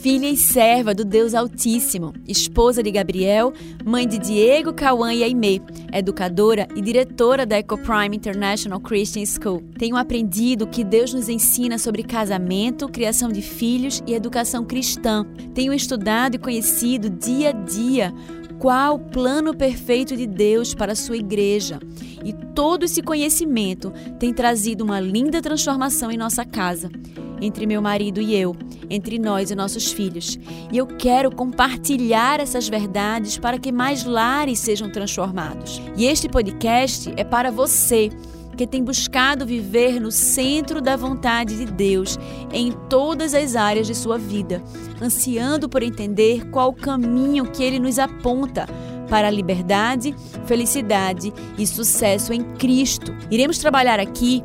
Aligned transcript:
filha 0.00 0.30
e 0.30 0.36
serva 0.36 0.94
do 0.94 1.04
Deus 1.04 1.34
Altíssimo, 1.34 2.14
esposa 2.26 2.82
de 2.82 2.90
Gabriel, 2.90 3.52
mãe 3.84 4.08
de 4.08 4.16
Diego, 4.18 4.72
Cauã 4.72 5.12
e 5.12 5.22
Aimee, 5.22 5.60
educadora 5.92 6.66
e 6.74 6.80
diretora 6.80 7.44
da 7.44 7.58
EcoPrime 7.58 8.16
International 8.16 8.80
Christian 8.80 9.26
School. 9.26 9.62
Tenho 9.78 9.96
aprendido 9.96 10.66
que 10.66 10.84
Deus 10.84 11.12
nos 11.12 11.28
ensina 11.28 11.78
sobre 11.78 12.02
casamento, 12.02 12.88
criação 12.88 13.28
de 13.28 13.42
filhos 13.42 14.02
e 14.06 14.14
educação 14.14 14.64
cristã. 14.64 15.26
Tenho 15.52 15.74
estudado 15.74 16.36
e 16.36 16.38
conhecido 16.38 17.10
dia 17.10 17.50
a 17.50 17.52
dia 17.52 18.14
qual 18.60 18.96
o 18.96 18.98
plano 18.98 19.56
perfeito 19.56 20.14
de 20.14 20.26
Deus 20.26 20.74
para 20.74 20.92
a 20.92 20.96
sua 20.96 21.16
igreja. 21.16 21.80
E 22.22 22.32
todo 22.54 22.84
esse 22.84 23.02
conhecimento 23.02 23.90
tem 24.18 24.34
trazido 24.34 24.84
uma 24.84 25.00
linda 25.00 25.40
transformação 25.40 26.10
em 26.10 26.18
nossa 26.18 26.44
casa 26.44 26.90
entre 27.40 27.64
meu 27.64 27.80
marido 27.80 28.20
e 28.20 28.36
eu, 28.36 28.54
entre 28.90 29.18
nós 29.18 29.50
e 29.50 29.54
nossos 29.54 29.90
filhos. 29.90 30.38
E 30.70 30.76
eu 30.76 30.86
quero 30.86 31.34
compartilhar 31.34 32.38
essas 32.38 32.68
verdades 32.68 33.38
para 33.38 33.58
que 33.58 33.72
mais 33.72 34.04
lares 34.04 34.58
sejam 34.58 34.90
transformados. 34.90 35.80
E 35.96 36.04
este 36.04 36.28
podcast 36.28 37.10
é 37.16 37.24
para 37.24 37.50
você 37.50 38.10
que 38.60 38.66
tem 38.66 38.84
buscado 38.84 39.46
viver 39.46 39.98
no 39.98 40.12
centro 40.12 40.82
da 40.82 40.94
vontade 40.94 41.56
de 41.56 41.64
Deus 41.64 42.18
em 42.52 42.70
todas 42.90 43.32
as 43.32 43.56
áreas 43.56 43.86
de 43.86 43.94
sua 43.94 44.18
vida, 44.18 44.62
ansiando 45.00 45.66
por 45.66 45.82
entender 45.82 46.50
qual 46.50 46.68
o 46.68 46.74
caminho 46.74 47.50
que 47.50 47.62
ele 47.62 47.78
nos 47.78 47.98
aponta 47.98 48.66
para 49.08 49.28
a 49.28 49.30
liberdade, 49.30 50.14
felicidade 50.44 51.32
e 51.56 51.66
sucesso 51.66 52.34
em 52.34 52.42
Cristo. 52.56 53.16
Iremos 53.30 53.56
trabalhar 53.56 53.98
aqui 53.98 54.44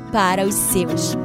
para 0.11 0.45
os 0.45 0.53
seus. 0.53 1.15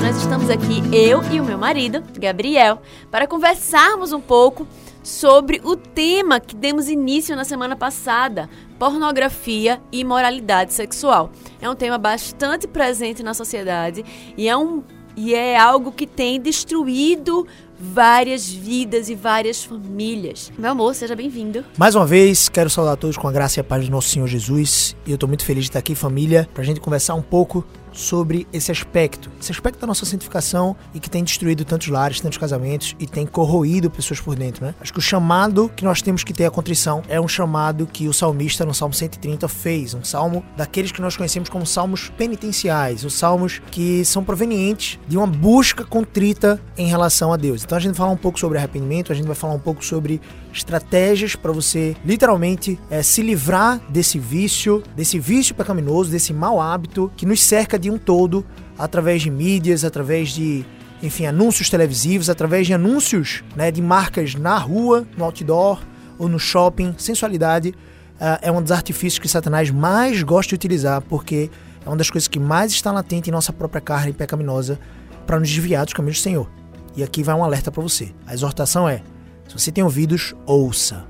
Nós 0.00 0.16
estamos 0.16 0.48
aqui, 0.48 0.82
eu 0.90 1.22
e 1.30 1.38
o 1.38 1.44
meu 1.44 1.58
marido, 1.58 2.02
Gabriel, 2.18 2.80
para 3.10 3.26
conversarmos 3.26 4.12
um 4.12 4.20
pouco 4.20 4.66
sobre 5.08 5.60
o 5.64 5.74
tema 5.74 6.38
que 6.38 6.54
demos 6.54 6.88
início 6.88 7.34
na 7.34 7.44
semana 7.44 7.74
passada: 7.74 8.48
pornografia 8.78 9.80
e 9.90 10.00
imoralidade 10.00 10.74
sexual. 10.74 11.30
É 11.60 11.68
um 11.68 11.74
tema 11.74 11.96
bastante 11.96 12.68
presente 12.68 13.22
na 13.22 13.32
sociedade 13.32 14.04
e 14.36 14.48
é, 14.48 14.56
um, 14.56 14.82
e 15.16 15.34
é 15.34 15.58
algo 15.58 15.90
que 15.90 16.06
tem 16.06 16.38
destruído 16.38 17.46
várias 17.80 18.50
vidas 18.50 19.08
e 19.08 19.14
várias 19.14 19.64
famílias. 19.64 20.52
Meu 20.58 20.72
amor, 20.72 20.94
seja 20.94 21.16
bem-vindo. 21.16 21.64
Mais 21.78 21.94
uma 21.94 22.04
vez, 22.04 22.48
quero 22.48 22.68
saudar 22.68 22.96
todos 22.96 23.16
com 23.16 23.28
a 23.28 23.32
graça 23.32 23.60
e 23.60 23.62
a 23.62 23.64
paz 23.64 23.86
do 23.86 23.90
nosso 23.90 24.08
Senhor 24.08 24.26
Jesus. 24.26 24.94
E 25.06 25.10
eu 25.10 25.14
estou 25.14 25.28
muito 25.28 25.44
feliz 25.44 25.64
de 25.64 25.70
estar 25.70 25.78
aqui, 25.78 25.94
família, 25.94 26.48
para 26.52 26.62
a 26.62 26.66
gente 26.66 26.80
conversar 26.80 27.14
um 27.14 27.22
pouco 27.22 27.64
sobre 27.98 28.46
esse 28.52 28.70
aspecto, 28.70 29.30
esse 29.40 29.50
aspecto 29.50 29.80
da 29.80 29.86
nossa 29.86 30.06
santificação 30.06 30.76
e 30.94 31.00
que 31.00 31.10
tem 31.10 31.24
destruído 31.24 31.64
tantos 31.64 31.88
lares, 31.88 32.20
tantos 32.20 32.38
casamentos 32.38 32.94
e 32.98 33.06
tem 33.06 33.26
corroído 33.26 33.90
pessoas 33.90 34.20
por 34.20 34.36
dentro, 34.36 34.64
né? 34.64 34.74
Acho 34.80 34.92
que 34.92 34.98
o 35.00 35.02
chamado 35.02 35.70
que 35.74 35.84
nós 35.84 36.00
temos 36.00 36.22
que 36.22 36.32
ter 36.32 36.44
a 36.44 36.50
contrição 36.50 37.02
é 37.08 37.20
um 37.20 37.26
chamado 37.26 37.86
que 37.86 38.06
o 38.06 38.12
salmista 38.12 38.64
no 38.64 38.72
Salmo 38.72 38.94
130 38.94 39.48
fez, 39.48 39.94
um 39.94 40.04
salmo 40.04 40.44
daqueles 40.56 40.92
que 40.92 41.00
nós 41.00 41.16
conhecemos 41.16 41.48
como 41.48 41.66
salmos 41.66 42.10
penitenciais, 42.16 43.04
os 43.04 43.14
salmos 43.14 43.60
que 43.70 44.04
são 44.04 44.22
provenientes 44.22 44.98
de 45.08 45.16
uma 45.16 45.26
busca 45.26 45.84
contrita 45.84 46.60
em 46.76 46.86
relação 46.86 47.32
a 47.32 47.36
Deus. 47.36 47.64
Então 47.64 47.76
a 47.76 47.80
gente 47.80 47.90
vai 47.90 47.98
falar 47.98 48.12
um 48.12 48.16
pouco 48.16 48.38
sobre 48.38 48.58
arrependimento, 48.58 49.10
a 49.10 49.14
gente 49.14 49.26
vai 49.26 49.36
falar 49.36 49.54
um 49.54 49.60
pouco 49.60 49.84
sobre 49.84 50.20
estratégias 50.52 51.36
para 51.36 51.52
você 51.52 51.96
literalmente 52.04 52.78
é, 52.90 53.02
se 53.02 53.22
livrar 53.22 53.80
desse 53.88 54.18
vício, 54.18 54.82
desse 54.96 55.18
vício 55.18 55.54
pecaminoso, 55.54 56.10
desse 56.10 56.32
mau 56.32 56.60
hábito 56.60 57.10
que 57.16 57.26
nos 57.26 57.42
cerca 57.42 57.78
de 57.78 57.90
um 57.90 57.98
todo 57.98 58.44
através 58.78 59.22
de 59.22 59.30
mídias, 59.30 59.84
através 59.84 60.30
de 60.30 60.64
enfim, 61.02 61.26
anúncios 61.26 61.70
televisivos, 61.70 62.28
através 62.28 62.66
de 62.66 62.74
anúncios 62.74 63.44
né, 63.54 63.70
de 63.70 63.80
marcas 63.80 64.34
na 64.34 64.58
rua, 64.58 65.06
no 65.16 65.24
outdoor 65.24 65.80
ou 66.18 66.28
no 66.28 66.38
shopping. 66.38 66.94
Sensualidade 66.98 67.70
uh, 67.70 68.38
é 68.42 68.50
um 68.50 68.60
dos 68.60 68.72
artifícios 68.72 69.18
que 69.18 69.28
Satanás 69.28 69.70
mais 69.70 70.22
gosta 70.22 70.50
de 70.50 70.54
utilizar, 70.56 71.00
porque 71.02 71.50
é 71.84 71.88
uma 71.88 71.96
das 71.96 72.10
coisas 72.10 72.26
que 72.26 72.40
mais 72.40 72.72
está 72.72 72.90
latente 72.90 73.30
em 73.30 73.32
nossa 73.32 73.52
própria 73.52 73.80
carne 73.80 74.12
pecaminosa 74.12 74.78
para 75.26 75.38
nos 75.38 75.48
desviar 75.48 75.84
dos 75.84 75.94
caminhos 75.94 76.18
do 76.18 76.22
Senhor. 76.22 76.50
E 76.96 77.02
aqui 77.02 77.22
vai 77.22 77.34
um 77.34 77.44
alerta 77.44 77.70
para 77.70 77.82
você. 77.82 78.12
A 78.26 78.34
exortação 78.34 78.88
é: 78.88 79.02
se 79.48 79.54
você 79.54 79.72
tem 79.72 79.82
ouvidos, 79.82 80.34
ouça 80.44 81.08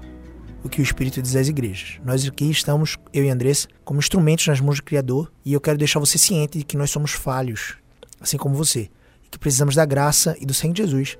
o 0.63 0.69
que 0.69 0.81
o 0.81 0.83
Espírito 0.83 1.21
diz 1.21 1.35
às 1.35 1.49
igrejas. 1.49 1.99
Nós 2.05 2.25
aqui 2.25 2.49
estamos, 2.49 2.97
eu 3.13 3.25
e 3.25 3.31
Andressa, 3.31 3.67
como 3.85 3.99
instrumentos 3.99 4.47
nas 4.47 4.61
mãos 4.61 4.77
do 4.77 4.85
Criador, 4.85 5.33
e 5.45 5.53
eu 5.53 5.61
quero 5.61 5.77
deixar 5.77 5.99
você 5.99 6.17
ciente 6.19 6.59
de 6.59 6.65
que 6.65 6.77
nós 6.77 6.89
somos 6.91 7.11
falhos, 7.11 7.77
assim 8.21 8.37
como 8.37 8.55
você, 8.55 8.91
e 9.25 9.29
que 9.29 9.39
precisamos 9.39 9.75
da 9.75 9.85
graça 9.85 10.37
e 10.41 10.47
do 10.47 10.55
sangue 10.55 10.75
de 10.75 10.83
Jesus 10.83 11.19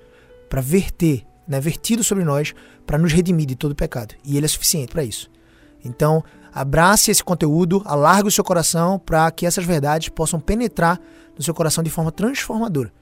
para 0.49 0.61
verter, 0.61 1.25
né, 1.47 1.61
vertido 1.61 2.05
sobre 2.05 2.23
nós, 2.23 2.55
para 2.87 2.97
nos 2.97 3.13
redimir 3.13 3.47
de 3.47 3.57
todo 3.57 3.75
pecado. 3.75 4.15
E 4.25 4.37
ele 4.37 4.47
é 4.47 4.49
suficiente 4.49 4.93
para 4.93 5.03
isso. 5.03 5.29
Então, 5.85 6.23
abrace 6.53 7.11
esse 7.11 7.25
conteúdo, 7.25 7.83
alargue 7.85 8.29
o 8.29 8.33
seu 8.33 8.45
coração 8.45 8.97
para 8.97 9.29
que 9.33 9.45
essas 9.45 9.65
verdades 9.65 10.09
possam 10.09 10.39
penetrar 10.39 11.01
no 11.37 11.43
seu 11.43 11.53
coração 11.53 11.83
de 11.83 11.91
forma 11.91 12.13
transformadora 12.13 12.93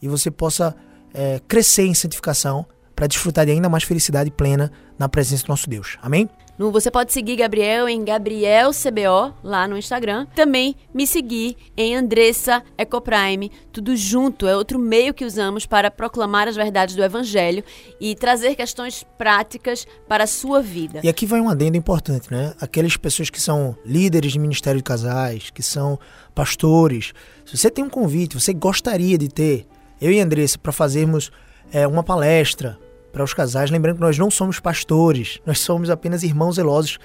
e 0.00 0.08
você 0.08 0.30
possa 0.30 0.74
é, 1.12 1.40
crescer 1.46 1.84
em 1.84 1.94
santificação 1.94 2.66
para 2.98 3.06
desfrutar 3.06 3.46
de 3.46 3.52
ainda 3.52 3.68
mais 3.68 3.84
felicidade 3.84 4.28
plena 4.28 4.72
na 4.98 5.08
presença 5.08 5.44
do 5.44 5.50
nosso 5.50 5.70
Deus. 5.70 5.96
Amém? 6.02 6.28
Você 6.58 6.90
pode 6.90 7.12
seguir 7.12 7.36
Gabriel 7.36 7.88
em 7.88 8.04
Gabriel 8.04 8.72
CBO 8.72 9.32
lá 9.44 9.68
no 9.68 9.78
Instagram. 9.78 10.26
Também 10.34 10.74
me 10.92 11.06
seguir 11.06 11.56
em 11.76 11.94
Andressa 11.94 12.60
Ecoprime, 12.76 13.52
tudo 13.70 13.96
junto. 13.96 14.48
É 14.48 14.56
outro 14.56 14.80
meio 14.80 15.14
que 15.14 15.24
usamos 15.24 15.64
para 15.64 15.92
proclamar 15.92 16.48
as 16.48 16.56
verdades 16.56 16.96
do 16.96 17.04
Evangelho 17.04 17.62
e 18.00 18.16
trazer 18.16 18.56
questões 18.56 19.06
práticas 19.16 19.86
para 20.08 20.24
a 20.24 20.26
sua 20.26 20.60
vida. 20.60 20.98
E 21.04 21.08
aqui 21.08 21.24
vai 21.24 21.40
um 21.40 21.48
adendo 21.48 21.76
importante, 21.76 22.32
né? 22.32 22.52
Aquelas 22.60 22.96
pessoas 22.96 23.30
que 23.30 23.40
são 23.40 23.76
líderes 23.86 24.32
de 24.32 24.40
ministério 24.40 24.78
de 24.78 24.84
casais, 24.84 25.50
que 25.50 25.62
são 25.62 25.96
pastores. 26.34 27.12
Se 27.46 27.56
você 27.56 27.70
tem 27.70 27.84
um 27.84 27.88
convite, 27.88 28.34
você 28.34 28.52
gostaria 28.52 29.16
de 29.16 29.28
ter 29.28 29.68
eu 30.00 30.10
e 30.10 30.18
Andressa 30.18 30.58
para 30.58 30.72
fazermos 30.72 31.30
é, 31.72 31.86
uma 31.86 32.02
palestra 32.02 32.76
para 33.18 33.24
os 33.24 33.34
casais. 33.34 33.70
Lembrando 33.70 33.96
que 33.96 34.02
nós 34.02 34.16
não 34.16 34.30
somos 34.30 34.60
pastores, 34.60 35.40
nós 35.44 35.58
somos 35.58 35.90
apenas 35.90 36.22
irmãos 36.22 36.54
zelosos 36.54 36.98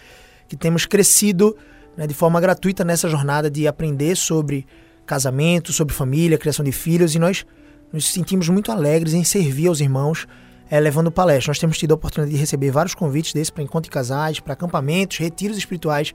que 0.48 0.56
temos 0.56 0.86
crescido 0.86 1.58
né, 1.98 2.06
de 2.06 2.14
forma 2.14 2.40
gratuita 2.40 2.86
nessa 2.86 3.10
jornada 3.10 3.50
de 3.50 3.68
aprender 3.68 4.16
sobre 4.16 4.68
casamento, 5.08 5.74
sobre 5.74 5.94
família, 5.94 6.38
criação 6.38 6.64
de 6.64 6.72
filhos 6.72 7.16
e 7.16 7.20
nós 7.20 7.46
nos 7.92 8.12
sentimos 8.12 8.48
muito 8.48 8.72
alegres 8.72 9.14
em 9.14 9.24
servir 9.24 9.68
aos 9.68 9.80
irmãos 9.80 10.28
é, 10.70 10.80
levando 10.80 11.12
palestras. 11.12 11.48
Nós 11.48 11.60
temos 11.60 11.80
tido 11.80 11.94
a 11.94 11.96
oportunidade 11.96 12.32
de 12.32 12.40
receber 12.40 12.70
vários 12.70 12.94
convites 12.94 13.34
desses 13.34 13.50
para 13.50 13.64
encontros 13.64 13.90
de 13.90 13.92
casais, 13.92 14.40
para 14.40 14.54
acampamentos, 14.54 15.18
retiros 15.18 15.58
espirituais 15.58 16.14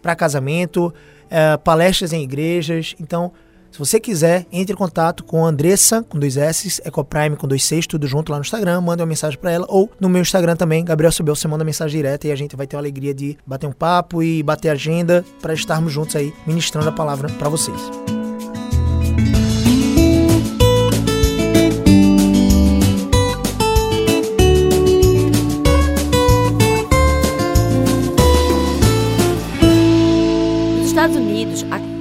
para 0.00 0.14
casamento, 0.14 0.94
é, 1.28 1.56
palestras 1.56 2.12
em 2.12 2.22
igrejas. 2.22 2.94
Então, 3.00 3.32
se 3.70 3.78
você 3.78 4.00
quiser, 4.00 4.46
entre 4.52 4.74
em 4.74 4.76
contato 4.76 5.24
com 5.24 5.44
Andressa, 5.44 6.02
com 6.02 6.18
dois 6.18 6.36
S, 6.36 6.80
Ecoprime 6.84 7.36
com 7.36 7.46
dois 7.46 7.64
Cs, 7.64 7.86
tudo 7.86 8.06
junto 8.06 8.30
lá 8.30 8.38
no 8.38 8.42
Instagram, 8.42 8.80
manda 8.80 9.02
uma 9.02 9.08
mensagem 9.08 9.38
para 9.38 9.50
ela, 9.50 9.66
ou 9.68 9.90
no 10.00 10.08
meu 10.08 10.22
Instagram 10.22 10.56
também, 10.56 10.84
Gabriel 10.84 11.12
Sobel, 11.12 11.36
você 11.36 11.48
manda 11.48 11.64
mensagem 11.64 11.96
direta 11.96 12.26
e 12.26 12.32
a 12.32 12.36
gente 12.36 12.56
vai 12.56 12.66
ter 12.66 12.76
a 12.76 12.78
alegria 12.78 13.14
de 13.14 13.38
bater 13.46 13.66
um 13.66 13.72
papo 13.72 14.22
e 14.22 14.42
bater 14.42 14.70
agenda 14.70 15.24
para 15.40 15.54
estarmos 15.54 15.92
juntos 15.92 16.16
aí, 16.16 16.32
ministrando 16.46 16.88
a 16.88 16.92
palavra 16.92 17.28
para 17.28 17.48
vocês. 17.48 18.19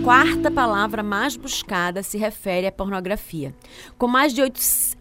Quarta 0.09 0.49
palavra 0.49 1.03
mais 1.03 1.37
buscada 1.37 2.01
se 2.01 2.17
refere 2.17 2.65
à 2.65 2.71
pornografia, 2.71 3.53
com 3.95 4.07
mais 4.07 4.33
de 4.33 4.41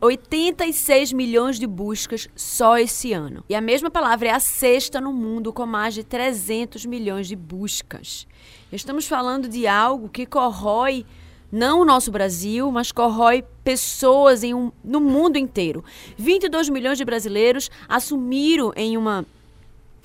86 0.03 1.15
milhões 1.15 1.59
de 1.59 1.67
buscas 1.67 2.29
só 2.37 2.77
esse 2.77 3.15
ano. 3.15 3.43
E 3.49 3.55
a 3.55 3.61
mesma 3.63 3.91
palavra 3.91 4.29
é 4.29 4.33
a 4.33 4.39
sexta 4.39 5.01
no 5.01 5.11
mundo, 5.11 5.51
com 5.51 5.65
mais 5.65 5.95
de 5.95 6.05
300 6.05 6.85
milhões 6.85 7.27
de 7.27 7.35
buscas. 7.35 8.27
Estamos 8.71 9.07
falando 9.07 9.49
de 9.49 9.67
algo 9.67 10.11
que 10.11 10.27
corrói 10.27 11.07
não 11.51 11.81
o 11.81 11.87
nosso 11.87 12.13
Brasil, 12.13 12.71
mas 12.71 12.93
corrói 12.93 13.43
pessoas 13.65 14.43
um, 14.45 14.71
no 14.85 15.01
mundo 15.01 15.39
inteiro. 15.39 15.83
22 16.19 16.69
milhões 16.69 16.99
de 16.99 17.05
brasileiros 17.07 17.71
assumiram 17.89 18.75
em 18.77 18.95
uma 18.99 19.25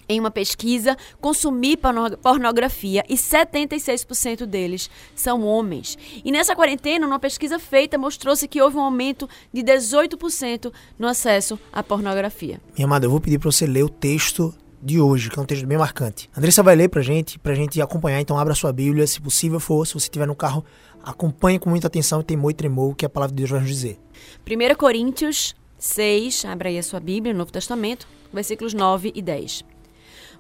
em 0.08 0.20
uma 0.20 0.32
pesquisa 0.32 0.98
consumir 1.20 1.78
pornografia 2.22 3.04
e 3.10 3.16
76% 3.16 4.46
deles 4.46 4.90
são 5.16 5.44
homens. 5.44 5.98
E 6.24 6.32
nessa 6.32 6.56
quarentena, 6.56 7.06
uma 7.06 7.20
pesquisa 7.20 7.60
feita 7.60 7.98
mostrou-se 7.98 8.48
que 8.48 8.62
houve 8.62 8.78
um 8.78 8.82
aumento 8.82 9.30
de 9.52 9.62
18% 9.64 10.72
no 10.98 11.08
acesso 11.08 11.60
à 11.72 11.82
pornografia. 11.82 12.60
Minha 12.76 12.86
amada, 12.86 13.06
eu 13.06 13.10
vou 13.10 13.20
pedir 13.20 13.40
para 13.40 13.52
você 13.52 13.66
ler 13.66 13.84
o 13.84 13.90
texto 13.90 14.54
de 14.82 15.00
hoje, 15.00 15.30
que 15.30 15.40
é 15.40 15.42
um 15.42 15.46
texto 15.46 15.66
bem 15.66 15.78
marcante. 15.78 16.30
Andressa 16.36 16.62
vai 16.62 16.76
ler 16.76 16.90
pra 16.90 17.02
gente, 17.02 17.40
pra 17.40 17.54
gente 17.56 17.82
acompanhar, 17.82 18.20
então 18.20 18.38
abra 18.38 18.54
sua 18.54 18.74
Bíblia, 18.74 19.08
se 19.08 19.22
possível 19.22 19.60
for, 19.60 19.88
se 19.88 19.94
você 19.94 20.08
estiver 20.08 20.28
no 20.28 20.36
carro, 20.36 20.66
acompanhe 21.02 21.58
com 21.58 21.70
muita 21.70 21.88
atenção 21.88 22.20
e 22.20 22.24
temor 22.24 22.52
e 22.52 22.54
tremor 22.54 22.92
o 22.92 22.96
que 22.96 23.06
a 23.06 23.10
palavra 23.10 23.34
de 23.34 23.42
Deus 23.42 23.50
vai 23.50 23.62
nos 23.62 23.70
dizer. 23.70 23.98
1 24.46 24.76
Coríntios 24.76 25.56
6, 25.78 26.46
abra 26.46 26.68
aí 26.68 26.78
a 26.78 26.84
sua 26.84 27.00
Bíblia, 27.00 27.34
no 27.34 27.40
Novo 27.40 27.52
Testamento, 27.52 28.06
versículos 28.34 28.74
9 28.74 29.14
e 29.16 29.22
10. 29.22 29.64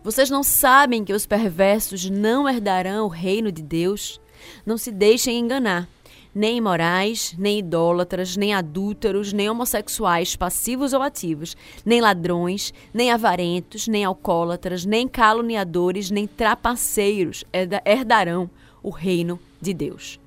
Vocês 0.03 0.29
não 0.29 0.43
sabem 0.43 1.05
que 1.05 1.13
os 1.13 1.25
perversos 1.25 2.09
não 2.09 2.47
herdarão 2.47 3.05
o 3.05 3.07
reino 3.07 3.49
de 3.53 3.61
Deus? 3.63 4.19
Não 4.65 4.77
se 4.77 4.91
deixem 4.91 5.39
enganar. 5.39 5.87
Nem 6.35 6.57
imorais, 6.57 7.33
nem 7.37 7.59
idólatras, 7.59 8.35
nem 8.35 8.53
adúlteros, 8.53 9.31
nem 9.31 9.49
homossexuais 9.49 10.35
passivos 10.35 10.91
ou 10.91 11.01
ativos, 11.01 11.55
nem 11.85 12.01
ladrões, 12.01 12.73
nem 12.93 13.11
avarentos, 13.11 13.87
nem 13.87 14.03
alcoólatras, 14.03 14.83
nem 14.83 15.07
caluniadores, 15.07 16.11
nem 16.11 16.27
trapaceiros 16.27 17.45
herdarão 17.85 18.49
o 18.81 18.89
reino 18.89 19.39
de 19.61 19.73
Deus. 19.73 20.19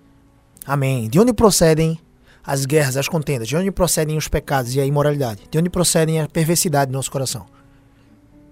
Amém. 0.64 1.06
De 1.06 1.20
onde 1.20 1.34
procedem 1.34 1.98
as 2.42 2.64
guerras, 2.64 2.96
as 2.96 3.08
contendas? 3.08 3.46
De 3.46 3.56
onde 3.56 3.70
procedem 3.70 4.16
os 4.16 4.26
pecados 4.26 4.74
e 4.74 4.80
a 4.80 4.86
imoralidade? 4.86 5.42
De 5.50 5.58
onde 5.58 5.68
procedem 5.68 6.20
a 6.20 6.28
perversidade 6.28 6.90
do 6.90 6.94
nosso 6.94 7.10
coração? 7.10 7.44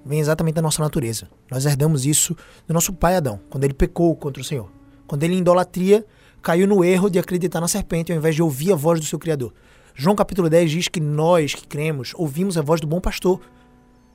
Vem 0.05 0.21
exatamente 0.21 0.55
da 0.55 0.63
nossa 0.63 0.83
natureza. 0.83 1.29
Nós 1.51 1.65
herdamos 1.65 2.05
isso 2.05 2.37
do 2.67 2.75
nosso 2.75 2.93
pai 2.93 3.17
Adão, 3.17 3.41
quando 3.49 3.65
ele 3.65 3.75
pecou 3.75 4.15
contra 4.15 4.41
o 4.41 4.45
Senhor. 4.45 4.71
Quando 5.07 5.23
ele, 5.23 5.35
em 5.35 5.39
idolatria, 5.39 6.05
caiu 6.43 6.67
no 6.67 6.85
erro 6.85 7.09
de 7.09 7.19
acreditar 7.19 7.61
na 7.61 7.69
serpente 7.69 8.13
ao 8.13 8.19
invés 8.19 8.35
de 8.35 8.43
ouvir 8.43 8.73
a 8.73 8.77
voz 8.77 9.01
do 9.01 9.07
seu 9.07 9.19
Criador. 9.19 9.53
João 9.95 10.17
capítulo 10.17 10.51
10 10.51 10.71
diz 10.71 10.89
que 10.89 11.01
nós 11.01 11.55
que 11.55 11.67
cremos 11.67 12.13
ouvimos 12.17 12.59
a 12.59 12.63
voz 12.63 12.81
do 12.81 12.87
bom 12.87 13.01
pastor 13.01 13.41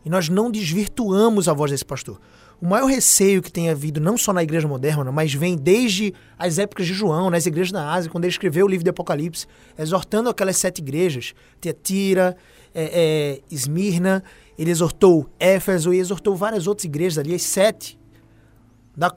e 0.05 0.09
nós 0.09 0.29
não 0.29 0.51
desvirtuamos 0.51 1.47
a 1.47 1.53
voz 1.53 1.71
desse 1.71 1.85
pastor. 1.85 2.19
O 2.61 2.67
maior 2.67 2.87
receio 2.87 3.41
que 3.41 3.51
tem 3.51 3.69
havido, 3.69 4.01
não 4.01 4.17
só 4.17 4.33
na 4.33 4.43
igreja 4.43 4.67
moderna, 4.67 5.11
mas 5.11 5.33
vem 5.33 5.55
desde 5.55 6.13
as 6.37 6.59
épocas 6.59 6.85
de 6.85 6.93
João, 6.93 7.29
nas 7.29 7.45
igrejas 7.45 7.71
da 7.71 7.89
Ásia, 7.89 8.11
quando 8.11 8.25
ele 8.25 8.31
escreveu 8.31 8.65
o 8.65 8.69
livro 8.69 8.83
de 8.83 8.89
Apocalipse, 8.89 9.47
exortando 9.77 10.29
aquelas 10.29 10.57
sete 10.57 10.79
igrejas, 10.79 11.33
Tiatira, 11.61 12.35
é, 12.75 12.83
é, 12.83 13.41
Esmirna, 13.49 14.21
ele 14.59 14.71
exortou 14.71 15.29
Éfeso 15.39 15.93
e 15.93 15.99
exortou 15.99 16.35
várias 16.35 16.67
outras 16.67 16.83
igrejas 16.83 17.17
ali, 17.17 17.33
as 17.33 17.43
sete, 17.43 17.97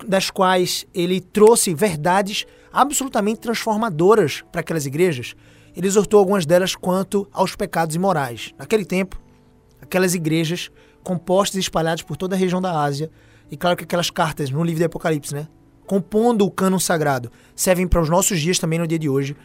das 0.06 0.30
quais 0.30 0.86
ele 0.94 1.20
trouxe 1.20 1.74
verdades 1.74 2.46
absolutamente 2.72 3.40
transformadoras 3.40 4.44
para 4.52 4.60
aquelas 4.60 4.86
igrejas. 4.86 5.34
Ele 5.76 5.88
exortou 5.88 6.20
algumas 6.20 6.46
delas 6.46 6.76
quanto 6.76 7.28
aos 7.32 7.56
pecados 7.56 7.96
imorais. 7.96 8.54
Naquele 8.56 8.84
tempo, 8.84 9.20
aquelas 9.80 10.14
igrejas 10.14 10.70
compostas 11.02 11.56
e 11.56 11.60
espalhadas 11.60 12.02
por 12.02 12.16
toda 12.16 12.36
a 12.36 12.38
região 12.38 12.62
da 12.62 12.80
Ásia, 12.80 13.10
e 13.50 13.56
claro 13.56 13.76
que 13.76 13.82
aquelas 13.82 14.10
cartas 14.10 14.48
no 14.48 14.62
livro 14.62 14.78
do 14.78 14.86
Apocalipse, 14.86 15.34
né? 15.34 15.48
Compondo 15.88 16.46
o 16.46 16.52
cânon 16.52 16.78
sagrado, 16.78 17.32
servem 17.56 17.88
para 17.88 18.00
os 18.00 18.08
nossos 18.08 18.40
dias 18.40 18.60
também 18.60 18.78
no 18.78 18.86
dia 18.86 18.98
de 18.98 19.08
hoje. 19.08 19.36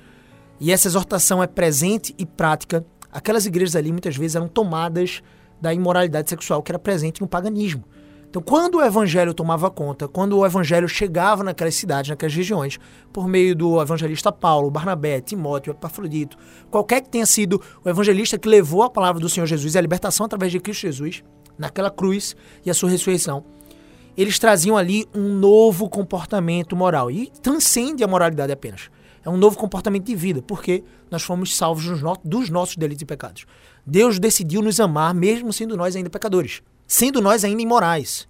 E 0.60 0.72
essa 0.72 0.88
exortação 0.88 1.42
é 1.42 1.48
presente 1.48 2.14
e 2.20 2.26
prática. 2.26 2.86
Aquelas 3.12 3.48
igrejas 3.48 3.76
ali 3.76 3.92
muitas 3.92 4.16
vezes 4.16 4.36
eram 4.36 4.48
tomadas 4.48 5.24
da 5.62 5.74
imoralidade 5.74 6.30
sexual 6.30 6.62
que 6.62 6.72
era 6.72 6.80
presente 6.80 7.22
no 7.22 7.28
paganismo. 7.28 7.84
Então, 8.30 8.42
quando 8.42 8.76
o 8.76 8.84
evangelho 8.84 9.34
tomava 9.34 9.72
conta, 9.72 10.08
quando 10.08 10.38
o 10.38 10.46
evangelho 10.46 10.88
chegava 10.88 11.44
naquelas 11.44 11.76
cidades, 11.76 12.10
naquelas 12.10 12.36
regiões, 12.36 12.78
por 13.14 13.28
meio 13.28 13.56
do 13.56 13.82
evangelista 13.82 14.32
Paulo, 14.32 14.70
Barnabé, 14.70 15.22
Timóteo, 15.22 15.72
Epafrodito, 15.72 16.38
qualquer 16.70 17.02
que 17.02 17.10
tenha 17.10 17.26
sido 17.26 17.62
o 17.84 17.90
evangelista 17.90 18.38
que 18.38 18.50
levou 18.50 18.84
a 18.84 18.90
palavra 18.90 19.22
do 19.22 19.30
Senhor 19.30 19.46
Jesus 19.46 19.76
a 19.76 19.82
libertação 19.82 20.26
através 20.26 20.52
de 20.52 20.60
Cristo 20.60 20.82
Jesus, 20.82 21.24
naquela 21.58 21.90
cruz 21.90 22.36
e 22.66 22.70
a 22.70 22.74
sua 22.74 22.90
ressurreição, 22.90 23.46
eles 24.18 24.40
traziam 24.40 24.76
ali 24.76 25.08
um 25.16 25.34
novo 25.34 25.88
comportamento 25.88 26.76
moral. 26.76 27.10
E 27.10 27.32
transcende 27.42 28.04
a 28.04 28.08
moralidade 28.08 28.52
apenas. 28.52 28.90
É 29.24 29.30
um 29.30 29.38
novo 29.38 29.58
comportamento 29.58 30.06
de 30.06 30.16
vida, 30.16 30.42
porque 30.42 30.84
nós 31.12 31.22
fomos 31.22 31.56
salvos 31.56 31.86
dos 32.24 32.50
nossos 32.50 32.78
delitos 32.78 33.04
e 33.04 33.06
pecados. 33.06 33.46
Deus 33.90 34.20
decidiu 34.20 34.62
nos 34.62 34.82
amar, 34.82 35.14
mesmo 35.14 35.54
sendo 35.54 35.78
nós 35.78 35.96
ainda 35.96 36.10
pecadores, 36.10 36.62
sendo 36.86 37.22
nós 37.22 37.46
ainda 37.46 37.62
imorais. 37.62 38.28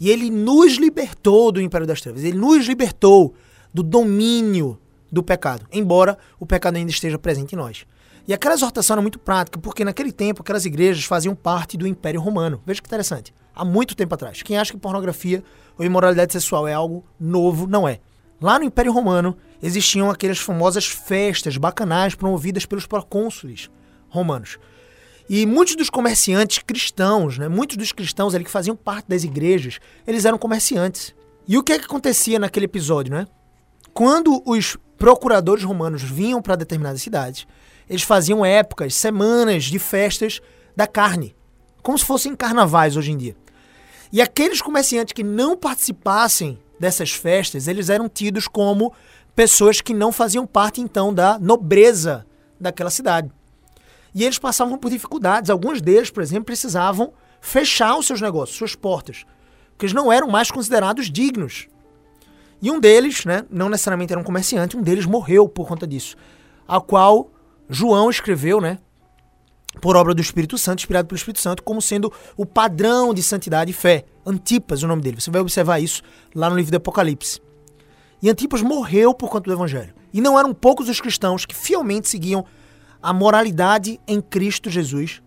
E 0.00 0.10
Ele 0.10 0.28
nos 0.30 0.78
libertou 0.78 1.52
do 1.52 1.60
império 1.60 1.86
das 1.86 2.00
trevas, 2.00 2.24
Ele 2.24 2.36
nos 2.36 2.66
libertou 2.66 3.32
do 3.72 3.84
domínio 3.84 4.76
do 5.10 5.22
pecado, 5.22 5.64
embora 5.72 6.18
o 6.40 6.44
pecado 6.44 6.74
ainda 6.74 6.90
esteja 6.90 7.16
presente 7.20 7.54
em 7.54 7.56
nós. 7.56 7.86
E 8.26 8.34
aquela 8.34 8.54
exortação 8.54 8.94
era 8.94 9.00
muito 9.00 9.20
prática, 9.20 9.60
porque 9.60 9.84
naquele 9.84 10.10
tempo 10.10 10.42
aquelas 10.42 10.66
igrejas 10.66 11.04
faziam 11.04 11.36
parte 11.36 11.76
do 11.76 11.86
Império 11.86 12.20
Romano. 12.20 12.60
Veja 12.66 12.82
que 12.82 12.88
interessante. 12.88 13.32
Há 13.54 13.64
muito 13.64 13.94
tempo 13.94 14.12
atrás. 14.12 14.42
Quem 14.42 14.58
acha 14.58 14.72
que 14.72 14.78
pornografia 14.78 15.44
ou 15.78 15.84
imoralidade 15.84 16.32
sexual 16.32 16.66
é 16.66 16.74
algo 16.74 17.04
novo, 17.20 17.68
não 17.68 17.86
é. 17.86 18.00
Lá 18.40 18.58
no 18.58 18.64
Império 18.64 18.92
Romano 18.92 19.36
existiam 19.62 20.10
aquelas 20.10 20.38
famosas 20.38 20.84
festas 20.86 21.56
bacanais 21.56 22.16
promovidas 22.16 22.66
pelos 22.66 22.86
procônsules 22.86 23.70
romanos. 24.08 24.58
E 25.28 25.44
muitos 25.44 25.74
dos 25.74 25.90
comerciantes 25.90 26.58
cristãos, 26.58 27.36
né, 27.36 27.48
muitos 27.48 27.76
dos 27.76 27.92
cristãos 27.92 28.34
ali 28.34 28.44
que 28.44 28.50
faziam 28.50 28.76
parte 28.76 29.08
das 29.08 29.24
igrejas, 29.24 29.80
eles 30.06 30.24
eram 30.24 30.38
comerciantes. 30.38 31.14
E 31.48 31.58
o 31.58 31.62
que 31.62 31.72
é 31.72 31.78
que 31.78 31.84
acontecia 31.84 32.38
naquele 32.38 32.66
episódio, 32.66 33.12
né? 33.12 33.26
Quando 33.92 34.42
os 34.44 34.76
procuradores 34.98 35.64
romanos 35.64 36.02
vinham 36.02 36.40
para 36.40 36.56
determinadas 36.56 37.02
cidades, 37.02 37.46
eles 37.88 38.02
faziam 38.02 38.44
épocas, 38.44 38.94
semanas 38.94 39.64
de 39.64 39.78
festas 39.78 40.40
da 40.74 40.86
carne, 40.86 41.34
como 41.82 41.98
se 41.98 42.04
fossem 42.04 42.34
carnavais 42.34 42.96
hoje 42.96 43.12
em 43.12 43.16
dia. 43.16 43.36
E 44.12 44.20
aqueles 44.20 44.60
comerciantes 44.60 45.12
que 45.12 45.22
não 45.22 45.56
participassem 45.56 46.58
dessas 46.78 47.12
festas, 47.12 47.68
eles 47.68 47.88
eram 47.88 48.08
tidos 48.08 48.46
como 48.46 48.92
pessoas 49.34 49.80
que 49.80 49.94
não 49.94 50.12
faziam 50.12 50.46
parte 50.46 50.80
então 50.80 51.12
da 51.12 51.38
nobreza 51.38 52.26
daquela 52.60 52.90
cidade. 52.90 53.30
E 54.16 54.24
eles 54.24 54.38
passavam 54.38 54.78
por 54.78 54.90
dificuldades. 54.90 55.50
Alguns 55.50 55.82
deles, 55.82 56.08
por 56.08 56.22
exemplo, 56.22 56.46
precisavam 56.46 57.12
fechar 57.38 57.98
os 57.98 58.06
seus 58.06 58.18
negócios, 58.18 58.56
suas 58.56 58.74
portas, 58.74 59.26
porque 59.72 59.84
eles 59.84 59.92
não 59.92 60.10
eram 60.10 60.26
mais 60.26 60.50
considerados 60.50 61.10
dignos. 61.10 61.68
E 62.62 62.70
um 62.70 62.80
deles, 62.80 63.26
né, 63.26 63.44
não 63.50 63.68
necessariamente 63.68 64.14
era 64.14 64.18
um 64.18 64.24
comerciante, 64.24 64.74
um 64.74 64.80
deles 64.80 65.04
morreu 65.04 65.46
por 65.46 65.68
conta 65.68 65.86
disso, 65.86 66.16
a 66.66 66.80
qual 66.80 67.30
João 67.68 68.08
escreveu, 68.08 68.58
né, 68.58 68.78
por 69.82 69.96
obra 69.96 70.14
do 70.14 70.22
Espírito 70.22 70.56
Santo, 70.56 70.78
inspirado 70.78 71.06
pelo 71.06 71.18
Espírito 71.18 71.40
Santo, 71.40 71.62
como 71.62 71.82
sendo 71.82 72.10
o 72.38 72.46
padrão 72.46 73.12
de 73.12 73.22
santidade 73.22 73.70
e 73.70 73.74
fé. 73.74 74.06
Antipas, 74.24 74.82
o 74.82 74.88
nome 74.88 75.02
dele. 75.02 75.20
Você 75.20 75.30
vai 75.30 75.42
observar 75.42 75.78
isso 75.78 76.00
lá 76.34 76.48
no 76.48 76.56
livro 76.56 76.70
do 76.70 76.76
Apocalipse. 76.78 77.38
E 78.22 78.30
Antipas 78.30 78.62
morreu 78.62 79.12
por 79.12 79.28
conta 79.28 79.50
do 79.50 79.52
Evangelho. 79.52 79.92
E 80.10 80.22
não 80.22 80.38
eram 80.38 80.54
poucos 80.54 80.88
os 80.88 81.02
cristãos 81.02 81.44
que 81.44 81.54
fielmente 81.54 82.08
seguiam 82.08 82.46
a 83.06 83.12
moralidade 83.12 84.00
em 84.04 84.20
Cristo 84.20 84.68
Jesus, 84.68 85.22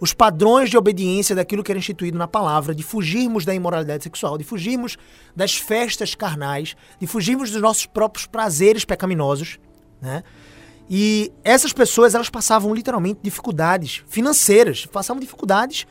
os 0.00 0.12
padrões 0.12 0.68
de 0.68 0.76
obediência 0.76 1.32
daquilo 1.32 1.62
que 1.62 1.70
era 1.70 1.78
instituído 1.78 2.18
na 2.18 2.26
palavra, 2.26 2.74
de 2.74 2.82
fugirmos 2.82 3.44
da 3.44 3.54
imoralidade 3.54 4.02
sexual, 4.02 4.36
de 4.36 4.42
fugirmos 4.42 4.98
das 5.34 5.54
festas 5.54 6.16
carnais, 6.16 6.74
de 6.98 7.06
fugirmos 7.06 7.52
dos 7.52 7.62
nossos 7.62 7.86
próprios 7.86 8.26
prazeres 8.26 8.84
pecaminosos, 8.84 9.60
né? 10.02 10.24
E 10.90 11.30
essas 11.44 11.72
pessoas, 11.72 12.16
elas 12.16 12.28
passavam 12.28 12.74
literalmente 12.74 13.20
dificuldades 13.22 14.02
financeiras, 14.08 14.84
passavam 14.84 15.20
dificuldades 15.20 15.86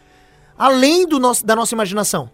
além 0.58 1.08
do 1.08 1.20
nosso, 1.20 1.46
da 1.46 1.56
nossa 1.56 1.74
imaginação. 1.74 2.30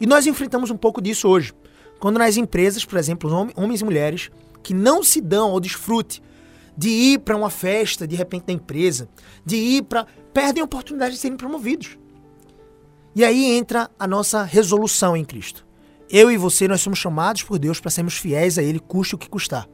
E 0.00 0.06
nós 0.06 0.28
enfrentamos 0.28 0.70
um 0.70 0.76
pouco 0.76 1.02
disso 1.02 1.26
hoje. 1.26 1.52
Quando 1.98 2.20
nas 2.20 2.36
empresas, 2.36 2.84
por 2.84 3.00
exemplo, 3.00 3.50
homens 3.56 3.80
e 3.80 3.84
mulheres 3.84 4.30
que 4.62 4.72
não 4.72 5.02
se 5.02 5.20
dão 5.20 5.50
ao 5.50 5.58
desfrute 5.58 6.22
de 6.76 6.88
ir 6.88 7.18
para 7.20 7.36
uma 7.36 7.50
festa 7.50 8.06
de 8.06 8.16
repente 8.16 8.46
da 8.46 8.52
empresa, 8.52 9.08
de 9.44 9.56
ir 9.56 9.82
para. 9.82 10.06
perdem 10.32 10.60
a 10.60 10.64
oportunidade 10.64 11.14
de 11.14 11.20
serem 11.20 11.36
promovidos. 11.36 11.98
E 13.14 13.24
aí 13.24 13.44
entra 13.44 13.90
a 13.98 14.06
nossa 14.06 14.42
resolução 14.42 15.16
em 15.16 15.24
Cristo. 15.24 15.66
Eu 16.08 16.30
e 16.30 16.36
você, 16.36 16.66
nós 16.66 16.80
somos 16.80 16.98
chamados 16.98 17.42
por 17.42 17.58
Deus 17.58 17.80
para 17.80 17.90
sermos 17.90 18.16
fiéis 18.16 18.58
a 18.58 18.62
Ele, 18.62 18.78
custe 18.78 19.14
o 19.14 19.18
que 19.18 19.28
custar. 19.28 19.68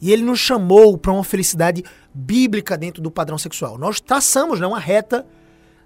E 0.00 0.12
Ele 0.12 0.22
nos 0.22 0.38
chamou 0.38 0.96
para 0.96 1.12
uma 1.12 1.24
felicidade 1.24 1.84
bíblica 2.12 2.76
dentro 2.76 3.02
do 3.02 3.10
padrão 3.10 3.36
sexual. 3.36 3.76
Nós 3.76 4.00
traçamos 4.00 4.60
né, 4.60 4.66
uma 4.66 4.78
reta 4.78 5.26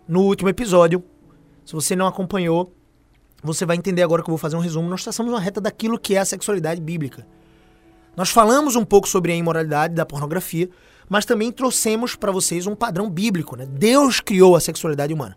no 0.06 0.22
último 0.22 0.48
episódio. 0.48 1.02
Se 1.64 1.72
você 1.72 1.96
não 1.96 2.06
acompanhou, 2.06 2.72
você 3.42 3.66
vai 3.66 3.76
entender 3.76 4.02
agora 4.02 4.22
que 4.22 4.28
eu 4.28 4.32
vou 4.32 4.38
fazer 4.38 4.56
um 4.56 4.60
resumo. 4.60 4.88
Nós 4.88 5.02
traçamos 5.02 5.32
uma 5.32 5.40
reta 5.40 5.60
daquilo 5.60 5.98
que 5.98 6.14
é 6.14 6.18
a 6.18 6.24
sexualidade 6.24 6.80
bíblica. 6.80 7.26
Nós 8.16 8.30
falamos 8.30 8.76
um 8.76 8.84
pouco 8.84 9.08
sobre 9.08 9.32
a 9.32 9.36
imoralidade 9.36 9.94
da 9.94 10.06
pornografia, 10.06 10.68
mas 11.08 11.24
também 11.24 11.50
trouxemos 11.50 12.14
para 12.14 12.32
vocês 12.32 12.66
um 12.66 12.74
padrão 12.74 13.10
bíblico. 13.10 13.56
Né? 13.56 13.66
Deus 13.66 14.20
criou 14.20 14.54
a 14.54 14.60
sexualidade 14.60 15.12
humana. 15.12 15.36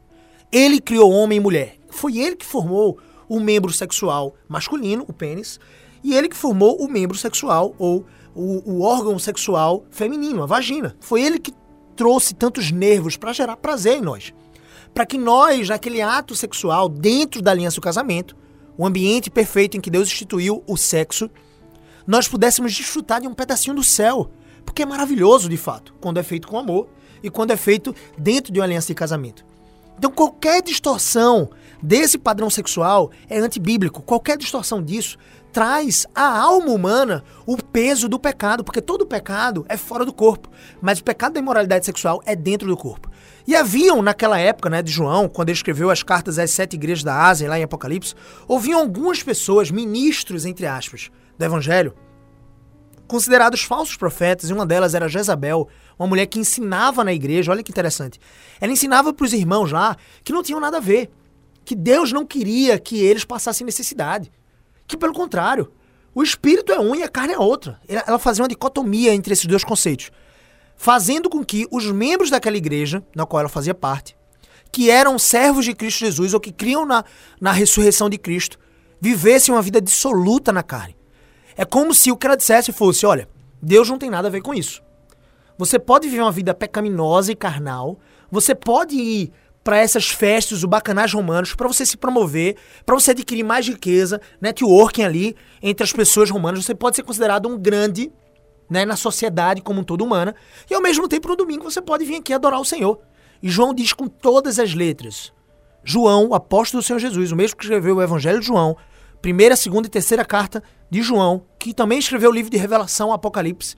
Ele 0.51 0.79
criou 0.79 1.11
homem 1.11 1.37
e 1.37 1.41
mulher. 1.41 1.75
Foi 1.89 2.17
ele 2.17 2.35
que 2.35 2.45
formou 2.45 2.97
o 3.27 3.39
membro 3.39 3.73
sexual 3.73 4.35
masculino, 4.47 5.03
o 5.07 5.13
pênis, 5.13 5.59
e 6.03 6.13
ele 6.13 6.29
que 6.29 6.35
formou 6.35 6.77
o 6.81 6.87
membro 6.87 7.17
sexual 7.17 7.75
ou 7.77 8.05
o, 8.33 8.71
o 8.71 8.81
órgão 8.81 9.17
sexual 9.17 9.83
feminino, 9.89 10.43
a 10.43 10.45
vagina. 10.45 10.95
Foi 10.99 11.21
ele 11.21 11.39
que 11.39 11.53
trouxe 11.95 12.35
tantos 12.35 12.71
nervos 12.71 13.17
para 13.17 13.33
gerar 13.33 13.57
prazer 13.57 13.97
em 13.97 14.01
nós. 14.01 14.33
Para 14.93 15.05
que 15.05 15.17
nós, 15.17 15.67
naquele 15.67 16.01
ato 16.01 16.35
sexual, 16.35 16.87
dentro 16.87 17.41
da 17.41 17.51
aliança 17.51 17.75
do 17.75 17.81
casamento, 17.81 18.37
o 18.77 18.85
ambiente 18.85 19.29
perfeito 19.29 19.75
em 19.75 19.81
que 19.81 19.89
Deus 19.89 20.07
instituiu 20.07 20.63
o 20.67 20.77
sexo, 20.77 21.29
nós 22.07 22.27
pudéssemos 22.27 22.73
desfrutar 22.73 23.21
de 23.21 23.27
um 23.27 23.33
pedacinho 23.33 23.75
do 23.75 23.83
céu. 23.83 24.31
Porque 24.65 24.81
é 24.83 24.85
maravilhoso, 24.85 25.49
de 25.49 25.57
fato, 25.57 25.93
quando 25.99 26.17
é 26.17 26.23
feito 26.23 26.47
com 26.47 26.57
amor 26.57 26.87
e 27.21 27.29
quando 27.29 27.51
é 27.51 27.57
feito 27.57 27.93
dentro 28.17 28.51
de 28.51 28.59
uma 28.59 28.65
aliança 28.65 28.87
de 28.87 28.95
casamento. 28.95 29.45
Então, 29.97 30.11
qualquer 30.11 30.61
distorção 30.61 31.49
desse 31.81 32.17
padrão 32.17 32.49
sexual 32.49 33.11
é 33.29 33.39
antibíblico. 33.39 34.01
Qualquer 34.01 34.37
distorção 34.37 34.81
disso 34.81 35.17
traz 35.51 36.05
à 36.13 36.39
alma 36.39 36.71
humana 36.71 37.23
o 37.45 37.57
peso 37.57 38.07
do 38.07 38.19
pecado, 38.19 38.63
porque 38.63 38.81
todo 38.81 39.07
pecado 39.07 39.65
é 39.67 39.75
fora 39.75 40.05
do 40.05 40.13
corpo, 40.13 40.49
mas 40.79 40.99
o 40.99 41.03
pecado 41.03 41.33
da 41.33 41.39
imoralidade 41.39 41.85
sexual 41.85 42.21
é 42.25 42.35
dentro 42.35 42.67
do 42.67 42.77
corpo. 42.77 43.09
E 43.47 43.55
haviam, 43.55 44.01
naquela 44.01 44.37
época 44.37 44.69
né, 44.69 44.83
de 44.83 44.91
João, 44.91 45.27
quando 45.27 45.49
ele 45.49 45.57
escreveu 45.57 45.89
as 45.89 46.03
cartas 46.03 46.37
às 46.37 46.51
sete 46.51 46.75
igrejas 46.75 47.03
da 47.03 47.25
Ásia, 47.25 47.49
lá 47.49 47.57
em 47.57 47.63
Apocalipse, 47.63 48.13
ouviam 48.47 48.79
algumas 48.79 49.23
pessoas, 49.23 49.71
ministros, 49.71 50.45
entre 50.45 50.67
aspas, 50.67 51.09
do 51.37 51.45
Evangelho, 51.45 51.93
considerados 53.07 53.63
falsos 53.63 53.95
profetas, 53.95 54.49
e 54.49 54.53
uma 54.53 54.65
delas 54.65 54.93
era 54.93 55.07
Jezabel, 55.07 55.67
uma 55.97 56.07
mulher 56.07 56.25
que 56.25 56.39
ensinava 56.39 57.03
na 57.03 57.13
igreja, 57.13 57.51
olha 57.51 57.63
que 57.63 57.71
interessante. 57.71 58.19
Ela 58.59 58.71
ensinava 58.71 59.13
para 59.13 59.25
os 59.25 59.33
irmãos 59.33 59.71
lá 59.71 59.95
que 60.23 60.33
não 60.33 60.43
tinham 60.43 60.59
nada 60.59 60.77
a 60.77 60.81
ver, 60.81 61.09
que 61.63 61.75
Deus 61.75 62.11
não 62.11 62.25
queria 62.25 62.77
que 62.79 62.97
eles 62.97 63.23
passassem 63.23 63.65
necessidade, 63.65 64.31
que 64.85 64.97
pelo 64.97 65.13
contrário, 65.13 65.71
o 66.13 66.23
espírito 66.23 66.71
é 66.71 66.79
um 66.79 66.95
e 66.95 67.03
a 67.03 67.07
carne 67.09 67.33
é 67.33 67.37
outra. 67.37 67.79
Ela 67.87 68.17
fazia 68.17 68.43
uma 68.43 68.49
dicotomia 68.49 69.13
entre 69.13 69.33
esses 69.33 69.45
dois 69.45 69.63
conceitos, 69.63 70.11
fazendo 70.75 71.29
com 71.29 71.43
que 71.43 71.67
os 71.71 71.91
membros 71.91 72.29
daquela 72.29 72.57
igreja, 72.57 73.03
na 73.15 73.25
qual 73.25 73.41
ela 73.41 73.49
fazia 73.49 73.73
parte, 73.73 74.17
que 74.71 74.89
eram 74.89 75.17
servos 75.17 75.65
de 75.65 75.73
Cristo 75.73 75.99
Jesus 75.99 76.33
ou 76.33 76.39
que 76.39 76.51
criam 76.51 76.85
na, 76.85 77.03
na 77.39 77.51
ressurreição 77.51 78.09
de 78.09 78.17
Cristo, 78.17 78.57
vivessem 78.99 79.53
uma 79.53 79.61
vida 79.61 79.79
dissoluta 79.79 80.51
na 80.51 80.63
carne. 80.63 80.96
É 81.57 81.65
como 81.65 81.93
se 81.93 82.11
o 82.11 82.17
ela 82.23 82.37
dissesse 82.37 82.71
fosse: 82.71 83.05
olha, 83.05 83.27
Deus 83.61 83.89
não 83.89 83.97
tem 83.97 84.09
nada 84.09 84.27
a 84.27 84.31
ver 84.31 84.41
com 84.41 84.53
isso. 84.53 84.81
Você 85.57 85.79
pode 85.79 86.07
viver 86.07 86.21
uma 86.21 86.31
vida 86.31 86.53
pecaminosa 86.53 87.31
e 87.31 87.35
carnal, 87.35 87.97
você 88.29 88.53
pode 88.53 88.95
ir 88.95 89.31
para 89.63 89.79
essas 89.79 90.07
festas, 90.07 90.63
o 90.63 90.67
bacanagem 90.67 91.17
romanos, 91.17 91.53
para 91.53 91.67
você 91.67 91.85
se 91.85 91.97
promover, 91.97 92.55
para 92.85 92.95
você 92.95 93.11
adquirir 93.11 93.43
mais 93.43 93.67
riqueza, 93.67 94.21
networking 94.39 95.03
ali 95.03 95.35
entre 95.61 95.83
as 95.83 95.91
pessoas 95.91 96.29
romanas, 96.29 96.63
você 96.63 96.73
pode 96.73 96.95
ser 96.95 97.03
considerado 97.03 97.49
um 97.49 97.57
grande 97.57 98.09
né, 98.69 98.85
na 98.85 98.95
sociedade 98.95 99.61
como 99.61 99.81
um 99.81 99.83
todo 99.83 100.05
humana, 100.05 100.33
e 100.69 100.73
ao 100.73 100.81
mesmo 100.81 101.07
tempo 101.09 101.27
no 101.27 101.35
domingo 101.35 101.69
você 101.69 101.81
pode 101.81 102.05
vir 102.05 102.17
aqui 102.17 102.31
adorar 102.31 102.61
o 102.61 102.65
Senhor. 102.65 103.01
E 103.43 103.49
João 103.49 103.73
diz 103.73 103.91
com 103.91 104.07
todas 104.07 104.57
as 104.57 104.73
letras. 104.73 105.33
João, 105.83 106.33
apóstolo 106.33 106.81
do 106.81 106.85
Senhor 106.85 106.99
Jesus, 106.99 107.31
o 107.31 107.35
mesmo 107.35 107.57
que 107.57 107.63
escreveu 107.63 107.97
o 107.97 108.01
Evangelho 108.01 108.39
de 108.39 108.45
João, 108.45 108.77
primeira, 109.27 109.57
segunda 109.57 109.87
e 109.87 109.91
terceira 109.91 110.23
carta 110.23 110.63
de 110.89 111.01
João, 111.01 111.43
que 111.59 111.73
também 111.73 111.99
escreveu 111.99 112.29
o 112.29 112.33
livro 112.33 112.49
de 112.49 112.55
Revelação, 112.55 113.11
Apocalipse, 113.11 113.75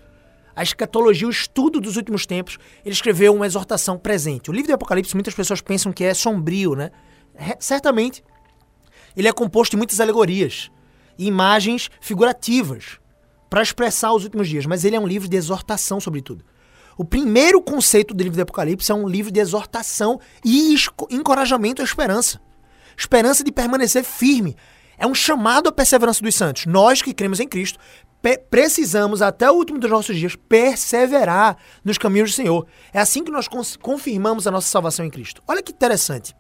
a 0.56 0.62
escatologia, 0.62 1.28
o 1.28 1.32
estudo 1.32 1.82
dos 1.82 1.98
últimos 1.98 2.28
tempos, 2.28 2.60
ele 2.86 2.94
escreveu 2.94 3.34
uma 3.34 3.48
exortação 3.48 3.98
presente. 3.98 4.52
O 4.52 4.54
livro 4.54 4.68
de 4.68 4.74
Apocalipse, 4.74 5.16
muitas 5.16 5.34
pessoas 5.34 5.60
pensam 5.60 5.92
que 5.92 6.04
é 6.04 6.14
sombrio, 6.14 6.76
né? 6.76 6.92
certamente, 7.60 8.24
ele 9.18 9.28
é 9.28 9.32
composto 9.32 9.72
de 9.72 9.78
muitas 9.78 10.00
alegorias 10.00 10.70
e 11.18 11.26
imagens 11.26 11.90
figurativas 12.00 13.00
para 13.50 13.64
expressar 13.64 14.14
os 14.14 14.26
últimos 14.26 14.48
dias, 14.48 14.68
mas 14.68 14.86
ele 14.86 14.98
é 14.98 15.00
um 15.00 15.08
livro 15.08 15.28
de 15.28 15.36
exortação, 15.36 16.00
sobretudo. 16.00 16.46
O 16.96 17.04
primeiro 17.04 17.60
conceito 17.60 18.14
do 18.14 18.22
livro 18.22 18.36
de 18.36 18.44
Apocalipse 18.44 18.92
é 18.92 18.94
um 18.94 19.08
livro 19.08 19.32
de 19.32 19.40
exortação 19.40 20.20
e 20.46 20.76
encorajamento 21.10 21.82
à 21.82 21.86
esperança. 21.86 22.40
Esperança 22.96 23.44
de 23.44 23.52
permanecer 23.52 24.04
firme, 24.04 24.56
é 25.00 25.08
um 25.08 25.16
chamado 25.16 25.70
à 25.70 25.72
perseverança 25.72 26.22
dos 26.22 26.36
santos. 26.36 26.66
Nós 26.66 27.02
que 27.02 27.14
cremos 27.14 27.40
em 27.40 27.48
Cristo 27.48 27.80
precisamos, 28.52 29.22
até 29.22 29.50
o 29.50 29.54
último 29.54 29.80
dos 29.80 29.90
nossos 29.90 30.18
dias, 30.18 30.36
perseverar 30.36 31.58
nos 31.86 31.98
caminhos 31.98 32.32
do 32.32 32.36
Senhor. 32.36 32.68
É 32.94 33.00
assim 33.00 33.24
que 33.24 33.32
nós 33.32 33.48
confirmamos 33.82 34.46
a 34.46 34.52
nossa 34.52 34.68
salvação 34.68 35.06
em 35.06 35.10
Cristo. 35.10 35.42
Olha 35.48 35.64
que 35.64 35.72
interessante. 35.72 36.36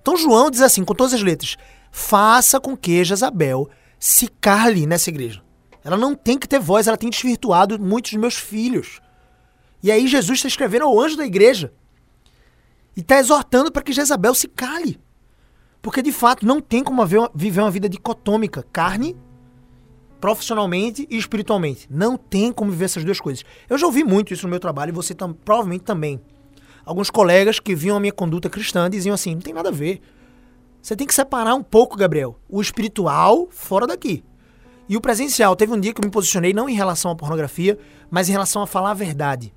Então 0.00 0.16
João 0.16 0.50
diz 0.50 0.62
assim, 0.62 0.84
com 0.84 0.94
todas 0.94 1.12
as 1.12 1.22
letras: 1.22 1.56
faça 1.90 2.60
com 2.60 2.76
que 2.76 3.04
Jezabel 3.04 3.68
se 3.98 4.28
cale 4.40 4.86
nessa 4.86 5.10
igreja. 5.10 5.42
Ela 5.82 5.96
não 5.96 6.14
tem 6.14 6.38
que 6.38 6.46
ter 6.46 6.60
voz, 6.60 6.86
ela 6.86 6.96
tem 6.96 7.10
desvirtuado 7.10 7.78
muitos 7.78 8.12
dos 8.12 8.20
meus 8.20 8.36
filhos. 8.36 9.00
E 9.82 9.90
aí 9.90 10.06
Jesus 10.06 10.38
está 10.38 10.48
escrevendo 10.48 10.84
ao 10.84 11.00
anjo 11.00 11.16
da 11.16 11.26
igreja 11.26 11.72
e 12.96 13.00
está 13.00 13.18
exortando 13.18 13.72
para 13.72 13.82
que 13.82 13.92
Jezabel 13.92 14.34
se 14.34 14.46
cale. 14.46 15.00
Porque 15.82 16.02
de 16.02 16.12
fato 16.12 16.46
não 16.46 16.60
tem 16.60 16.84
como 16.84 17.02
viver 17.34 17.60
uma 17.60 17.70
vida 17.70 17.88
dicotômica, 17.88 18.64
carne, 18.72 19.16
profissionalmente 20.20 21.06
e 21.10 21.16
espiritualmente. 21.16 21.86
Não 21.90 22.16
tem 22.16 22.52
como 22.52 22.70
viver 22.70 22.84
essas 22.84 23.04
duas 23.04 23.20
coisas. 23.20 23.44
Eu 23.68 23.78
já 23.78 23.86
ouvi 23.86 24.04
muito 24.04 24.34
isso 24.34 24.46
no 24.46 24.50
meu 24.50 24.60
trabalho 24.60 24.90
e 24.90 24.92
você 24.92 25.14
tam, 25.14 25.32
provavelmente 25.32 25.82
também. 25.82 26.20
Alguns 26.84 27.10
colegas 27.10 27.58
que 27.58 27.74
viam 27.74 27.96
a 27.96 28.00
minha 28.00 28.12
conduta 28.12 28.50
cristã 28.50 28.88
diziam 28.90 29.14
assim: 29.14 29.34
não 29.34 29.40
tem 29.40 29.54
nada 29.54 29.70
a 29.70 29.72
ver. 29.72 30.00
Você 30.82 30.96
tem 30.96 31.06
que 31.06 31.14
separar 31.14 31.54
um 31.54 31.62
pouco, 31.62 31.96
Gabriel, 31.96 32.38
o 32.48 32.60
espiritual 32.60 33.48
fora 33.50 33.86
daqui. 33.86 34.24
E 34.88 34.96
o 34.96 35.00
presencial. 35.00 35.54
Teve 35.54 35.72
um 35.72 35.80
dia 35.80 35.94
que 35.94 36.00
eu 36.00 36.04
me 36.04 36.10
posicionei 36.10 36.52
não 36.52 36.68
em 36.68 36.74
relação 36.74 37.10
à 37.10 37.16
pornografia, 37.16 37.78
mas 38.10 38.28
em 38.28 38.32
relação 38.32 38.62
a 38.62 38.66
falar 38.66 38.90
a 38.90 38.94
verdade. 38.94 39.52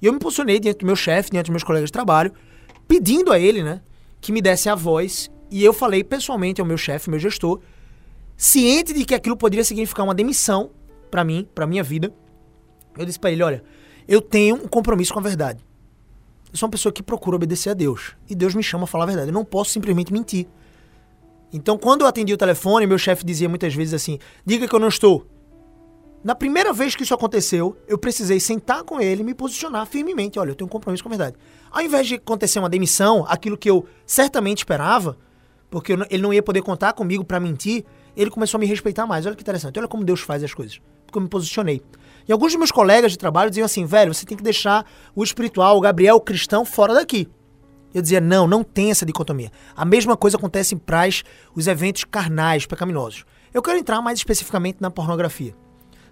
E 0.00 0.06
eu 0.06 0.12
me 0.12 0.18
posicionei 0.18 0.58
diante 0.58 0.80
do 0.80 0.86
meu 0.86 0.96
chefe, 0.96 1.30
diante 1.30 1.44
dos 1.44 1.52
meus 1.52 1.64
colegas 1.64 1.88
de 1.88 1.92
trabalho, 1.92 2.32
pedindo 2.88 3.32
a 3.32 3.38
ele, 3.38 3.62
né, 3.62 3.80
que 4.20 4.32
me 4.32 4.42
desse 4.42 4.68
a 4.68 4.74
voz 4.74 5.30
e 5.52 5.62
eu 5.62 5.74
falei 5.74 6.02
pessoalmente 6.02 6.62
ao 6.62 6.66
meu 6.66 6.78
chefe, 6.78 7.10
meu 7.10 7.18
gestor, 7.18 7.60
ciente 8.36 8.94
de 8.94 9.04
que 9.04 9.14
aquilo 9.14 9.36
poderia 9.36 9.62
significar 9.62 10.02
uma 10.02 10.14
demissão 10.14 10.70
para 11.10 11.22
mim, 11.22 11.46
para 11.54 11.66
minha 11.66 11.82
vida. 11.82 12.10
Eu 12.96 13.04
disse 13.04 13.20
para 13.20 13.30
ele, 13.30 13.42
olha, 13.42 13.62
eu 14.08 14.22
tenho 14.22 14.56
um 14.56 14.66
compromisso 14.66 15.12
com 15.12 15.20
a 15.20 15.22
verdade. 15.22 15.62
Eu 16.50 16.56
sou 16.56 16.66
uma 16.66 16.70
pessoa 16.70 16.90
que 16.90 17.02
procura 17.02 17.36
obedecer 17.36 17.68
a 17.68 17.74
Deus. 17.74 18.16
E 18.28 18.34
Deus 18.34 18.54
me 18.54 18.62
chama 18.62 18.84
a 18.84 18.86
falar 18.86 19.04
a 19.04 19.06
verdade. 19.08 19.28
Eu 19.28 19.34
não 19.34 19.44
posso 19.44 19.70
simplesmente 19.70 20.10
mentir. 20.10 20.46
Então, 21.52 21.76
quando 21.76 22.00
eu 22.00 22.06
atendi 22.06 22.32
o 22.32 22.36
telefone, 22.36 22.86
meu 22.86 22.98
chefe 22.98 23.24
dizia 23.24 23.48
muitas 23.48 23.74
vezes 23.74 23.92
assim: 23.92 24.18
diga 24.44 24.66
que 24.66 24.74
eu 24.74 24.80
não 24.80 24.88
estou. 24.88 25.26
Na 26.24 26.34
primeira 26.34 26.72
vez 26.72 26.94
que 26.96 27.02
isso 27.02 27.12
aconteceu, 27.12 27.76
eu 27.86 27.98
precisei 27.98 28.40
sentar 28.40 28.84
com 28.84 29.00
ele 29.00 29.20
e 29.20 29.24
me 29.24 29.34
posicionar 29.34 29.84
firmemente. 29.86 30.38
Olha, 30.38 30.50
eu 30.50 30.54
tenho 30.54 30.66
um 30.66 30.70
compromisso 30.70 31.02
com 31.02 31.08
a 31.08 31.16
verdade. 31.16 31.36
Ao 31.70 31.82
invés 31.82 32.06
de 32.06 32.14
acontecer 32.14 32.58
uma 32.58 32.70
demissão, 32.70 33.26
aquilo 33.28 33.58
que 33.58 33.68
eu 33.68 33.84
certamente 34.06 34.58
esperava, 34.58 35.18
porque 35.72 35.94
ele 36.10 36.22
não 36.22 36.34
ia 36.34 36.42
poder 36.42 36.60
contar 36.60 36.92
comigo 36.92 37.24
para 37.24 37.40
mentir, 37.40 37.82
ele 38.14 38.30
começou 38.30 38.58
a 38.58 38.60
me 38.60 38.66
respeitar 38.66 39.06
mais. 39.06 39.24
Olha 39.24 39.34
que 39.34 39.40
interessante, 39.40 39.78
olha 39.78 39.88
como 39.88 40.04
Deus 40.04 40.20
faz 40.20 40.44
as 40.44 40.52
coisas. 40.52 40.78
Porque 41.06 41.16
eu 41.16 41.22
me 41.22 41.28
posicionei. 41.30 41.80
E 42.28 42.32
alguns 42.32 42.52
dos 42.52 42.58
meus 42.58 42.70
colegas 42.70 43.10
de 43.10 43.16
trabalho 43.16 43.48
diziam 43.48 43.64
assim, 43.64 43.86
velho, 43.86 44.12
você 44.12 44.26
tem 44.26 44.36
que 44.36 44.42
deixar 44.42 44.84
o 45.16 45.24
espiritual, 45.24 45.78
o 45.78 45.80
Gabriel, 45.80 46.16
o 46.16 46.20
cristão, 46.20 46.62
fora 46.66 46.92
daqui. 46.92 47.26
Eu 47.94 48.02
dizia, 48.02 48.20
não, 48.20 48.46
não 48.46 48.62
tem 48.62 48.90
essa 48.90 49.06
dicotomia. 49.06 49.50
A 49.74 49.86
mesma 49.86 50.14
coisa 50.14 50.36
acontece 50.36 50.76
para 50.76 51.08
os 51.54 51.66
eventos 51.66 52.04
carnais, 52.04 52.66
pecaminosos. 52.66 53.24
Eu 53.52 53.62
quero 53.62 53.78
entrar 53.78 54.02
mais 54.02 54.18
especificamente 54.18 54.76
na 54.78 54.90
pornografia. 54.90 55.54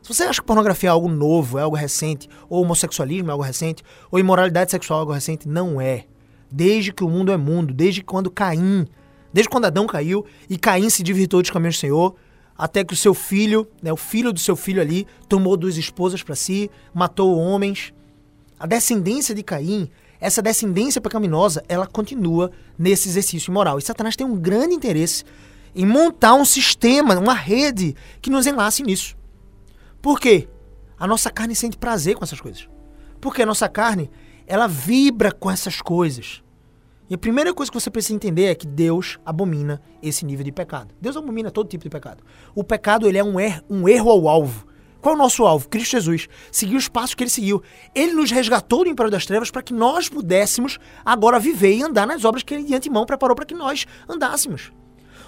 Se 0.01 0.09
você 0.09 0.23
acha 0.23 0.41
que 0.41 0.47
pornografia 0.47 0.89
é 0.89 0.93
algo 0.93 1.09
novo, 1.09 1.59
é 1.59 1.63
algo 1.63 1.77
recente, 1.77 2.31
ou 2.49 2.63
homossexualismo 2.63 3.29
é 3.29 3.33
algo 3.33 3.45
recente, 3.45 3.83
ou 4.11 4.19
imoralidade 4.19 4.71
sexual 4.71 5.01
é 5.01 5.03
algo 5.03 5.13
recente, 5.13 5.47
não 5.47 5.79
é. 5.79 6.07
Desde 6.51 6.95
que 6.95 7.05
o 7.05 7.11
mundo 7.11 7.31
é 7.31 7.37
mundo, 7.37 7.75
desde 7.75 8.03
quando 8.03 8.31
Caim 8.31 8.87
Desde 9.33 9.49
quando 9.49 9.67
Adão 9.67 9.87
caiu 9.87 10.25
e 10.49 10.59
Caim 10.59 10.91
se 10.91 11.03
divirtou 11.03 11.41
dos 11.41 11.51
caminhos 11.51 11.77
do 11.77 11.81
Senhor, 11.81 12.15
até 12.57 12.85
que 12.85 12.93
o 12.93 12.97
seu 12.97 13.15
filho, 13.15 13.67
né, 13.83 13.93
o 13.93 13.97
filho 13.97 14.33
do 14.33 14.41
seu 14.41 14.55
filho 14.55 14.83
ali, 14.83 15.07
tomou 15.29 15.57
duas 15.57 15.77
esposas 15.77 16.23
para 16.23 16.35
si, 16.35 16.71
matou 16.93 17.39
homens. 17.39 17.93
A 18.59 18.67
descendência 18.67 19.35
de 19.35 19.43
Caim, 19.43 19.89
essa 20.21 20.43
descendência 20.43 21.01
pecaminosa, 21.01 21.65
ela 21.69 21.87
continua 21.87 22.51
nesse 22.79 23.09
exercício 23.09 23.51
imoral. 23.51 23.79
E 23.79 23.83
Satanás 23.83 24.17
tem 24.17 24.27
um 24.27 24.37
grande 24.37 24.75
interesse 24.75 25.25
em 25.75 25.87
montar 25.87 26.35
um 26.35 26.45
sistema, 26.45 27.19
uma 27.19 27.33
rede 27.33 27.97
que 28.21 28.29
nos 28.29 28.47
enlace 28.47 28.83
nisso. 28.83 29.17
Por 30.03 30.21
quê? 30.21 30.49
A 30.99 31.07
nossa 31.07 31.31
carne 31.31 31.55
sente 31.55 31.79
prazer 31.79 32.17
com 32.17 32.25
essas 32.25 32.41
coisas. 32.41 32.69
Porque 33.21 33.43
a 33.43 33.47
nossa 33.47 33.69
carne, 33.69 34.11
ela 34.47 34.67
vibra 34.67 35.33
com 35.33 35.51
essas 35.51 35.81
coisas. 35.81 36.43
E 37.11 37.15
a 37.15 37.19
primeira 37.19 37.53
coisa 37.53 37.73
que 37.73 37.79
você 37.79 37.91
precisa 37.91 38.15
entender 38.15 38.45
é 38.45 38.55
que 38.55 38.69
Deus 38.69 39.19
abomina 39.27 39.83
esse 40.01 40.25
nível 40.25 40.45
de 40.45 40.53
pecado. 40.53 40.95
Deus 41.01 41.17
abomina 41.17 41.51
todo 41.51 41.69
tipo 41.69 41.83
de 41.83 41.91
pecado. 41.91 42.23
O 42.55 42.63
pecado 42.63 43.09
ele 43.09 43.19
é 43.19 43.25
um, 43.25 43.41
er 43.41 43.65
um 43.69 43.89
erro 43.89 44.09
ao 44.11 44.29
alvo. 44.29 44.65
Qual 45.01 45.15
é 45.15 45.17
o 45.17 45.19
nosso 45.19 45.45
alvo? 45.45 45.69
Cristo 45.69 45.91
Jesus. 45.91 46.29
Seguir 46.53 46.77
os 46.77 46.87
passos 46.87 47.17
que 47.17 47.25
ele 47.25 47.31
seguiu. 47.31 47.61
Ele 47.97 48.13
nos 48.13 48.31
resgatou 48.31 48.85
do 48.85 48.91
Império 48.91 49.11
das 49.11 49.27
Trevas 49.27 49.51
para 49.51 49.61
que 49.61 49.75
nós 49.75 50.09
pudéssemos 50.09 50.79
agora 51.05 51.41
viver 51.41 51.75
e 51.75 51.83
andar 51.83 52.07
nas 52.07 52.25
obras 52.25 52.45
que 52.45 52.55
ele 52.55 52.63
de 52.63 52.77
antemão 52.77 53.05
preparou 53.05 53.35
para 53.35 53.45
que 53.45 53.55
nós 53.55 53.87
andássemos. 54.09 54.71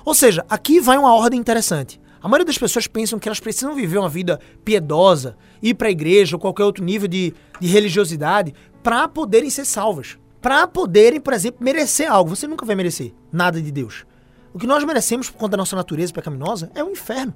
Ou 0.05 0.15
seja, 0.15 0.47
aqui 0.49 0.79
vai 0.79 0.97
uma 0.97 1.12
ordem 1.12 1.41
interessante. 1.41 2.01
A 2.23 2.29
maioria 2.29 2.47
das 2.47 2.59
pessoas 2.59 2.87
pensam 2.87 3.19
que 3.19 3.29
elas 3.29 3.41
precisam 3.41 3.75
viver 3.75 3.99
uma 3.99 4.09
vida 4.09 4.39
piedosa, 4.65 5.37
ir 5.61 5.75
para 5.75 5.89
a 5.89 5.91
igreja 5.91 6.37
ou 6.37 6.41
qualquer 6.41 6.62
outro 6.62 6.85
nível 6.85 7.09
de, 7.09 7.35
de 7.59 7.67
religiosidade 7.67 8.55
para 8.85 9.09
poderem 9.09 9.51
ser 9.51 9.65
salvas. 9.65 10.17
Para 10.43 10.67
poderem, 10.67 11.21
por 11.21 11.33
exemplo, 11.33 11.65
merecer 11.65 12.11
algo. 12.11 12.35
Você 12.35 12.49
nunca 12.49 12.67
vai 12.67 12.75
merecer 12.75 13.15
nada 13.31 13.63
de 13.63 13.71
Deus. 13.71 14.05
O 14.53 14.59
que 14.59 14.67
nós 14.67 14.85
merecemos 14.85 15.31
por 15.31 15.39
conta 15.39 15.53
da 15.53 15.57
nossa 15.57 15.77
natureza 15.77 16.13
pecaminosa 16.13 16.71
é 16.75 16.83
o 16.83 16.91
inferno. 16.91 17.33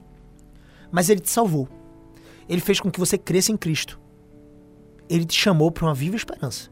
Mas 0.90 1.08
ele 1.08 1.20
te 1.20 1.30
salvou. 1.30 1.68
Ele 2.48 2.60
fez 2.60 2.80
com 2.80 2.90
que 2.90 2.98
você 2.98 3.16
cresça 3.16 3.52
em 3.52 3.56
Cristo. 3.56 3.98
Ele 5.08 5.24
te 5.24 5.40
chamou 5.40 5.70
para 5.70 5.84
uma 5.86 5.94
viva 5.94 6.16
esperança. 6.16 6.68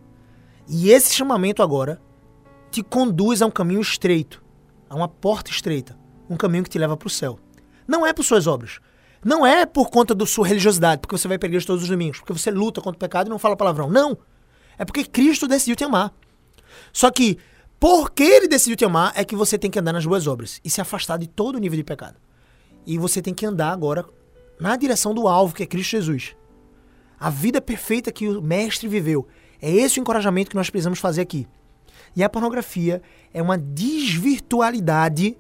E 0.69 0.91
esse 0.91 1.15
chamamento 1.15 1.63
agora 1.63 2.03
te 2.71 2.83
conduz 2.83 3.41
a 3.41 3.47
um 3.47 3.51
caminho 3.51 3.81
estreito, 3.81 4.43
a 4.91 4.97
uma 4.97 5.07
porta 5.07 5.51
estreita, 5.51 5.97
um 6.29 6.37
caminho 6.37 6.65
que 6.65 6.71
te 6.71 6.79
leva 6.79 6.97
para 6.97 7.07
o 7.07 7.11
céu. 7.11 7.39
Não 7.87 8.05
é 8.05 8.13
por 8.13 8.25
suas 8.25 8.49
obras. 8.49 8.81
Não 9.25 9.47
é 9.47 9.65
por 9.65 9.89
conta 9.89 10.15
da 10.15 10.27
sua 10.27 10.47
religiosidade, 10.47 11.01
porque 11.01 11.17
você 11.17 11.29
vai 11.29 11.39
para 11.39 11.49
todos 11.65 11.85
os 11.85 11.89
domingos, 11.89 12.19
porque 12.19 12.33
você 12.33 12.51
luta 12.51 12.81
contra 12.81 12.97
o 12.97 13.01
pecado 13.01 13.29
e 13.29 13.31
não 13.31 13.39
fala 13.39 13.57
palavrão. 13.57 13.89
Não. 13.89 14.19
É 14.77 14.85
porque 14.85 15.05
Cristo 15.05 15.47
decidiu 15.47 15.77
te 15.77 15.85
amar. 15.85 16.13
Só 16.95 17.11
que, 17.11 17.37
porque 17.79 18.23
ele 18.23 18.47
decidiu 18.47 18.77
te 18.77 18.85
amar, 18.85 19.13
é 19.17 19.25
que 19.25 19.35
você 19.35 19.59
tem 19.59 19.71
que 19.71 19.79
andar 19.79 19.93
nas 19.93 20.07
boas 20.07 20.29
obras 20.29 20.61
e 20.65 20.71
se 20.71 20.81
afastar 20.81 21.19
de 21.19 21.27
todo 21.27 21.59
nível 21.59 21.77
de 21.77 21.85
pecado. 21.85 22.17
E 22.87 22.97
você 22.97 23.21
tem 23.21 23.35
que 23.35 23.45
andar 23.45 23.73
agora 23.73 24.07
na 24.61 24.77
direção 24.77 25.13
do 25.13 25.27
alvo, 25.27 25.55
que 25.55 25.65
é 25.65 25.67
Cristo 25.67 25.91
Jesus. 25.91 26.37
A 27.19 27.29
vida 27.31 27.61
perfeita 27.61 28.13
que 28.13 28.29
o 28.29 28.41
Mestre 28.41 28.87
viveu. 28.87 29.27
É 29.61 29.71
esse 29.71 29.99
o 29.99 30.03
encorajamento 30.03 30.51
que 30.51 30.57
nós 30.57 30.71
precisamos 30.71 31.01
fazer 31.01 31.23
aqui. 31.23 31.49
E 32.15 32.23
a 32.23 32.29
pornografia 32.29 33.03
é 33.33 33.43
uma 33.43 33.59
desvirtualidade 33.59 35.37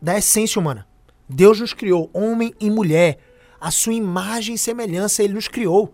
da 0.00 0.18
essência 0.18 0.60
humana. 0.60 0.86
Deus 1.28 1.58
nos 1.58 1.74
criou, 1.74 2.08
homem 2.12 2.54
e 2.60 2.70
mulher. 2.70 3.18
A 3.60 3.72
sua 3.72 3.92
imagem 3.92 4.54
e 4.54 4.58
semelhança 4.58 5.22
ele 5.22 5.34
nos 5.34 5.48
criou. 5.48 5.92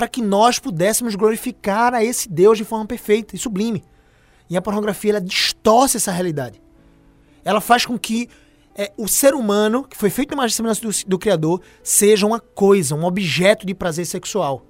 Para 0.00 0.08
que 0.08 0.22
nós 0.22 0.58
pudéssemos 0.58 1.14
glorificar 1.14 1.92
a 1.92 2.02
esse 2.02 2.26
Deus 2.26 2.56
de 2.56 2.64
forma 2.64 2.86
perfeita 2.86 3.36
e 3.36 3.38
sublime. 3.38 3.84
E 4.48 4.56
a 4.56 4.62
pornografia 4.62 5.10
ela 5.10 5.20
distorce 5.20 5.98
essa 5.98 6.10
realidade. 6.10 6.58
Ela 7.44 7.60
faz 7.60 7.84
com 7.84 7.98
que 7.98 8.26
é, 8.74 8.90
o 8.96 9.06
ser 9.06 9.34
humano, 9.34 9.84
que 9.84 9.94
foi 9.94 10.08
feito 10.08 10.30
na 10.30 10.36
imagem 10.36 10.54
e 10.54 10.56
semelhança 10.56 10.80
do, 10.80 10.90
do 11.06 11.18
Criador, 11.18 11.60
seja 11.82 12.26
uma 12.26 12.40
coisa, 12.40 12.94
um 12.94 13.04
objeto 13.04 13.66
de 13.66 13.74
prazer 13.74 14.06
sexual. 14.06 14.64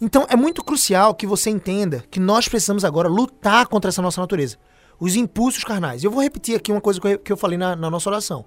Então 0.00 0.24
é 0.30 0.34
muito 0.34 0.64
crucial 0.64 1.14
que 1.14 1.26
você 1.26 1.50
entenda 1.50 2.02
que 2.10 2.18
nós 2.18 2.48
precisamos 2.48 2.86
agora 2.86 3.10
lutar 3.10 3.66
contra 3.66 3.90
essa 3.90 4.00
nossa 4.00 4.18
natureza. 4.18 4.56
Os 4.98 5.14
impulsos 5.14 5.62
carnais. 5.62 6.02
Eu 6.02 6.10
vou 6.10 6.22
repetir 6.22 6.56
aqui 6.56 6.72
uma 6.72 6.80
coisa 6.80 6.98
que 7.18 7.30
eu, 7.30 7.36
falei 7.36 7.58
na, 7.58 7.76
na 7.76 7.90
nossa 7.90 8.08
oração. 8.08 8.46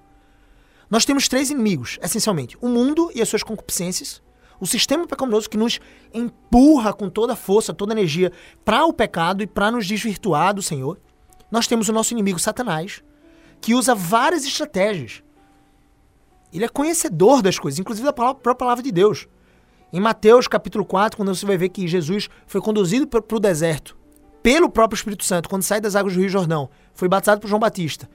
Nós 0.89 1.05
temos 1.05 1.27
três 1.27 1.51
inimigos, 1.51 1.99
essencialmente: 2.01 2.57
o 2.59 2.69
mundo 2.69 3.11
e 3.13 3.21
as 3.21 3.29
suas 3.29 3.43
concupiscências, 3.43 4.24
o 4.59 4.65
sistema 4.65 5.07
pecaminoso 5.07 5.49
que 5.49 5.57
nos 5.57 5.79
empurra 6.13 6.93
com 6.93 7.09
toda 7.09 7.33
a 7.33 7.35
força, 7.35 7.73
toda 7.73 7.93
a 7.93 7.95
energia 7.95 8.31
para 8.63 8.85
o 8.85 8.93
pecado 8.93 9.43
e 9.43 9.47
para 9.47 9.71
nos 9.71 9.85
desvirtuar 9.85 10.53
do 10.53 10.61
Senhor. 10.61 10.99
Nós 11.51 11.67
temos 11.67 11.89
o 11.89 11.93
nosso 11.93 12.13
inimigo 12.13 12.39
Satanás, 12.39 13.03
que 13.61 13.73
usa 13.73 13.95
várias 13.95 14.45
estratégias. 14.45 15.23
Ele 16.53 16.65
é 16.65 16.69
conhecedor 16.69 17.41
das 17.41 17.59
coisas, 17.59 17.79
inclusive 17.79 18.05
da 18.05 18.13
própria 18.13 18.55
palavra 18.55 18.83
de 18.83 18.91
Deus. 18.91 19.27
Em 19.91 19.99
Mateus 19.99 20.47
capítulo 20.47 20.85
4, 20.85 21.17
quando 21.17 21.33
você 21.33 21.45
vai 21.45 21.57
ver 21.57 21.69
que 21.69 21.87
Jesus 21.87 22.29
foi 22.47 22.61
conduzido 22.61 23.07
para 23.07 23.23
o 23.35 23.39
deserto 23.39 23.97
pelo 24.41 24.69
próprio 24.69 24.95
Espírito 24.95 25.23
Santo, 25.23 25.49
quando 25.49 25.63
sai 25.63 25.81
das 25.81 25.95
águas 25.95 26.13
do 26.13 26.19
Rio 26.19 26.29
Jordão, 26.29 26.69
foi 26.93 27.07
batizado 27.07 27.41
por 27.41 27.47
João 27.47 27.59
Batista. 27.59 28.07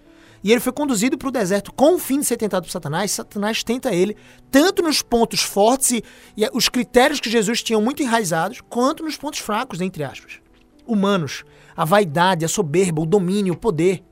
E 0.43 0.51
ele 0.51 0.61
foi 0.61 0.73
conduzido 0.73 1.19
para 1.19 1.29
o 1.29 1.33
deserto 1.33 1.73
com 1.73 1.95
o 1.95 1.99
fim 1.99 2.21
de 2.21 2.25
ser 2.25 2.37
tentado 2.37 2.65
por 2.65 2.73
Satanás. 2.73 3.11
Satanás 3.11 3.63
tenta 3.63 3.95
ele, 3.95 4.17
tanto 4.51 4.83
nos 4.83 5.03
pontos 5.03 5.41
fortes 5.43 5.91
e, 5.91 6.05
e 6.37 6.49
os 6.55 6.69
critérios 6.69 7.21
que 7.21 7.29
Jesus 7.29 7.63
tinha 7.63 7.79
muito 7.79 8.03
enraizados, 8.03 8.61
quanto 8.69 9.03
nos 9.03 9.17
pontos 9.17 9.41
fracos, 9.41 9.81
entre 9.81 10.03
aspas. 10.03 10.41
Humanos, 10.87 11.45
a 11.77 11.85
vaidade, 11.85 12.45
a 12.45 12.49
soberba, 12.49 13.03
o 13.03 13.07
domínio, 13.07 13.53
o 13.53 13.57
poder, 13.57 14.03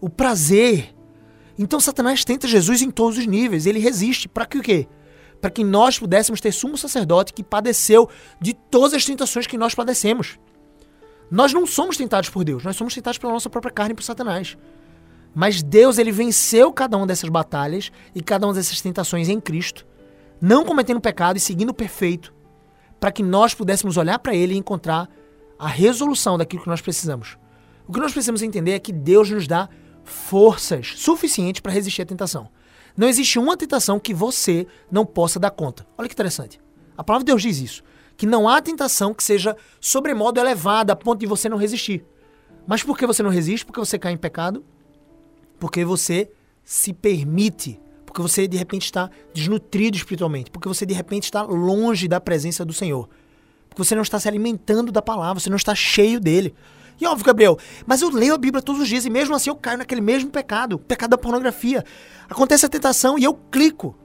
o 0.00 0.08
prazer. 0.08 0.94
Então 1.58 1.80
Satanás 1.80 2.24
tenta 2.24 2.46
Jesus 2.46 2.80
em 2.80 2.90
todos 2.90 3.18
os 3.18 3.26
níveis. 3.26 3.66
Ele 3.66 3.80
resiste. 3.80 4.28
Para 4.28 4.46
que 4.46 4.58
o 4.58 4.62
quê? 4.62 4.86
Para 5.40 5.50
que 5.50 5.64
nós 5.64 5.98
pudéssemos 5.98 6.40
ter 6.40 6.52
sumo 6.52 6.78
sacerdote 6.78 7.32
que 7.32 7.42
padeceu 7.42 8.08
de 8.40 8.54
todas 8.54 8.94
as 8.94 9.04
tentações 9.04 9.46
que 9.46 9.58
nós 9.58 9.74
padecemos. 9.74 10.38
Nós 11.30 11.52
não 11.52 11.66
somos 11.66 11.96
tentados 11.96 12.30
por 12.30 12.42
Deus, 12.42 12.64
nós 12.64 12.76
somos 12.76 12.94
tentados 12.94 13.18
pela 13.18 13.32
nossa 13.32 13.50
própria 13.50 13.72
carne 13.72 13.92
e 13.92 13.94
por 13.94 14.02
Satanás. 14.02 14.56
Mas 15.38 15.62
Deus, 15.62 15.98
ele 15.98 16.10
venceu 16.10 16.72
cada 16.72 16.96
uma 16.96 17.06
dessas 17.06 17.30
batalhas 17.30 17.92
e 18.12 18.20
cada 18.20 18.44
uma 18.44 18.52
dessas 18.52 18.80
tentações 18.80 19.28
em 19.28 19.40
Cristo, 19.40 19.86
não 20.40 20.64
cometendo 20.64 21.00
pecado 21.00 21.36
e 21.36 21.40
seguindo 21.40 21.68
o 21.70 21.74
perfeito, 21.74 22.34
para 22.98 23.12
que 23.12 23.22
nós 23.22 23.54
pudéssemos 23.54 23.96
olhar 23.96 24.18
para 24.18 24.34
ele 24.34 24.54
e 24.54 24.58
encontrar 24.58 25.08
a 25.56 25.68
resolução 25.68 26.36
daquilo 26.36 26.64
que 26.64 26.68
nós 26.68 26.80
precisamos. 26.80 27.38
O 27.86 27.92
que 27.92 28.00
nós 28.00 28.10
precisamos 28.10 28.42
entender 28.42 28.72
é 28.72 28.80
que 28.80 28.92
Deus 28.92 29.30
nos 29.30 29.46
dá 29.46 29.68
forças 30.02 30.94
suficientes 30.96 31.60
para 31.60 31.70
resistir 31.70 32.02
à 32.02 32.06
tentação. 32.06 32.48
Não 32.96 33.06
existe 33.06 33.38
uma 33.38 33.56
tentação 33.56 34.00
que 34.00 34.12
você 34.12 34.66
não 34.90 35.06
possa 35.06 35.38
dar 35.38 35.52
conta. 35.52 35.86
Olha 35.96 36.08
que 36.08 36.14
interessante. 36.14 36.58
A 36.96 37.04
palavra 37.04 37.24
de 37.24 37.30
Deus 37.30 37.42
diz 37.42 37.60
isso. 37.60 37.84
Que 38.16 38.26
não 38.26 38.48
há 38.48 38.60
tentação 38.60 39.14
que 39.14 39.22
seja 39.22 39.56
sobremodo 39.80 40.40
elevada 40.40 40.94
a 40.94 40.96
ponto 40.96 41.20
de 41.20 41.26
você 41.26 41.48
não 41.48 41.56
resistir. 41.56 42.04
Mas 42.66 42.82
por 42.82 42.98
que 42.98 43.06
você 43.06 43.22
não 43.22 43.30
resiste? 43.30 43.64
Porque 43.64 43.78
você 43.78 44.00
cai 44.00 44.10
em 44.10 44.16
pecado 44.16 44.64
porque 45.58 45.84
você 45.84 46.30
se 46.64 46.92
permite, 46.92 47.80
porque 48.04 48.20
você 48.20 48.46
de 48.46 48.56
repente 48.56 48.84
está 48.84 49.10
desnutrido 49.32 49.96
espiritualmente, 49.96 50.50
porque 50.50 50.68
você 50.68 50.84
de 50.84 50.94
repente 50.94 51.24
está 51.24 51.42
longe 51.42 52.06
da 52.08 52.20
presença 52.20 52.64
do 52.64 52.72
Senhor, 52.72 53.08
porque 53.68 53.82
você 53.82 53.94
não 53.94 54.02
está 54.02 54.18
se 54.18 54.28
alimentando 54.28 54.92
da 54.92 55.02
palavra, 55.02 55.40
você 55.40 55.50
não 55.50 55.56
está 55.56 55.74
cheio 55.74 56.20
dele. 56.20 56.54
E 57.00 57.06
óbvio, 57.06 57.24
Gabriel, 57.24 57.56
mas 57.86 58.02
eu 58.02 58.10
leio 58.10 58.34
a 58.34 58.38
Bíblia 58.38 58.60
todos 58.60 58.82
os 58.82 58.88
dias 58.88 59.06
e 59.06 59.10
mesmo 59.10 59.34
assim 59.34 59.50
eu 59.50 59.56
caio 59.56 59.78
naquele 59.78 60.00
mesmo 60.00 60.30
pecado, 60.30 60.78
pecado 60.78 61.10
da 61.10 61.18
pornografia. 61.18 61.84
Acontece 62.28 62.66
a 62.66 62.68
tentação 62.68 63.18
e 63.18 63.24
eu 63.24 63.34
clico. 63.34 63.96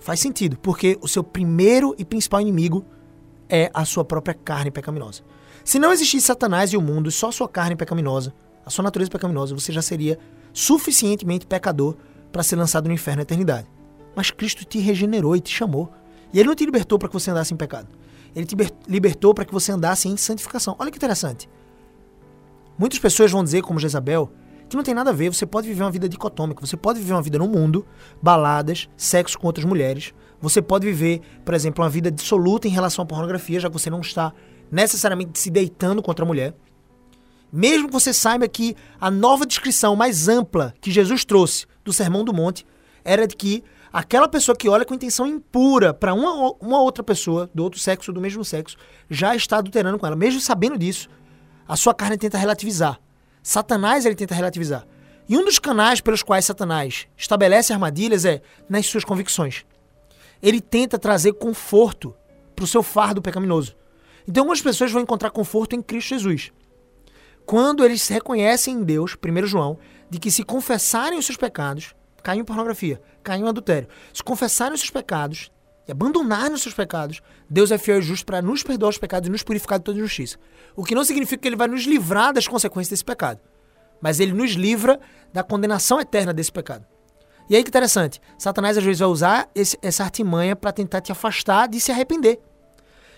Faz 0.00 0.20
sentido, 0.20 0.58
porque 0.58 0.98
o 1.00 1.08
seu 1.08 1.24
primeiro 1.24 1.94
e 1.96 2.04
principal 2.04 2.40
inimigo 2.42 2.84
é 3.48 3.70
a 3.72 3.86
sua 3.86 4.04
própria 4.04 4.34
carne 4.34 4.70
pecaminosa. 4.70 5.22
Se 5.64 5.78
não 5.78 5.92
existisse 5.92 6.26
Satanás 6.26 6.74
e 6.74 6.76
o 6.76 6.82
mundo, 6.82 7.10
só 7.10 7.28
a 7.28 7.32
sua 7.32 7.48
carne 7.48 7.74
pecaminosa, 7.74 8.34
a 8.64 8.70
sua 8.70 8.82
natureza 8.82 9.10
pecaminosa, 9.10 9.54
você 9.54 9.72
já 9.72 9.82
seria 9.82 10.18
suficientemente 10.52 11.46
pecador 11.46 11.96
para 12.32 12.42
ser 12.42 12.56
lançado 12.56 12.86
no 12.86 12.94
inferno 12.94 13.18
na 13.18 13.22
eternidade. 13.22 13.68
Mas 14.14 14.30
Cristo 14.30 14.64
te 14.64 14.78
regenerou 14.78 15.36
e 15.36 15.40
te 15.40 15.50
chamou. 15.50 15.92
E 16.32 16.38
Ele 16.38 16.48
não 16.48 16.54
te 16.54 16.64
libertou 16.64 16.98
para 16.98 17.08
que 17.08 17.14
você 17.14 17.30
andasse 17.30 17.52
em 17.52 17.56
pecado. 17.56 17.88
Ele 18.34 18.46
te 18.46 18.56
libertou 18.88 19.34
para 19.34 19.44
que 19.44 19.52
você 19.52 19.72
andasse 19.72 20.08
em 20.08 20.16
santificação. 20.16 20.74
Olha 20.78 20.90
que 20.90 20.96
interessante. 20.96 21.48
Muitas 22.78 22.98
pessoas 22.98 23.30
vão 23.30 23.44
dizer, 23.44 23.62
como 23.62 23.78
Jezabel, 23.78 24.30
que 24.68 24.76
não 24.76 24.82
tem 24.82 24.94
nada 24.94 25.10
a 25.10 25.12
ver. 25.12 25.32
Você 25.32 25.46
pode 25.46 25.68
viver 25.68 25.82
uma 25.82 25.90
vida 25.90 26.08
dicotômica. 26.08 26.64
Você 26.64 26.76
pode 26.76 26.98
viver 26.98 27.12
uma 27.12 27.22
vida 27.22 27.38
no 27.38 27.48
mundo, 27.48 27.86
baladas, 28.20 28.88
sexo 28.96 29.38
com 29.38 29.46
outras 29.46 29.64
mulheres. 29.64 30.12
Você 30.40 30.60
pode 30.60 30.84
viver, 30.86 31.20
por 31.44 31.54
exemplo, 31.54 31.84
uma 31.84 31.90
vida 31.90 32.10
dissoluta 32.10 32.66
em 32.66 32.70
relação 32.70 33.04
à 33.04 33.06
pornografia, 33.06 33.60
já 33.60 33.68
que 33.68 33.72
você 33.72 33.88
não 33.88 34.00
está 34.00 34.32
necessariamente 34.70 35.38
se 35.38 35.50
deitando 35.50 36.02
contra 36.02 36.24
a 36.24 36.28
mulher. 36.28 36.54
Mesmo 37.56 37.86
que 37.86 37.92
você 37.92 38.12
saiba 38.12 38.48
que 38.48 38.74
a 39.00 39.12
nova 39.12 39.46
descrição 39.46 39.94
mais 39.94 40.26
ampla 40.26 40.74
que 40.80 40.90
Jesus 40.90 41.24
trouxe 41.24 41.66
do 41.84 41.92
Sermão 41.92 42.24
do 42.24 42.34
Monte 42.34 42.66
era 43.04 43.28
de 43.28 43.36
que 43.36 43.62
aquela 43.92 44.26
pessoa 44.26 44.56
que 44.56 44.68
olha 44.68 44.84
com 44.84 44.92
intenção 44.92 45.24
impura 45.24 45.94
para 45.94 46.12
uma, 46.14 46.52
uma 46.60 46.82
outra 46.82 47.04
pessoa 47.04 47.48
do 47.54 47.62
outro 47.62 47.78
sexo 47.78 48.10
ou 48.10 48.14
do 48.16 48.20
mesmo 48.20 48.44
sexo 48.44 48.76
já 49.08 49.36
está 49.36 49.58
adulterando 49.58 50.00
com 50.00 50.04
ela. 50.04 50.16
Mesmo 50.16 50.40
sabendo 50.40 50.76
disso, 50.76 51.08
a 51.68 51.76
sua 51.76 51.94
carne 51.94 52.18
tenta 52.18 52.36
relativizar. 52.36 52.98
Satanás 53.40 54.04
ele 54.04 54.16
tenta 54.16 54.34
relativizar. 54.34 54.84
E 55.28 55.38
um 55.38 55.44
dos 55.44 55.60
canais 55.60 56.00
pelos 56.00 56.24
quais 56.24 56.44
Satanás 56.44 57.06
estabelece 57.16 57.72
armadilhas 57.72 58.24
é 58.24 58.42
nas 58.68 58.86
suas 58.86 59.04
convicções. 59.04 59.64
Ele 60.42 60.60
tenta 60.60 60.98
trazer 60.98 61.34
conforto 61.34 62.16
para 62.56 62.64
o 62.64 62.68
seu 62.68 62.82
fardo 62.82 63.22
pecaminoso. 63.22 63.76
Então, 64.26 64.42
algumas 64.42 64.60
pessoas 64.60 64.90
vão 64.90 65.00
encontrar 65.00 65.30
conforto 65.30 65.76
em 65.76 65.82
Cristo 65.82 66.08
Jesus 66.08 66.52
quando 67.46 67.84
eles 67.84 68.08
reconhecem 68.08 68.74
em 68.74 68.82
Deus, 68.82 69.16
1 69.16 69.46
João, 69.46 69.78
de 70.08 70.18
que 70.18 70.30
se 70.30 70.42
confessarem 70.42 71.18
os 71.18 71.26
seus 71.26 71.36
pecados, 71.36 71.94
caem 72.22 72.40
em 72.40 72.44
pornografia, 72.44 73.00
caem 73.22 73.42
em 73.42 73.48
adultério, 73.48 73.88
se 74.12 74.22
confessarem 74.22 74.74
os 74.74 74.80
seus 74.80 74.90
pecados 74.90 75.50
e 75.86 75.92
abandonarem 75.92 76.54
os 76.54 76.62
seus 76.62 76.74
pecados, 76.74 77.20
Deus 77.48 77.70
é 77.70 77.76
fiel 77.76 77.98
e 77.98 78.02
justo 78.02 78.24
para 78.24 78.40
nos 78.40 78.62
perdoar 78.62 78.88
os 78.88 78.98
pecados 78.98 79.28
e 79.28 79.32
nos 79.32 79.42
purificar 79.42 79.78
de 79.78 79.84
toda 79.84 79.98
injustiça. 79.98 80.38
O 80.74 80.84
que 80.84 80.94
não 80.94 81.04
significa 81.04 81.42
que 81.42 81.48
ele 81.48 81.56
vai 81.56 81.68
nos 81.68 81.82
livrar 81.82 82.32
das 82.32 82.48
consequências 82.48 82.90
desse 82.90 83.04
pecado, 83.04 83.40
mas 84.00 84.20
ele 84.20 84.32
nos 84.32 84.52
livra 84.52 84.98
da 85.32 85.42
condenação 85.42 86.00
eterna 86.00 86.32
desse 86.32 86.52
pecado. 86.52 86.86
E 87.48 87.54
aí 87.54 87.62
que 87.62 87.68
interessante, 87.68 88.20
Satanás 88.38 88.78
às 88.78 88.84
vezes 88.84 89.00
vai 89.00 89.08
usar 89.08 89.50
esse, 89.54 89.78
essa 89.82 90.02
artimanha 90.02 90.56
para 90.56 90.72
tentar 90.72 91.02
te 91.02 91.12
afastar 91.12 91.68
de 91.68 91.78
se 91.78 91.92
arrepender. 91.92 92.40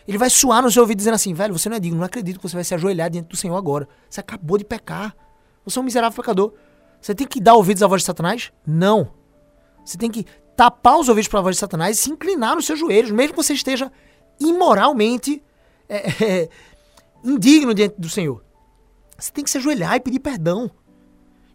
Ele 0.07 0.19
vai 0.19 0.31
suar 0.31 0.63
no 0.63 0.71
seu 0.71 0.83
ouvido 0.83 0.99
dizendo 0.99 1.15
assim, 1.15 1.35
velho, 1.35 1.57
você 1.57 1.69
não 1.69 1.77
é 1.77 1.81
digno, 1.81 1.99
não 1.99 2.07
acredito 2.07 2.37
que 2.37 2.49
você 2.49 2.55
vai 2.55 2.65
se 2.65 2.75
ajoelhar 2.75 3.11
diante 3.11 3.27
do 3.27 3.37
Senhor 3.37 3.57
agora. 3.57 3.89
Você 4.09 4.21
acabou 4.21 4.57
de 4.57 4.65
pecar. 4.65 5.17
Você 5.65 5.79
é 5.79 5.83
um 5.83 5.85
miserável 5.85 6.17
pecador. 6.17 6.53
Você 7.01 7.15
tem 7.15 7.27
que 7.27 7.41
dar 7.41 7.55
ouvidos 7.55 7.83
à 7.83 7.87
voz 7.87 8.03
de 8.03 8.07
Satanás? 8.07 8.53
Não. 8.65 9.11
Você 9.85 9.99
tem 9.99 10.11
que 10.11 10.25
tapar 10.57 10.99
os 10.99 11.09
ouvidos 11.09 11.29
para 11.29 11.41
a 11.41 11.43
voz 11.43 11.57
de 11.57 11.61
Satanás 11.61 11.99
e 11.99 12.03
se 12.03 12.11
inclinar 12.11 12.55
nos 12.55 12.67
seus 12.67 12.79
joelhos, 12.79 13.11
mesmo 13.11 13.35
que 13.35 13.43
você 13.43 13.53
esteja 13.53 13.91
imoralmente 14.41 15.43
é, 15.89 16.09
é, 16.25 16.49
indigno 17.25 17.75
diante 17.75 18.01
do 18.01 18.09
Senhor. 18.09 18.45
Você 19.19 19.33
tem 19.33 19.43
que 19.43 19.51
se 19.51 19.59
ajoelhar 19.59 19.97
e 19.97 20.01
pedir 20.01 20.21
perdão. 20.21 20.71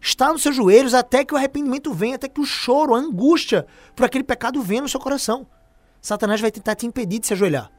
Estar 0.00 0.32
nos 0.32 0.42
seus 0.42 0.56
joelhos 0.56 0.94
até 0.94 1.24
que 1.24 1.32
o 1.32 1.36
arrependimento 1.36 1.92
venha, 1.92 2.16
até 2.16 2.28
que 2.28 2.40
o 2.40 2.44
choro, 2.44 2.94
a 2.94 2.98
angústia 2.98 3.66
por 3.94 4.04
aquele 4.04 4.24
pecado 4.24 4.60
venha 4.60 4.82
no 4.82 4.88
seu 4.88 4.98
coração. 4.98 5.46
Satanás 6.00 6.40
vai 6.40 6.50
tentar 6.50 6.74
te 6.74 6.86
impedir 6.86 7.20
de 7.20 7.28
se 7.28 7.32
ajoelhar. 7.32 7.70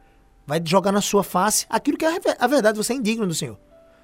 Vai 0.45 0.61
jogar 0.65 0.91
na 0.91 1.01
sua 1.01 1.23
face 1.23 1.65
aquilo 1.69 1.97
que 1.97 2.05
é 2.05 2.19
a 2.39 2.47
verdade, 2.47 2.77
você 2.77 2.93
é 2.93 2.95
indigno 2.95 3.25
do 3.25 3.33
Senhor. 3.33 3.57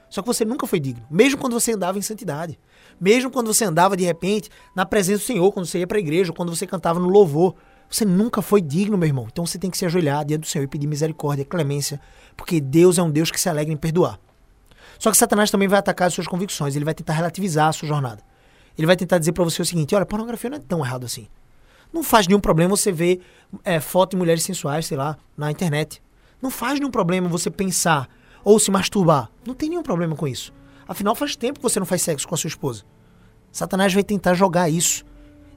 Só 0.10 0.22
que 0.22 0.28
você 0.28 0.44
nunca 0.44 0.66
foi 0.66 0.80
digno, 0.80 1.06
mesmo 1.10 1.40
quando 1.40 1.54
você 1.54 1.74
andava 1.74 1.98
em 1.98 2.02
santidade. 2.02 2.60
Mesmo 3.00 3.30
quando 3.30 3.54
você 3.54 3.64
andava 3.64 3.96
de 3.96 4.04
repente 4.04 4.50
na 4.76 4.86
presença 4.86 5.24
do 5.24 5.28
Senhor, 5.28 5.52
quando 5.52 5.68
você 5.68 5.80
ia 5.80 5.88
para 5.88 5.98
a 5.98 6.00
igreja, 6.00 6.34
quando 6.34 6.54
você 6.54 6.66
cantava 6.66 7.00
no 7.00 7.08
louvor. 7.08 7.56
Você 7.90 8.06
nunca 8.06 8.42
foi 8.42 8.62
digno, 8.62 8.98
meu 8.98 9.08
irmão. 9.08 9.28
Então 9.32 9.46
você 9.46 9.58
tem 9.58 9.70
que 9.70 9.78
se 9.78 9.86
ajoelhar 9.86 10.24
diante 10.24 10.42
do 10.42 10.48
Senhor 10.48 10.64
e 10.64 10.68
pedir 10.68 10.86
misericórdia, 10.86 11.44
clemência, 11.44 12.00
porque 12.38 12.62
Deus 12.62 13.00
é 13.00 13.04
um 13.04 13.10
Deus 13.10 13.32
que 13.32 13.40
se 13.40 13.50
alegra 13.50 13.74
em 13.74 13.78
perdoar. 13.78 14.20
Só 15.00 15.10
que 15.10 15.18
Satanás 15.18 15.50
também 15.50 15.68
vai 15.68 15.80
atacar 15.80 16.08
as 16.08 16.14
suas 16.14 16.28
convicções, 16.28 16.76
ele 16.76 16.86
vai 16.86 16.94
tentar 16.94 17.14
relativizar 17.14 17.70
a 17.70 17.72
sua 17.72 17.88
jornada. 17.88 18.22
Ele 18.78 18.86
vai 18.86 18.96
tentar 18.96 19.18
dizer 19.18 19.32
para 19.32 19.44
você 19.44 19.62
o 19.62 19.66
seguinte: 19.66 19.96
olha, 19.96 20.06
pornografia 20.06 20.50
não 20.50 20.58
é 20.58 20.62
tão 20.62 20.86
errado 20.86 21.06
assim. 21.06 21.28
Não 21.92 22.04
faz 22.04 22.28
nenhum 22.28 22.40
problema 22.40 22.76
você 22.76 22.92
ver 22.92 23.22
é, 23.64 23.80
foto 23.80 24.12
de 24.12 24.18
mulheres 24.18 24.44
sensuais, 24.44 24.86
sei 24.86 24.98
lá, 24.98 25.18
na 25.36 25.50
internet. 25.50 26.02
Não 26.42 26.50
faz 26.50 26.80
nenhum 26.80 26.92
problema 26.92 27.28
você 27.28 27.50
pensar 27.50 28.10
ou 28.44 28.60
se 28.60 28.72
masturbar. 28.72 29.30
Não 29.46 29.54
tem 29.54 29.70
nenhum 29.70 29.84
problema 29.84 30.16
com 30.16 30.28
isso. 30.28 30.54
Afinal, 30.88 31.14
faz 31.16 31.36
tempo 31.36 31.60
que 31.60 31.64
você 31.64 31.80
não 31.80 31.86
faz 31.86 32.02
sexo 32.02 32.28
com 32.28 32.36
a 32.36 32.38
sua 32.38 32.48
esposa. 32.48 32.84
Satanás 33.52 33.94
vai 33.94 34.04
tentar 34.04 34.34
jogar 34.34 34.70
isso. 34.70 35.04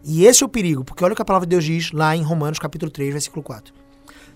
E 0.04 0.26
esse 0.26 0.42
é 0.42 0.46
o 0.46 0.48
perigo, 0.48 0.84
porque 0.84 1.04
olha 1.04 1.12
o 1.12 1.16
que 1.16 1.22
a 1.22 1.24
palavra 1.24 1.46
de 1.46 1.50
Deus 1.50 1.64
diz 1.64 1.92
lá 1.92 2.16
em 2.16 2.22
Romanos 2.22 2.58
capítulo 2.58 2.90
3, 2.90 3.12
versículo 3.12 3.42
4. 3.42 3.72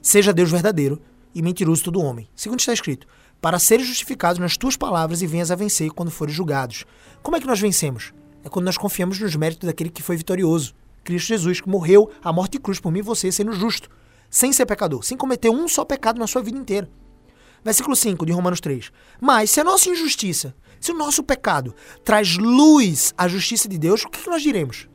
Seja 0.01 0.33
Deus 0.33 0.51
verdadeiro 0.51 1.01
e 1.35 1.43
mentiroso 1.43 1.83
todo 1.83 2.01
homem. 2.01 2.29
Segundo 2.37 2.61
está 2.61 2.73
escrito, 2.73 3.07
para 3.41 3.59
seres 3.59 3.87
justificados 3.87 4.39
nas 4.39 4.57
tuas 4.57 4.77
palavras 4.77 5.23
e 5.23 5.27
venhas 5.27 5.51
a 5.51 5.57
vencer 5.57 5.91
quando 5.91 6.11
fores 6.11 6.35
julgados. 6.35 6.85
Como 7.23 7.37
é 7.37 7.41
que 7.41 7.47
nós 7.47 7.61
vencemos? 7.61 8.15
É 8.45 8.49
quando 8.49 8.67
nós 8.67 8.79
confiamos 8.79 9.19
nos 9.19 9.35
méritos 9.35 9.67
daquele 9.67 9.91
que 9.91 10.03
foi 10.03 10.17
vitorioso. 10.17 10.73
Cristo 11.03 11.29
Jesus, 11.29 11.61
que 11.61 11.69
morreu 11.69 12.11
a 12.23 12.33
morte 12.33 12.53
de 12.53 12.61
cruz 12.61 12.79
por 12.79 12.93
mim 12.93 13.01
e 13.01 13.03
você, 13.03 13.31
sendo 13.33 13.53
justo, 13.53 13.91
sem 14.31 14.53
ser 14.53 14.67
pecador, 14.67 15.05
sem 15.05 15.17
cometer 15.17 15.51
um 15.51 15.69
só 15.69 15.85
pecado 15.85 16.19
na 16.19 16.27
sua 16.27 16.43
vida 16.43 16.59
inteira. 16.59 16.89
Versículo 17.65 17.97
5 17.97 18.25
de 18.25 18.33
Romanos 18.33 18.61
3. 18.61 18.93
Mas 19.21 19.51
se 19.51 19.61
a 19.61 19.65
nossa 19.65 19.89
injustiça, 19.89 20.55
se 20.81 20.93
o 20.93 20.97
nosso 20.97 21.23
pecado 21.23 21.75
traz 22.05 22.37
luz 22.37 23.13
à 23.19 23.27
justiça 23.27 23.69
de 23.69 23.77
Deus, 23.77 24.05
o 24.05 24.09
que, 24.09 24.23
que 24.23 24.31
nós 24.31 24.43
diremos? 24.43 24.89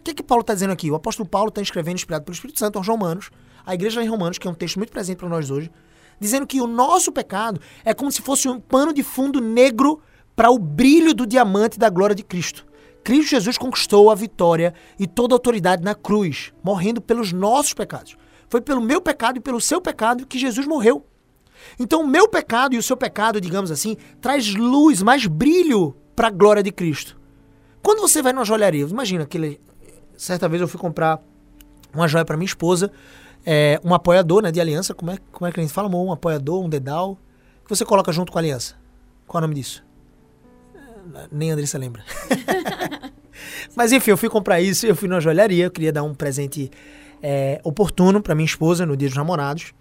O 0.00 0.02
que, 0.04 0.14
que 0.14 0.22
Paulo 0.22 0.40
está 0.40 0.54
dizendo 0.54 0.72
aqui? 0.72 0.90
O 0.90 0.94
apóstolo 0.96 1.28
Paulo 1.28 1.50
está 1.50 1.62
escrevendo, 1.62 1.96
inspirado 1.96 2.24
pelo 2.24 2.34
Espírito 2.34 2.58
Santo, 2.58 2.78
aos 2.78 2.88
Romanos, 2.88 3.30
a 3.64 3.74
igreja 3.74 4.02
em 4.02 4.08
Romanos, 4.08 4.38
que 4.38 4.46
é 4.46 4.50
um 4.50 4.54
texto 4.54 4.76
muito 4.76 4.92
presente 4.92 5.18
para 5.18 5.28
nós 5.28 5.50
hoje, 5.50 5.70
dizendo 6.18 6.46
que 6.46 6.60
o 6.60 6.66
nosso 6.66 7.12
pecado 7.12 7.60
é 7.84 7.94
como 7.94 8.10
se 8.10 8.22
fosse 8.22 8.48
um 8.48 8.60
pano 8.60 8.92
de 8.92 9.02
fundo 9.02 9.40
negro 9.40 10.00
para 10.34 10.50
o 10.50 10.58
brilho 10.58 11.14
do 11.14 11.26
diamante 11.26 11.78
da 11.78 11.88
glória 11.88 12.14
de 12.14 12.22
Cristo. 12.22 12.66
Cristo 13.04 13.30
Jesus 13.30 13.56
conquistou 13.56 14.10
a 14.10 14.14
vitória 14.14 14.74
e 14.98 15.06
toda 15.06 15.34
a 15.34 15.36
autoridade 15.36 15.82
na 15.82 15.94
cruz, 15.94 16.52
morrendo 16.62 17.00
pelos 17.00 17.32
nossos 17.32 17.74
pecados. 17.74 18.16
Foi 18.48 18.60
pelo 18.60 18.80
meu 18.80 19.00
pecado 19.00 19.38
e 19.38 19.40
pelo 19.40 19.60
seu 19.60 19.80
pecado 19.80 20.26
que 20.26 20.38
Jesus 20.38 20.66
morreu. 20.66 21.06
Então, 21.78 22.02
o 22.02 22.06
meu 22.06 22.28
pecado 22.28 22.74
e 22.74 22.78
o 22.78 22.82
seu 22.82 22.96
pecado, 22.96 23.40
digamos 23.40 23.70
assim, 23.70 23.96
traz 24.20 24.54
luz, 24.54 25.02
mais 25.02 25.26
brilho 25.26 25.96
para 26.14 26.28
a 26.28 26.30
glória 26.30 26.62
de 26.62 26.70
Cristo. 26.70 27.18
Quando 27.82 28.00
você 28.00 28.22
vai 28.22 28.32
numa 28.32 28.44
joalharia, 28.44 28.86
imagina 28.86 29.26
que 29.26 29.60
certa 30.16 30.48
vez 30.48 30.60
eu 30.60 30.68
fui 30.68 30.80
comprar 30.80 31.20
uma 31.92 32.08
joia 32.08 32.24
para 32.24 32.36
minha 32.36 32.46
esposa, 32.46 32.90
é, 33.44 33.80
um 33.84 33.94
apoiador 33.94 34.42
né, 34.42 34.50
de 34.50 34.60
aliança, 34.60 34.94
como 34.94 35.10
é, 35.10 35.18
como 35.30 35.46
é 35.46 35.52
que 35.52 35.60
a 35.60 35.62
gente 35.62 35.72
fala? 35.72 35.88
Um 35.94 36.12
apoiador, 36.12 36.64
um 36.64 36.68
dedal, 36.68 37.18
que 37.62 37.68
você 37.68 37.84
coloca 37.84 38.10
junto 38.12 38.32
com 38.32 38.38
a 38.38 38.40
aliança. 38.40 38.74
Qual 39.26 39.40
é 39.40 39.44
o 39.44 39.48
nome 39.48 39.54
disso? 39.54 39.84
Nem 41.30 41.50
a 41.50 41.54
Andressa 41.54 41.78
lembra. 41.78 42.04
Mas 43.76 43.92
enfim, 43.92 44.10
eu 44.10 44.16
fui 44.16 44.28
comprar 44.28 44.60
isso, 44.60 44.86
eu 44.86 44.94
fui 44.94 45.08
numa 45.08 45.20
joalharia, 45.20 45.64
eu 45.64 45.70
queria 45.70 45.92
dar 45.92 46.02
um 46.02 46.14
presente 46.14 46.70
é, 47.22 47.60
oportuno 47.64 48.20
para 48.22 48.34
minha 48.34 48.46
esposa 48.46 48.84
no 48.84 48.96
dia 48.96 49.08
dos 49.08 49.16
namorados. 49.16 49.72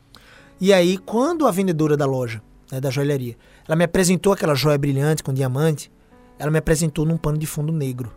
E 0.60 0.72
aí, 0.72 0.98
quando 0.98 1.48
a 1.48 1.52
vendedora 1.52 1.98
da 1.98 2.06
loja, 2.06 2.42
né, 2.72 2.80
da 2.80 2.90
joalheria, 2.90 3.36
ela 3.68 3.76
me 3.76 3.84
apresentou 3.84 4.34
aquela 4.34 4.56
joia 4.56 4.78
brilhante 4.78 5.24
com 5.24 5.34
diamante, 5.34 5.92
ela 6.40 6.52
me 6.52 6.58
apresentou 6.58 7.06
num 7.06 7.18
pano 7.18 7.38
de 7.38 7.46
fundo 7.46 7.72
negro. 7.72 8.14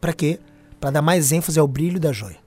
Para 0.00 0.12
quê? 0.12 0.38
Para 0.80 0.90
dar 0.90 1.02
mais 1.02 1.32
ênfase 1.32 1.58
ao 1.58 1.66
brilho 1.66 1.98
da 1.98 2.12
joia. 2.12 2.38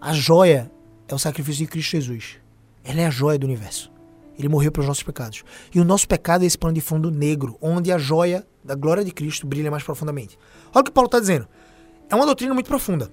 A 0.00 0.12
joia 0.12 0.70
é 1.08 1.14
o 1.14 1.18
sacrifício 1.18 1.64
de 1.64 1.70
Cristo 1.70 1.92
Jesus. 1.92 2.36
Ela 2.82 3.02
é 3.02 3.06
a 3.06 3.10
joia 3.10 3.38
do 3.38 3.46
universo. 3.46 3.93
Ele 4.38 4.48
morreu 4.48 4.72
pelos 4.72 4.88
nossos 4.88 5.02
pecados. 5.02 5.44
E 5.74 5.80
o 5.80 5.84
nosso 5.84 6.08
pecado 6.08 6.42
é 6.42 6.46
esse 6.46 6.58
pano 6.58 6.74
de 6.74 6.80
fundo 6.80 7.10
negro, 7.10 7.56
onde 7.60 7.92
a 7.92 7.98
joia 7.98 8.46
da 8.64 8.74
glória 8.74 9.04
de 9.04 9.12
Cristo 9.12 9.46
brilha 9.46 9.70
mais 9.70 9.82
profundamente. 9.82 10.38
Olha 10.74 10.82
o 10.82 10.84
que 10.84 10.90
Paulo 10.90 11.06
está 11.06 11.20
dizendo. 11.20 11.46
É 12.08 12.14
uma 12.14 12.26
doutrina 12.26 12.54
muito 12.54 12.66
profunda. 12.66 13.10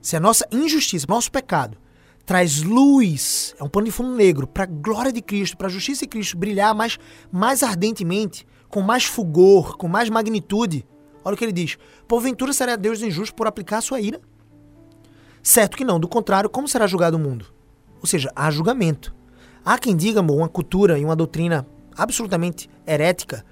Se 0.00 0.16
a 0.16 0.20
nossa 0.20 0.46
injustiça, 0.50 1.06
nosso 1.08 1.30
pecado, 1.30 1.76
traz 2.24 2.62
luz, 2.62 3.54
é 3.58 3.64
um 3.64 3.68
pano 3.68 3.86
de 3.86 3.92
fundo 3.92 4.14
negro, 4.14 4.46
para 4.46 4.64
a 4.64 4.66
glória 4.66 5.12
de 5.12 5.20
Cristo, 5.20 5.56
para 5.56 5.66
a 5.66 5.70
justiça 5.70 6.02
de 6.02 6.08
Cristo 6.08 6.38
brilhar 6.38 6.74
mais, 6.74 6.98
mais 7.30 7.62
ardentemente, 7.62 8.46
com 8.68 8.80
mais 8.80 9.04
fulgor, 9.04 9.76
com 9.76 9.88
mais 9.88 10.08
magnitude. 10.08 10.86
Olha 11.24 11.34
o 11.34 11.36
que 11.36 11.44
ele 11.44 11.52
diz: 11.52 11.76
Porventura 12.08 12.52
será 12.52 12.76
Deus 12.76 13.02
injusto 13.02 13.34
por 13.34 13.46
aplicar 13.46 13.78
a 13.78 13.82
sua 13.82 14.00
ira? 14.00 14.20
Certo 15.42 15.76
que 15.76 15.84
não, 15.84 15.98
do 15.98 16.08
contrário, 16.08 16.48
como 16.48 16.68
será 16.68 16.86
julgado 16.86 17.16
o 17.16 17.20
mundo? 17.20 17.46
Ou 18.00 18.06
seja, 18.06 18.30
há 18.34 18.50
julgamento. 18.50 19.14
Há 19.64 19.78
quem 19.78 19.96
diga, 19.96 20.20
uma 20.20 20.48
cultura 20.48 20.98
e 20.98 21.04
uma 21.04 21.16
doutrina 21.16 21.66
absolutamente 21.96 22.68
herética, 22.86 23.44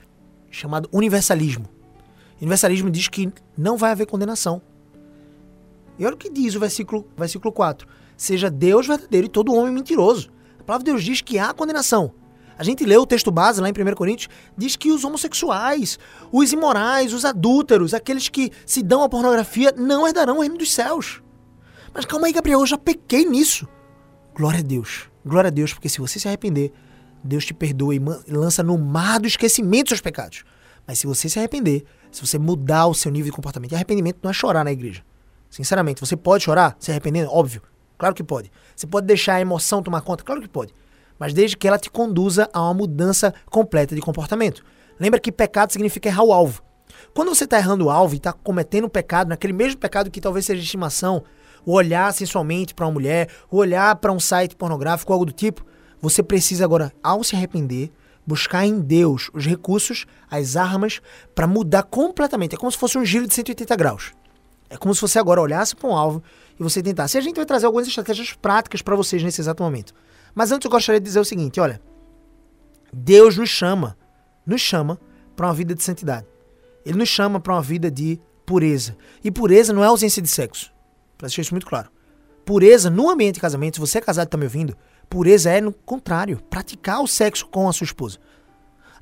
chamado 0.50 0.88
universalismo. 0.92 1.66
Universalismo 2.40 2.90
diz 2.90 3.08
que 3.08 3.32
não 3.56 3.76
vai 3.76 3.90
haver 3.90 4.06
condenação. 4.06 4.62
E 5.98 6.06
olha 6.06 6.14
o 6.14 6.18
que 6.18 6.30
diz 6.30 6.54
o 6.54 6.60
versículo, 6.60 7.06
versículo 7.16 7.52
4 7.52 7.86
seja 8.18 8.50
Deus 8.50 8.86
verdadeiro 8.86 9.28
e 9.28 9.30
todo 9.30 9.54
homem 9.54 9.72
mentiroso. 9.72 10.30
A 10.58 10.64
palavra 10.64 10.84
de 10.84 10.90
Deus 10.90 11.04
diz 11.04 11.22
que 11.22 11.38
há 11.38 11.54
condenação. 11.54 12.12
A 12.58 12.64
gente 12.64 12.84
lê 12.84 12.96
o 12.96 13.06
texto 13.06 13.30
base 13.30 13.60
lá 13.60 13.68
em 13.68 13.72
1 13.72 13.94
Coríntios, 13.94 14.28
diz 14.56 14.74
que 14.74 14.90
os 14.90 15.04
homossexuais, 15.04 15.96
os 16.32 16.52
imorais, 16.52 17.14
os 17.14 17.24
adúlteros, 17.24 17.94
aqueles 17.94 18.28
que 18.28 18.50
se 18.66 18.82
dão 18.82 19.04
à 19.04 19.08
pornografia, 19.08 19.72
não 19.76 20.06
herdarão 20.06 20.38
o 20.38 20.40
reino 20.40 20.58
dos 20.58 20.74
céus. 20.74 21.22
Mas 21.94 22.04
calma 22.04 22.26
aí, 22.26 22.32
Gabriel, 22.32 22.58
eu 22.58 22.66
já 22.66 22.76
pequei 22.76 23.24
nisso. 23.24 23.68
Glória 24.34 24.58
a 24.58 24.62
Deus. 24.62 25.08
Glória 25.28 25.48
a 25.48 25.50
Deus, 25.50 25.72
porque 25.72 25.88
se 25.88 26.00
você 26.00 26.18
se 26.18 26.26
arrepender, 26.26 26.72
Deus 27.22 27.44
te 27.44 27.52
perdoa 27.52 27.94
e 27.94 28.00
lança 28.28 28.62
no 28.62 28.78
mar 28.78 29.20
do 29.20 29.26
esquecimento 29.26 29.90
seus 29.90 30.00
pecados. 30.00 30.44
Mas 30.86 30.98
se 30.98 31.06
você 31.06 31.28
se 31.28 31.38
arrepender, 31.38 31.84
se 32.10 32.26
você 32.26 32.38
mudar 32.38 32.86
o 32.86 32.94
seu 32.94 33.12
nível 33.12 33.30
de 33.30 33.36
comportamento, 33.36 33.74
arrependimento 33.74 34.18
não 34.22 34.30
é 34.30 34.32
chorar 34.32 34.64
na 34.64 34.72
igreja. 34.72 35.02
Sinceramente, 35.50 36.00
você 36.00 36.16
pode 36.16 36.44
chorar, 36.44 36.76
se 36.80 36.90
arrependendo, 36.90 37.30
óbvio. 37.30 37.62
Claro 37.98 38.14
que 38.14 38.22
pode. 38.22 38.50
Você 38.74 38.86
pode 38.86 39.06
deixar 39.06 39.34
a 39.34 39.40
emoção 39.40 39.82
tomar 39.82 40.00
conta? 40.00 40.24
Claro 40.24 40.40
que 40.40 40.48
pode. 40.48 40.72
Mas 41.18 41.34
desde 41.34 41.56
que 41.56 41.66
ela 41.66 41.78
te 41.78 41.90
conduza 41.90 42.48
a 42.52 42.62
uma 42.62 42.74
mudança 42.74 43.34
completa 43.46 43.94
de 43.94 44.00
comportamento. 44.00 44.64
Lembra 44.98 45.20
que 45.20 45.32
pecado 45.32 45.72
significa 45.72 46.08
errar 46.08 46.22
o 46.22 46.32
alvo. 46.32 46.62
Quando 47.12 47.34
você 47.34 47.44
está 47.44 47.58
errando 47.58 47.86
o 47.86 47.90
alvo 47.90 48.14
e 48.14 48.18
está 48.18 48.32
cometendo 48.32 48.88
pecado, 48.88 49.28
naquele 49.28 49.52
mesmo 49.52 49.78
pecado 49.78 50.10
que 50.10 50.20
talvez 50.20 50.46
seja 50.46 50.60
de 50.60 50.64
estimação, 50.64 51.24
o 51.68 51.72
olhar 51.72 52.10
sensualmente 52.14 52.72
para 52.72 52.86
uma 52.86 52.92
mulher, 52.92 53.28
o 53.50 53.58
olhar 53.58 53.94
para 53.96 54.10
um 54.10 54.18
site 54.18 54.56
pornográfico, 54.56 55.12
algo 55.12 55.26
do 55.26 55.32
tipo, 55.32 55.66
você 56.00 56.22
precisa 56.22 56.64
agora, 56.64 56.90
ao 57.02 57.22
se 57.22 57.36
arrepender, 57.36 57.92
buscar 58.26 58.64
em 58.64 58.80
Deus 58.80 59.30
os 59.34 59.44
recursos, 59.44 60.06
as 60.30 60.56
armas, 60.56 61.02
para 61.34 61.46
mudar 61.46 61.82
completamente. 61.82 62.54
É 62.54 62.58
como 62.58 62.72
se 62.72 62.78
fosse 62.78 62.96
um 62.96 63.04
giro 63.04 63.26
de 63.26 63.34
180 63.34 63.76
graus. 63.76 64.14
É 64.70 64.78
como 64.78 64.94
se 64.94 65.02
você 65.02 65.18
agora 65.18 65.42
olhasse 65.42 65.76
para 65.76 65.90
um 65.90 65.94
alvo 65.94 66.22
e 66.58 66.62
você 66.62 66.82
tentasse. 66.82 67.18
E 67.18 67.20
a 67.20 67.20
gente 67.20 67.36
vai 67.36 67.44
trazer 67.44 67.66
algumas 67.66 67.86
estratégias 67.86 68.32
práticas 68.32 68.80
para 68.80 68.96
vocês 68.96 69.22
nesse 69.22 69.42
exato 69.42 69.62
momento. 69.62 69.92
Mas 70.34 70.50
antes 70.50 70.64
eu 70.64 70.70
gostaria 70.70 70.98
de 70.98 71.04
dizer 71.04 71.20
o 71.20 71.24
seguinte: 71.24 71.60
olha, 71.60 71.82
Deus 72.90 73.36
nos 73.36 73.50
chama, 73.50 73.94
nos 74.46 74.62
chama 74.62 74.98
para 75.36 75.48
uma 75.48 75.54
vida 75.54 75.74
de 75.74 75.84
santidade. 75.84 76.26
Ele 76.86 76.96
nos 76.96 77.10
chama 77.10 77.38
para 77.38 77.52
uma 77.52 77.62
vida 77.62 77.90
de 77.90 78.18
pureza. 78.46 78.96
E 79.22 79.30
pureza 79.30 79.74
não 79.74 79.84
é 79.84 79.86
ausência 79.86 80.22
de 80.22 80.28
sexo. 80.28 80.77
Pra 81.18 81.26
deixar 81.26 81.42
isso 81.42 81.52
muito 81.52 81.66
claro. 81.66 81.90
Pureza 82.46 82.88
no 82.88 83.10
ambiente 83.10 83.34
de 83.34 83.40
casamento, 83.40 83.74
se 83.74 83.80
você 83.80 83.98
é 83.98 84.00
casado 84.00 84.28
e 84.28 84.30
tá 84.30 84.38
me 84.38 84.44
ouvindo, 84.44 84.76
pureza 85.10 85.50
é 85.50 85.60
no 85.60 85.72
contrário, 85.72 86.40
praticar 86.48 87.02
o 87.02 87.06
sexo 87.06 87.46
com 87.46 87.68
a 87.68 87.72
sua 87.72 87.84
esposa. 87.84 88.18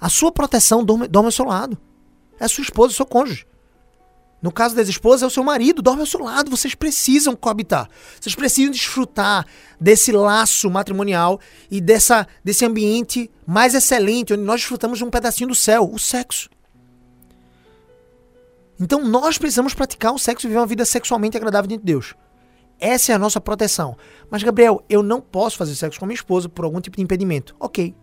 A 0.00 0.08
sua 0.08 0.32
proteção 0.32 0.84
dorme, 0.84 1.06
dorme 1.06 1.28
ao 1.28 1.32
seu 1.32 1.44
lado. 1.44 1.78
É 2.40 2.44
a 2.44 2.48
sua 2.48 2.62
esposa, 2.62 2.92
o 2.92 2.96
seu 2.96 3.06
cônjuge. 3.06 3.46
No 4.42 4.52
caso 4.52 4.76
das 4.76 4.88
esposas, 4.88 5.22
é 5.22 5.26
o 5.26 5.30
seu 5.30 5.42
marido, 5.42 5.80
dorme 5.80 6.00
ao 6.00 6.06
seu 6.06 6.20
lado. 6.20 6.50
Vocês 6.50 6.74
precisam 6.74 7.34
coabitar. 7.34 7.88
Vocês 8.20 8.34
precisam 8.34 8.70
desfrutar 8.70 9.46
desse 9.80 10.12
laço 10.12 10.70
matrimonial 10.70 11.40
e 11.70 11.80
dessa, 11.80 12.26
desse 12.44 12.64
ambiente 12.64 13.30
mais 13.46 13.74
excelente, 13.74 14.34
onde 14.34 14.42
nós 14.42 14.60
desfrutamos 14.60 14.98
de 14.98 15.04
um 15.04 15.10
pedacinho 15.10 15.48
do 15.48 15.54
céu, 15.54 15.90
o 15.90 15.98
sexo. 15.98 16.50
Então 18.78 19.04
nós 19.04 19.38
precisamos 19.38 19.74
praticar 19.74 20.12
o 20.12 20.18
sexo 20.18 20.46
e 20.46 20.48
viver 20.48 20.60
uma 20.60 20.66
vida 20.66 20.84
sexualmente 20.84 21.36
agradável 21.36 21.68
diante 21.68 21.80
de 21.80 21.86
Deus. 21.86 22.14
Essa 22.78 23.12
é 23.12 23.14
a 23.14 23.18
nossa 23.18 23.40
proteção. 23.40 23.96
Mas, 24.30 24.42
Gabriel, 24.42 24.84
eu 24.88 25.02
não 25.02 25.20
posso 25.20 25.56
fazer 25.56 25.74
sexo 25.74 25.98
com 25.98 26.04
minha 26.04 26.14
esposa 26.14 26.48
por 26.48 26.64
algum 26.64 26.80
tipo 26.80 26.96
de 26.96 27.02
impedimento. 27.02 27.56
Ok. 27.58 27.94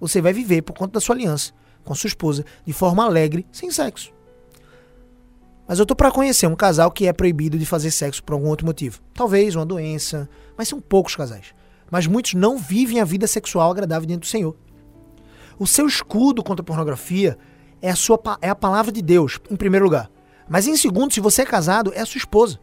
Você 0.00 0.20
vai 0.20 0.32
viver 0.32 0.62
por 0.62 0.74
conta 0.74 0.92
da 0.92 1.00
sua 1.00 1.14
aliança 1.14 1.52
com 1.88 1.94
sua 1.94 2.08
esposa 2.08 2.44
de 2.66 2.72
forma 2.74 3.02
alegre, 3.02 3.46
sem 3.50 3.70
sexo. 3.70 4.12
Mas 5.66 5.78
eu 5.78 5.86
tô 5.86 5.96
para 5.96 6.10
conhecer 6.10 6.46
um 6.46 6.54
casal 6.54 6.90
que 6.90 7.06
é 7.06 7.12
proibido 7.14 7.58
de 7.58 7.64
fazer 7.64 7.90
sexo 7.90 8.22
por 8.22 8.34
algum 8.34 8.48
outro 8.48 8.66
motivo. 8.66 9.00
Talvez 9.14 9.56
uma 9.56 9.64
doença, 9.64 10.28
mas 10.56 10.68
são 10.68 10.80
poucos 10.80 11.16
casais. 11.16 11.54
Mas 11.90 12.06
muitos 12.06 12.34
não 12.34 12.58
vivem 12.58 13.00
a 13.00 13.04
vida 13.04 13.26
sexual 13.26 13.70
agradável 13.70 14.06
diante 14.06 14.20
do 14.20 14.26
Senhor. 14.26 14.54
O 15.58 15.66
seu 15.66 15.86
escudo 15.86 16.42
contra 16.42 16.62
a 16.62 16.64
pornografia 16.64 17.38
é 17.80 17.90
a, 17.90 17.96
sua, 17.96 18.20
é 18.42 18.50
a 18.50 18.54
palavra 18.54 18.92
de 18.92 19.00
Deus, 19.00 19.38
em 19.50 19.56
primeiro 19.56 19.86
lugar. 19.86 20.10
Mas 20.48 20.66
em 20.66 20.76
segundo, 20.76 21.12
se 21.12 21.20
você 21.20 21.42
é 21.42 21.46
casado, 21.46 21.92
é 21.94 22.00
a 22.00 22.06
sua 22.06 22.18
esposa. 22.18 22.58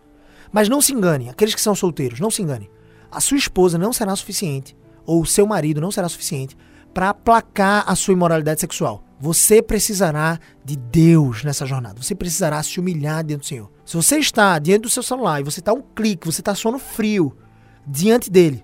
Mas 0.51 0.69
não 0.69 0.81
se 0.81 0.93
engane, 0.93 1.29
aqueles 1.29 1.53
que 1.53 1.61
são 1.61 1.75
solteiros, 1.75 2.19
não 2.19 2.31
se 2.31 2.41
engane. 2.41 2.69
A 3.11 3.19
sua 3.19 3.37
esposa 3.37 3.77
não 3.77 3.93
será 3.93 4.15
suficiente, 4.15 4.75
ou 5.05 5.21
o 5.21 5.25
seu 5.25 5.45
marido 5.45 5.81
não 5.81 5.91
será 5.91 6.09
suficiente, 6.09 6.57
para 6.93 7.09
aplacar 7.09 7.83
a 7.87 7.95
sua 7.95 8.13
imoralidade 8.13 8.61
sexual. 8.61 9.03
Você 9.19 9.61
precisará 9.61 10.39
de 10.63 10.75
Deus 10.75 11.43
nessa 11.43 11.65
jornada. 11.65 12.01
Você 12.01 12.15
precisará 12.15 12.61
se 12.63 12.79
humilhar 12.79 13.23
diante 13.23 13.41
do 13.41 13.45
Senhor. 13.45 13.71
Se 13.85 13.95
você 13.95 14.17
está 14.17 14.57
diante 14.59 14.83
do 14.83 14.89
seu 14.89 15.03
celular 15.03 15.39
e 15.39 15.43
você 15.43 15.59
está 15.59 15.73
um 15.73 15.81
clique, 15.81 16.25
você 16.25 16.41
está 16.41 16.55
sono 16.55 16.79
frio 16.79 17.35
diante 17.87 18.29
dele, 18.31 18.63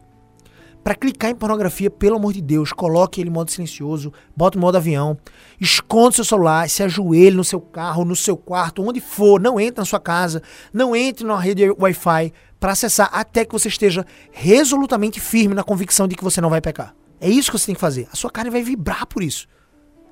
para 0.84 0.96
clicar 0.96 1.30
em 1.30 1.36
pornografia, 1.36 1.89
pelo 1.89 2.15
amor 2.15 2.34
de 2.34 2.41
Deus, 2.41 2.74
coloque 2.74 3.22
ele 3.22 3.30
em 3.30 3.34
modo 3.34 3.52
silencioso, 3.52 4.12
bota 4.36 4.58
em 4.58 4.62
modo 4.62 4.78
avião, 4.78 5.17
esconda 5.60 6.15
seu 6.15 6.26
celular, 6.26 6.67
se 6.70 6.82
ajoelhe 6.82 7.36
no 7.36 7.44
seu 7.44 7.62
carro, 7.62 8.04
no 8.04 8.15
seu 8.15 8.36
quarto, 8.36 8.82
onde 8.82 9.00
for, 9.00 9.39
não 9.39 9.60
entre 9.60 9.80
na 9.80 9.86
sua 9.86 10.00
casa, 10.00 10.41
não 10.74 10.96
entre 10.96 11.26
na 11.26 11.38
rede 11.39 11.70
Wi-Fi 11.70 12.34
para 12.60 12.72
acessar 12.72 13.10
até 13.13 13.46
que 13.46 13.54
você 13.54 13.67
esteja 13.67 14.06
resolutamente 14.32 15.20
firme 15.20 15.54
na 15.54 15.63
convicção 15.63 16.08
de 16.08 16.15
que 16.15 16.24
você 16.24 16.41
não 16.41 16.50
vai 16.50 16.62
pecar. 16.62 16.96
É 17.20 17.30
isso 17.30 17.52
que 17.52 17.60
você 17.60 17.67
tem 17.67 17.76
que 17.76 17.82
fazer. 17.82 18.08
A 18.12 18.15
sua 18.15 18.32
carne 18.32 18.50
vai 18.50 18.63
vibrar 18.63 19.06
por 19.06 19.22
isso. 19.22 19.48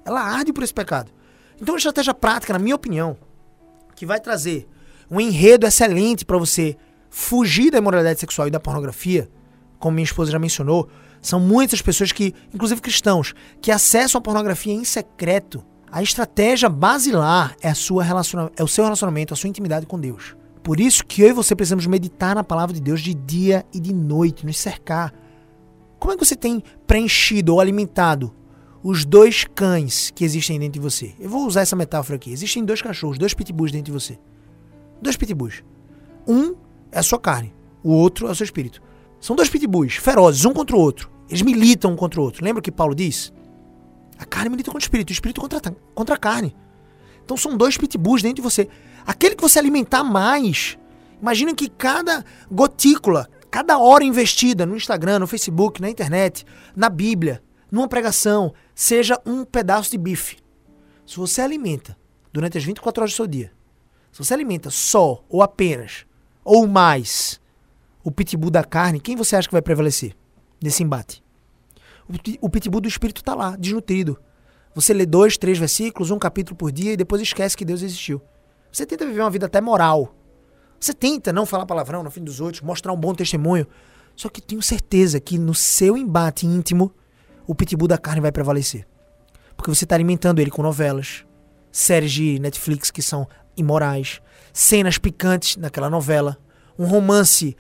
Ela 0.06 0.22
arde 0.22 0.54
por 0.54 0.64
esse 0.64 0.74
pecado. 0.74 1.12
Então, 1.60 1.74
uma 1.74 1.80
estratégia 1.80 2.14
prática, 2.14 2.54
na 2.54 2.60
minha 2.60 2.76
opinião, 2.76 3.18
que 3.96 4.06
vai 4.06 4.20
trazer 4.20 4.68
um 5.10 5.20
enredo 5.20 5.66
excelente 5.66 6.24
para 6.24 6.38
você 6.38 6.78
fugir 7.10 7.72
da 7.72 7.80
imoralidade 7.80 8.20
sexual 8.20 8.48
e 8.48 8.52
da 8.52 8.60
pornografia, 8.60 9.30
como 9.80 9.96
minha 9.96 10.04
esposa 10.04 10.32
já 10.32 10.38
mencionou, 10.38 10.90
são 11.22 11.40
muitas 11.40 11.82
pessoas 11.82 12.12
que, 12.12 12.34
inclusive 12.54 12.82
cristãos, 12.82 13.34
que 13.62 13.72
acessam 13.72 14.20
a 14.20 14.22
pornografia 14.22 14.74
em 14.74 14.84
secreto. 14.84 15.64
A 15.92 16.04
estratégia 16.04 16.70
basilar 16.70 17.56
é, 17.62 17.74
sua 17.74 18.04
relaciona 18.04 18.52
é 18.56 18.64
o 18.64 18.68
seu 18.68 18.84
relacionamento, 18.84 19.34
a 19.34 19.38
sua 19.38 19.50
intimidade 19.50 19.86
com 19.86 20.00
Deus. 20.00 20.36
Por 20.62 20.80
isso 20.80 21.06
que 21.06 21.22
eu 21.22 21.30
e 21.30 21.34
você 21.34 21.56
precisamos 21.56 21.88
meditar 21.88 22.36
na 22.36 22.44
palavra 22.44 22.76
de 22.76 22.82
Deus 22.82 23.02
de 23.02 23.14
dia 23.14 23.66
e 23.74 23.80
de 23.80 23.94
noite, 23.94 24.46
nos 24.46 24.60
cercar. 24.60 25.14
Como 25.98 26.14
é 26.14 26.18
que 26.18 26.24
você 26.24 26.36
tem 26.36 26.62
preenchido 26.86 27.54
ou 27.54 27.60
alimentado 27.60 28.34
os 28.84 29.04
dois 29.04 29.44
cães 29.44 30.12
que 30.12 30.24
existem 30.24 30.60
dentro 30.60 30.74
de 30.74 30.80
você? 30.80 31.14
Eu 31.20 31.30
vou 31.30 31.46
usar 31.46 31.62
essa 31.62 31.76
metáfora 31.76 32.18
aqui. 32.18 32.32
Existem 32.32 32.64
dois 32.64 32.82
cachorros, 32.82 33.18
dois 33.18 33.34
pitbulls 33.34 33.72
dentro 33.72 33.86
de 33.86 33.92
você. 33.92 34.20
Dois 35.02 35.18
pitbulls. 35.18 35.64
Um 36.28 36.56
é 36.92 37.00
a 37.00 37.04
sua 37.04 37.20
carne, 37.20 37.54
o 37.84 37.92
outro 37.92 38.28
é 38.28 38.32
o 38.32 38.36
seu 38.36 38.44
espírito. 38.44 38.82
São 39.20 39.36
dois 39.36 39.50
pitbulls, 39.50 39.96
ferozes, 39.96 40.46
um 40.46 40.54
contra 40.54 40.76
o 40.76 40.80
outro. 40.80 41.10
Eles 41.28 41.42
militam 41.42 41.92
um 41.92 41.96
contra 41.96 42.20
o 42.20 42.24
outro. 42.24 42.44
Lembra 42.44 42.60
o 42.60 42.64
que 42.64 42.72
Paulo 42.72 42.96
diz? 42.96 43.34
A 44.18 44.26
carne 44.26 44.50
milita 44.50 44.72
contra 44.72 44.80
o 44.80 44.84
espírito, 44.84 45.10
o 45.10 45.14
espírito 45.14 45.42
contra, 45.42 45.60
contra 45.94 46.16
a 46.16 46.18
carne. 46.18 46.56
Então 47.24 47.38
são 47.38 47.56
dois 47.56 47.78
pitbulls 47.78 48.22
dentro 48.22 48.38
de 48.38 48.42
você. 48.42 48.68
Aquele 49.06 49.36
que 49.36 49.42
você 49.42 49.60
alimentar 49.60 50.04
mais, 50.04 50.78
imagina 51.22 51.54
que 51.54 51.70
cada 51.70 52.26
gotícula, 52.52 53.30
cada 53.52 53.78
hora 53.78 54.04
investida 54.04 54.66
no 54.66 54.76
Instagram, 54.76 55.20
no 55.20 55.28
Facebook, 55.28 55.82
na 55.82 55.90
internet, 55.90 56.46
na 56.76 56.90
Bíblia, 56.90 57.42
numa 57.72 57.88
pregação, 57.88 58.54
seja 58.74 59.20
um 59.26 59.46
pedaço 59.46 59.92
de 59.92 59.98
bife. 59.98 60.38
Se 61.06 61.18
você 61.18 61.42
alimenta 61.42 61.98
durante 62.34 62.58
as 62.58 62.64
24 62.64 63.02
horas 63.02 63.14
do 63.14 63.16
seu 63.16 63.28
dia, 63.28 63.52
se 64.12 64.18
você 64.18 64.34
alimenta 64.34 64.70
só 64.70 65.24
ou 65.30 65.42
apenas 65.44 66.06
ou 66.44 66.68
mais 66.68 67.39
o 68.10 68.12
pitbull 68.12 68.50
da 68.50 68.64
carne, 68.64 69.00
quem 69.00 69.16
você 69.16 69.36
acha 69.36 69.48
que 69.48 69.54
vai 69.54 69.62
prevalecer 69.62 70.16
nesse 70.62 70.82
embate? 70.82 71.24
O 72.42 72.50
pitbull 72.50 72.82
do 72.82 72.88
espírito 72.88 73.22
está 73.22 73.36
lá, 73.36 73.56
desnutrido. 73.56 74.20
Você 74.74 74.96
lê 74.96 75.06
dois, 75.06 75.38
três 75.38 75.60
versículos, 75.60 76.10
um 76.10 76.18
capítulo 76.18 76.58
por 76.58 76.72
dia 76.72 76.94
e 76.94 76.98
depois 76.98 77.22
esquece 77.22 77.56
que 77.56 77.64
Deus 77.64 77.84
existiu. 77.84 78.20
Você 78.72 78.84
tenta 78.84 79.06
viver 79.06 79.22
uma 79.22 79.30
vida 79.30 79.46
até 79.46 79.62
moral. 79.62 80.16
Você 80.80 80.92
tenta 80.92 81.32
não 81.32 81.46
falar 81.46 81.68
palavrão 81.68 82.02
no 82.02 82.10
fim 82.10 82.24
dos 82.24 82.42
outros, 82.42 82.64
mostrar 82.64 82.92
um 82.94 82.98
bom 82.98 83.14
testemunho. 83.14 83.68
Só 84.16 84.28
que 84.28 84.42
tenho 84.42 84.62
certeza 84.62 85.20
que 85.20 85.38
no 85.38 85.54
seu 85.54 85.96
embate 85.96 86.48
íntimo, 86.48 86.92
o 87.46 87.54
pitbull 87.54 87.88
da 87.88 87.98
carne 87.98 88.22
vai 88.22 88.32
prevalecer. 88.32 88.88
Porque 89.56 89.70
você 89.70 89.84
está 89.84 89.94
alimentando 89.94 90.40
ele 90.40 90.50
com 90.50 90.64
novelas, 90.64 91.26
séries 91.72 92.12
de 92.12 92.40
Netflix 92.40 92.90
que 92.90 93.04
são 93.04 93.28
imorais, 93.56 94.20
cenas 94.52 94.98
picantes 94.98 95.58
naquela 95.58 95.92
novela, 95.92 96.38
um 96.78 96.86
romance 96.86 97.56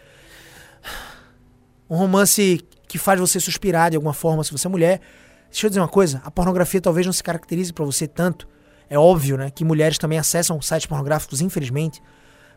um 1.90 1.96
romance 1.96 2.62
que 2.88 2.98
faz 2.98 3.20
você 3.20 3.40
suspirar 3.40 3.90
de 3.90 3.96
alguma 3.96 4.14
forma 4.14 4.44
se 4.44 4.52
você 4.52 4.68
é 4.68 4.70
mulher. 4.70 5.02
Deixa 5.50 5.66
eu 5.66 5.70
dizer 5.70 5.80
uma 5.80 5.88
coisa, 5.88 6.22
a 6.24 6.30
pornografia 6.30 6.80
talvez 6.80 7.06
não 7.06 7.14
se 7.14 7.24
caracterize 7.24 7.74
para 7.74 7.86
você 7.86 8.08
tanto. 8.08 8.48
É 8.90 8.98
óbvio, 8.98 9.38
né, 9.38 9.50
que 9.50 9.64
mulheres 9.64 9.98
também 9.98 10.20
acessam 10.20 10.62
sites 10.62 10.86
pornográficos, 10.86 11.42
infelizmente, 11.42 12.02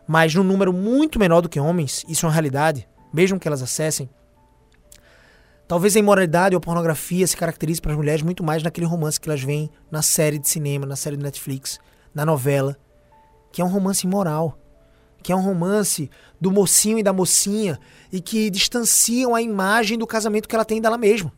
mas 0.07 0.33
num 0.33 0.43
número 0.43 0.73
muito 0.73 1.19
menor 1.19 1.41
do 1.41 1.49
que 1.49 1.59
homens, 1.59 2.03
isso 2.07 2.25
é 2.25 2.27
uma 2.27 2.33
realidade, 2.33 2.87
mesmo 3.13 3.39
que 3.39 3.47
elas 3.47 3.61
acessem. 3.61 4.09
Talvez 5.67 5.95
a 5.95 5.99
imoralidade 5.99 6.55
ou 6.55 6.57
a 6.57 6.61
pornografia 6.61 7.25
se 7.25 7.37
caracterize 7.37 7.81
para 7.81 7.91
as 7.91 7.97
mulheres 7.97 8.21
muito 8.21 8.43
mais 8.43 8.61
naquele 8.61 8.85
romance 8.85 9.19
que 9.19 9.29
elas 9.29 9.41
veem 9.41 9.69
na 9.89 10.01
série 10.01 10.37
de 10.37 10.49
cinema, 10.49 10.85
na 10.85 10.95
série 10.95 11.15
de 11.15 11.23
Netflix, 11.23 11.79
na 12.13 12.25
novela, 12.25 12.77
que 13.51 13.61
é 13.61 13.65
um 13.65 13.69
romance 13.69 14.05
imoral 14.05 14.57
que 15.23 15.31
é 15.31 15.35
um 15.35 15.41
romance 15.41 16.11
do 16.39 16.51
mocinho 16.51 16.99
e 16.99 17.03
da 17.03 17.13
mocinha 17.13 17.79
e 18.11 18.19
que 18.19 18.49
distanciam 18.49 19.33
a 19.33 19.41
imagem 19.41 19.97
do 19.97 20.05
casamento 20.05 20.47
que 20.47 20.53
ela 20.53 20.65
tem 20.65 20.81
dela 20.81 20.97
mesma. 20.97 21.31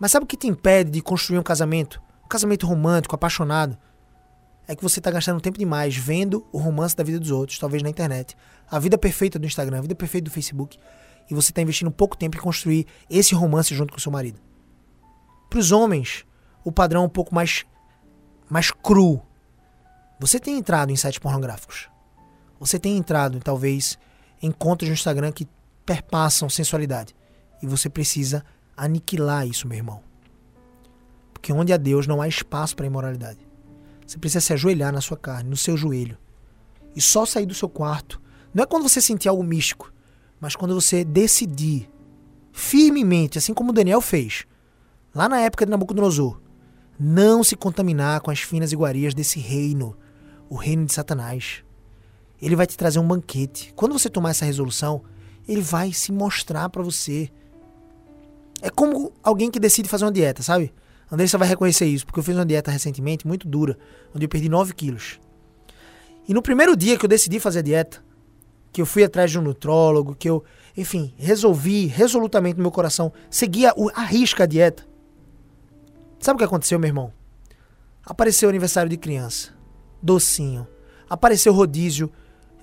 Mas 0.00 0.12
sabe 0.12 0.24
o 0.24 0.26
que 0.26 0.36
te 0.36 0.46
impede 0.46 0.90
de 0.90 1.02
construir 1.02 1.38
um 1.38 1.42
casamento? 1.42 2.00
Um 2.24 2.28
casamento 2.28 2.66
romântico, 2.66 3.14
apaixonado? 3.14 3.76
É 4.66 4.74
que 4.74 4.82
você 4.82 5.00
está 5.00 5.10
gastando 5.10 5.40
tempo 5.40 5.58
demais 5.58 5.96
vendo 5.96 6.46
o 6.52 6.58
romance 6.58 6.96
da 6.96 7.04
vida 7.04 7.18
dos 7.18 7.30
outros, 7.30 7.58
talvez 7.58 7.82
na 7.82 7.90
internet. 7.90 8.36
A 8.70 8.78
vida 8.78 8.96
perfeita 8.96 9.38
do 9.38 9.46
Instagram, 9.46 9.78
a 9.78 9.82
vida 9.82 9.94
perfeita 9.94 10.26
do 10.26 10.30
Facebook. 10.30 10.78
E 11.30 11.34
você 11.34 11.50
está 11.50 11.60
investindo 11.60 11.90
pouco 11.90 12.16
tempo 12.16 12.36
em 12.36 12.40
construir 12.40 12.86
esse 13.10 13.34
romance 13.34 13.74
junto 13.74 13.92
com 13.92 13.98
o 13.98 14.00
seu 14.00 14.12
marido. 14.12 14.40
Para 15.50 15.58
os 15.58 15.72
homens, 15.72 16.24
o 16.64 16.72
padrão 16.72 17.02
é 17.02 17.06
um 17.06 17.10
pouco 17.10 17.34
mais, 17.34 17.64
mais 18.48 18.70
cru. 18.70 19.20
Você 20.20 20.38
tem 20.38 20.58
entrado 20.58 20.90
em 20.90 20.96
sites 20.96 21.18
pornográficos. 21.18 21.88
Você 22.58 22.78
tem 22.78 22.96
entrado, 22.96 23.40
talvez, 23.40 23.98
em 24.42 24.50
contas 24.50 24.88
no 24.88 24.94
Instagram 24.94 25.32
que 25.32 25.48
perpassam 25.84 26.48
sensualidade. 26.48 27.14
E 27.62 27.66
você 27.66 27.88
precisa 27.88 28.44
aniquilar 28.76 29.46
isso, 29.46 29.66
meu 29.66 29.78
irmão. 29.78 30.00
Porque 31.32 31.52
onde 31.52 31.72
há 31.72 31.76
Deus 31.76 32.06
não 32.06 32.20
há 32.20 32.28
espaço 32.28 32.76
para 32.76 32.86
imoralidade. 32.86 33.38
Você 34.06 34.18
precisa 34.18 34.40
se 34.40 34.52
ajoelhar 34.52 34.92
na 34.92 35.00
sua 35.00 35.16
carne, 35.16 35.50
no 35.50 35.56
seu 35.56 35.76
joelho. 35.76 36.18
E 36.96 37.00
só 37.00 37.24
sair 37.24 37.46
do 37.46 37.54
seu 37.54 37.68
quarto. 37.68 38.20
Não 38.52 38.64
é 38.64 38.66
quando 38.66 38.88
você 38.88 39.00
sentir 39.00 39.28
algo 39.28 39.42
místico, 39.42 39.92
mas 40.40 40.56
quando 40.56 40.74
você 40.74 41.04
decidir 41.04 41.90
firmemente, 42.52 43.38
assim 43.38 43.54
como 43.54 43.72
Daniel 43.72 44.00
fez, 44.00 44.46
lá 45.14 45.28
na 45.28 45.40
época 45.40 45.64
de 45.64 45.70
Nabucodonosor, 45.70 46.40
não 46.98 47.44
se 47.44 47.54
contaminar 47.54 48.20
com 48.20 48.30
as 48.30 48.40
finas 48.40 48.72
iguarias 48.72 49.14
desse 49.14 49.38
reino, 49.38 49.96
o 50.48 50.56
reino 50.56 50.84
de 50.84 50.92
Satanás 50.92 51.62
ele 52.40 52.56
vai 52.56 52.66
te 52.66 52.76
trazer 52.76 52.98
um 52.98 53.06
banquete. 53.06 53.72
Quando 53.74 53.92
você 53.92 54.08
tomar 54.08 54.30
essa 54.30 54.44
resolução, 54.44 55.02
ele 55.46 55.60
vai 55.60 55.92
se 55.92 56.12
mostrar 56.12 56.68
para 56.68 56.82
você. 56.82 57.30
É 58.60 58.70
como 58.70 59.12
alguém 59.22 59.50
que 59.50 59.58
decide 59.58 59.88
fazer 59.88 60.04
uma 60.04 60.12
dieta, 60.12 60.42
sabe? 60.42 60.72
Andressa 61.10 61.38
vai 61.38 61.48
reconhecer 61.48 61.86
isso, 61.86 62.04
porque 62.04 62.20
eu 62.20 62.24
fiz 62.24 62.36
uma 62.36 62.44
dieta 62.44 62.70
recentemente 62.70 63.26
muito 63.26 63.48
dura, 63.48 63.78
onde 64.14 64.24
eu 64.26 64.28
perdi 64.28 64.48
9 64.48 64.74
quilos. 64.74 65.18
E 66.28 66.34
no 66.34 66.42
primeiro 66.42 66.76
dia 66.76 66.98
que 66.98 67.04
eu 67.04 67.08
decidi 67.08 67.40
fazer 67.40 67.60
a 67.60 67.62
dieta, 67.62 68.04
que 68.70 68.82
eu 68.82 68.86
fui 68.86 69.02
atrás 69.02 69.30
de 69.30 69.38
um 69.38 69.42
nutrólogo, 69.42 70.14
que 70.14 70.28
eu, 70.28 70.44
enfim, 70.76 71.14
resolvi 71.16 71.86
resolutamente 71.86 72.56
no 72.56 72.62
meu 72.62 72.70
coração 72.70 73.10
seguir 73.30 73.66
a, 73.66 73.74
a 73.94 74.04
risca 74.04 74.44
a 74.44 74.46
dieta. 74.46 74.86
Sabe 76.20 76.36
o 76.36 76.38
que 76.38 76.44
aconteceu, 76.44 76.78
meu 76.78 76.88
irmão? 76.88 77.12
Apareceu 78.04 78.48
o 78.48 78.50
aniversário 78.50 78.90
de 78.90 78.96
criança, 78.96 79.54
docinho. 80.02 80.66
Apareceu 81.08 81.52
rodízio 81.52 82.12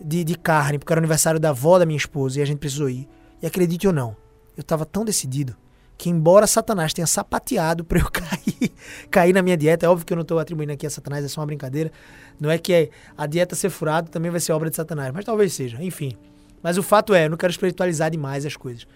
de, 0.01 0.23
de 0.23 0.35
carne, 0.35 0.77
porque 0.77 0.91
era 0.91 0.99
o 0.99 1.01
aniversário 1.01 1.39
da 1.39 1.49
avó 1.49 1.79
da 1.79 1.85
minha 1.85 1.97
esposa 1.97 2.39
e 2.39 2.41
a 2.41 2.45
gente 2.45 2.59
precisou 2.59 2.89
ir. 2.89 3.07
E 3.41 3.47
acredite 3.47 3.87
ou 3.87 3.93
não, 3.93 4.15
eu 4.55 4.61
estava 4.61 4.85
tão 4.85 5.03
decidido 5.03 5.55
que 5.97 6.09
embora 6.09 6.45
Satanás 6.45 6.93
tenha 6.93 7.07
sapateado 7.07 7.83
para 7.83 7.99
eu 7.99 8.05
cair, 8.11 8.71
cair 9.09 9.33
na 9.33 9.41
minha 9.41 9.55
dieta, 9.55 9.85
é 9.85 9.89
óbvio 9.89 10.05
que 10.05 10.13
eu 10.13 10.15
não 10.15 10.23
estou 10.23 10.39
atribuindo 10.39 10.73
aqui 10.73 10.85
a 10.85 10.89
Satanás, 10.89 11.23
é 11.23 11.27
só 11.27 11.41
uma 11.41 11.47
brincadeira. 11.47 11.91
Não 12.39 12.49
é 12.51 12.57
que 12.57 12.89
a 13.17 13.25
dieta 13.25 13.55
ser 13.55 13.69
furada 13.69 14.09
também 14.09 14.29
vai 14.29 14.39
ser 14.39 14.51
obra 14.51 14.69
de 14.69 14.75
Satanás, 14.75 15.11
mas 15.13 15.23
talvez 15.23 15.53
seja, 15.53 15.81
enfim. 15.81 16.15
Mas 16.61 16.77
o 16.77 16.83
fato 16.83 17.13
é, 17.13 17.25
eu 17.25 17.29
não 17.29 17.37
quero 17.37 17.51
espiritualizar 17.51 18.11
demais 18.11 18.45
as 18.45 18.57
coisas. 18.57 18.87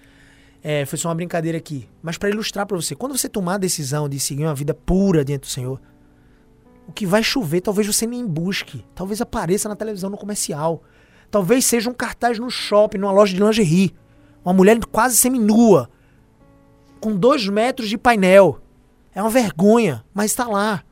É, 0.62 0.86
foi 0.86 0.98
só 0.98 1.08
uma 1.08 1.16
brincadeira 1.16 1.58
aqui. 1.58 1.88
Mas 2.02 2.18
para 2.18 2.30
ilustrar 2.30 2.66
para 2.66 2.76
você, 2.76 2.96
quando 2.96 3.18
você 3.18 3.30
tomar 3.30 3.56
a 3.56 3.58
decisão 3.60 4.10
de 4.10 4.20
seguir 4.20 4.44
uma 4.44 4.56
vida 4.56 4.74
pura 4.74 5.24
diante 5.24 5.42
do 5.42 5.48
Senhor, 5.48 5.80
o 6.90 6.92
que 6.92 7.06
vai 7.06 7.22
chover 7.22 7.62
talvez 7.62 7.86
você 7.86 8.08
nem 8.08 8.26
busque, 8.26 8.84
talvez 8.96 9.22
apareça 9.22 9.70
na 9.70 9.76
televisão 9.76 10.10
no 10.10 10.18
comercial, 10.18 10.82
talvez 11.30 11.64
seja 11.64 11.88
um 11.88 11.94
cartaz 11.94 12.40
no 12.40 12.50
shopping, 12.50 12.98
numa 12.98 13.12
loja 13.12 13.32
de 13.32 13.40
lingerie, 13.40 13.96
uma 14.44 14.54
mulher 14.54 14.80
quase 14.92 15.16
seminua, 15.16 15.88
com 17.00 17.16
dois 17.16 17.48
metros 17.48 17.90
de 17.90 17.98
painel. 17.98 18.60
É 19.14 19.22
uma 19.22 19.30
vergonha, 19.30 20.04
mas 20.12 20.32
está 20.32 20.48
lá. 20.48 20.84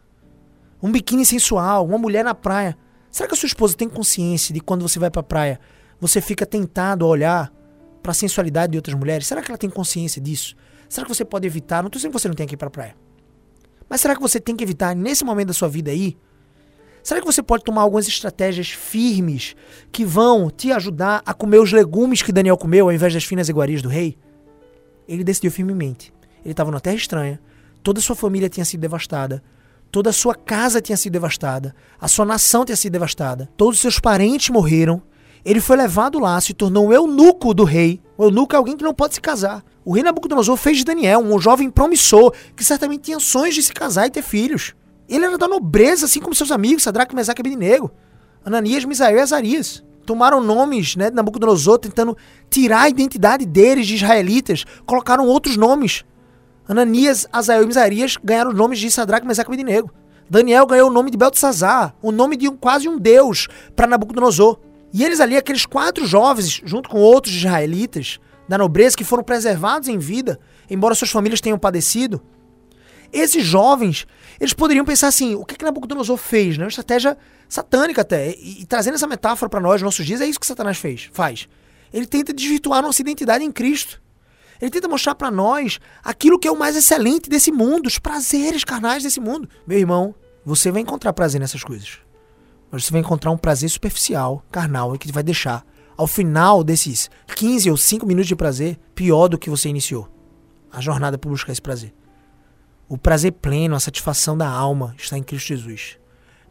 Um 0.83 0.91
biquíni 0.91 1.25
sensual, 1.25 1.83
uma 1.83 1.97
mulher 1.97 2.23
na 2.23 2.35
praia. 2.35 2.77
Será 3.09 3.27
que 3.27 3.33
a 3.33 3.37
sua 3.37 3.47
esposa 3.47 3.75
tem 3.75 3.89
consciência 3.89 4.53
de 4.53 4.59
quando 4.59 4.87
você 4.87 4.99
vai 4.99 5.09
para 5.09 5.21
a 5.21 5.23
praia, 5.23 5.59
você 5.99 6.21
fica 6.21 6.45
tentado 6.45 7.05
a 7.05 7.07
olhar 7.07 7.51
para 8.03 8.11
a 8.11 8.15
sensualidade 8.15 8.73
de 8.73 8.77
outras 8.77 8.95
mulheres? 8.95 9.25
Será 9.25 9.41
que 9.41 9.49
ela 9.49 9.57
tem 9.57 9.69
consciência 9.69 10.21
disso? 10.21 10.55
Será 10.87 11.07
que 11.07 11.13
você 11.13 11.25
pode 11.25 11.47
evitar? 11.47 11.81
Não 11.81 11.87
estou 11.87 11.97
dizendo 11.97 12.11
que 12.11 12.19
você 12.19 12.27
não 12.27 12.35
tem 12.35 12.45
que 12.45 12.53
ir 12.53 12.63
a 12.63 12.69
praia. 12.69 13.06
Mas 13.89 14.01
será 14.01 14.15
que 14.15 14.21
você 14.21 14.39
tem 14.39 14.55
que 14.55 14.63
evitar 14.63 14.95
nesse 14.95 15.23
momento 15.23 15.47
da 15.47 15.53
sua 15.53 15.69
vida 15.69 15.91
aí? 15.91 16.17
Será 17.03 17.21
que 17.21 17.25
você 17.25 17.41
pode 17.41 17.63
tomar 17.63 17.83
algumas 17.83 18.07
estratégias 18.07 18.69
firmes 18.69 19.55
que 19.91 20.03
vão 20.03 20.49
te 20.49 20.71
ajudar 20.71 21.21
a 21.25 21.33
comer 21.33 21.59
os 21.59 21.71
legumes 21.71 22.21
que 22.21 22.33
Daniel 22.33 22.57
comeu 22.57 22.87
ao 22.87 22.93
invés 22.93 23.13
das 23.13 23.23
finas 23.23 23.47
iguarias 23.47 23.81
do 23.81 23.87
rei? 23.87 24.17
ele 25.07 25.23
decidiu 25.23 25.51
firmemente. 25.51 26.13
Ele 26.43 26.51
estava 26.51 26.69
numa 26.69 26.81
terra 26.81 26.95
estranha, 26.95 27.39
toda 27.81 27.99
a 27.99 28.01
sua 28.01 28.15
família 28.15 28.49
tinha 28.49 28.65
sido 28.65 28.81
devastada, 28.81 29.43
toda 29.91 30.09
a 30.09 30.13
sua 30.13 30.35
casa 30.35 30.81
tinha 30.81 30.97
sido 30.97 31.13
devastada, 31.13 31.73
a 31.99 32.07
sua 32.07 32.25
nação 32.25 32.65
tinha 32.65 32.75
sido 32.75 32.93
devastada, 32.93 33.49
todos 33.55 33.75
os 33.75 33.81
seus 33.81 33.99
parentes 33.99 34.49
morreram. 34.49 35.01
Ele 35.47 35.61
foi 35.61 35.77
levado 35.77 36.19
lá, 36.19 36.41
se 36.41 36.53
tornou 36.53 36.89
o 36.89 36.93
eunuco 36.93 37.53
do 37.53 37.63
rei. 37.63 38.01
O 38.17 38.25
eunuco 38.25 38.53
é 38.53 38.57
alguém 38.57 38.75
que 38.75 38.83
não 38.83 38.93
pode 38.93 39.13
se 39.13 39.21
casar. 39.21 39.63
O 39.85 39.93
rei 39.93 40.03
Nabucodonosor 40.03 40.57
fez 40.57 40.75
de 40.75 40.83
Daniel 40.83 41.21
um 41.21 41.39
jovem 41.39 41.69
promissor 41.69 42.33
que 42.53 42.65
certamente 42.65 43.03
tinha 43.03 43.17
sonhos 43.17 43.55
de 43.55 43.63
se 43.63 43.71
casar 43.71 44.07
e 44.07 44.09
ter 44.09 44.21
filhos. 44.21 44.75
Ele 45.07 45.23
era 45.23 45.37
da 45.37 45.47
nobreza, 45.47 46.03
assim 46.05 46.19
como 46.19 46.35
seus 46.35 46.51
amigos, 46.51 46.83
Sadraque, 46.83 47.15
Mesaque 47.15 47.39
e 47.39 47.47
Abednego, 47.47 47.89
Ananias, 48.43 48.83
Misael 48.83 49.15
e 49.15 49.21
Azarias 49.21 49.81
tomaram 50.05 50.41
nomes 50.41 50.97
né, 50.97 51.09
de 51.09 51.15
Nabucodonosor, 51.15 51.77
tentando 51.79 52.17
tirar 52.49 52.81
a 52.81 52.89
identidade 52.89 53.45
deles, 53.45 53.87
de 53.87 53.95
israelitas, 53.95 54.65
colocaram 54.85 55.27
outros 55.27 55.55
nomes. 55.55 56.03
Ananias, 56.67 57.25
Azael 57.31 57.63
e 57.63 57.67
Misarias 57.67 58.17
ganharam 58.21 58.51
os 58.51 58.57
nomes 58.57 58.79
de 58.79 58.91
Sadraque, 58.91 59.25
Mesaque 59.25 59.49
e 59.49 59.53
Abednego. 59.53 59.93
Daniel 60.29 60.65
ganhou 60.65 60.89
o 60.89 60.93
nome 60.93 61.09
de 61.09 61.17
Beltesazar, 61.17 61.95
o 62.01 62.11
nome 62.11 62.35
de 62.35 62.49
um, 62.49 62.57
quase 62.57 62.89
um 62.89 62.97
deus 62.97 63.47
para 63.75 63.87
Nabucodonosor. 63.87 64.59
E 64.93 65.03
eles 65.03 65.19
ali, 65.19 65.35
aqueles 65.35 65.65
quatro 65.65 66.05
jovens, 66.05 66.61
junto 66.63 66.89
com 66.89 66.99
outros 66.99 67.35
israelitas 67.35 68.19
da 68.47 68.57
nobreza 68.57 68.95
que 68.95 69.03
foram 69.03 69.23
preservados 69.23 69.89
em 69.89 69.97
vida, 69.97 70.39
embora 70.69 70.95
suas 70.95 71.11
famílias 71.11 71.41
tenham 71.41 71.59
padecido, 71.59 72.21
esses 73.11 73.43
jovens, 73.45 74.05
eles 74.39 74.53
poderiam 74.53 74.85
pensar 74.85 75.07
assim, 75.07 75.35
o 75.35 75.45
que, 75.45 75.55
que 75.55 75.63
Nabucodonosor 75.63 76.17
fez? 76.17 76.57
Né? 76.57 76.65
Uma 76.65 76.69
estratégia 76.69 77.17
satânica 77.47 78.01
até. 78.01 78.31
E, 78.31 78.61
e 78.61 78.65
trazendo 78.65 78.95
essa 78.95 79.07
metáfora 79.07 79.49
para 79.49 79.59
nós, 79.59 79.81
nossos 79.81 80.05
dias, 80.05 80.21
é 80.21 80.25
isso 80.25 80.39
que 80.39 80.45
Satanás 80.45 80.77
fez, 80.77 81.09
faz. 81.11 81.47
Ele 81.93 82.05
tenta 82.05 82.33
desvirtuar 82.33 82.81
nossa 82.81 83.01
identidade 83.01 83.43
em 83.43 83.51
Cristo. 83.51 84.01
Ele 84.61 84.71
tenta 84.71 84.87
mostrar 84.87 85.15
para 85.15 85.29
nós 85.29 85.79
aquilo 86.03 86.39
que 86.39 86.47
é 86.47 86.51
o 86.51 86.57
mais 86.57 86.75
excelente 86.75 87.29
desse 87.29 87.51
mundo, 87.51 87.87
os 87.87 87.99
prazeres 87.99 88.63
carnais 88.63 89.03
desse 89.03 89.19
mundo. 89.19 89.47
Meu 89.65 89.77
irmão, 89.77 90.15
você 90.43 90.71
vai 90.71 90.81
encontrar 90.81 91.13
prazer 91.13 91.39
nessas 91.39 91.63
coisas. 91.63 91.99
Mas 92.71 92.85
você 92.85 92.91
vai 92.91 93.01
encontrar 93.01 93.31
um 93.31 93.37
prazer 93.37 93.69
superficial, 93.69 94.43
carnal, 94.51 94.97
que 94.97 95.11
vai 95.11 95.23
deixar, 95.23 95.65
ao 95.95 96.05
final 96.05 96.63
desses 96.63 97.09
15 97.35 97.71
ou 97.71 97.77
5 97.77 98.05
minutos 98.05 98.27
de 98.27 98.35
prazer, 98.35 98.77
pior 98.93 99.27
do 99.27 99.37
que 99.37 99.49
você 99.49 99.69
iniciou. 99.69 100.09
A 100.71 100.81
jornada 100.81 101.17
para 101.17 101.29
buscar 101.29 101.51
esse 101.51 101.61
prazer. 101.61 101.93
O 102.87 102.97
prazer 102.97 103.33
pleno, 103.33 103.75
a 103.75 103.79
satisfação 103.79 104.37
da 104.37 104.47
alma 104.47 104.93
está 104.97 105.17
em 105.17 105.23
Cristo 105.23 105.47
Jesus. 105.47 105.97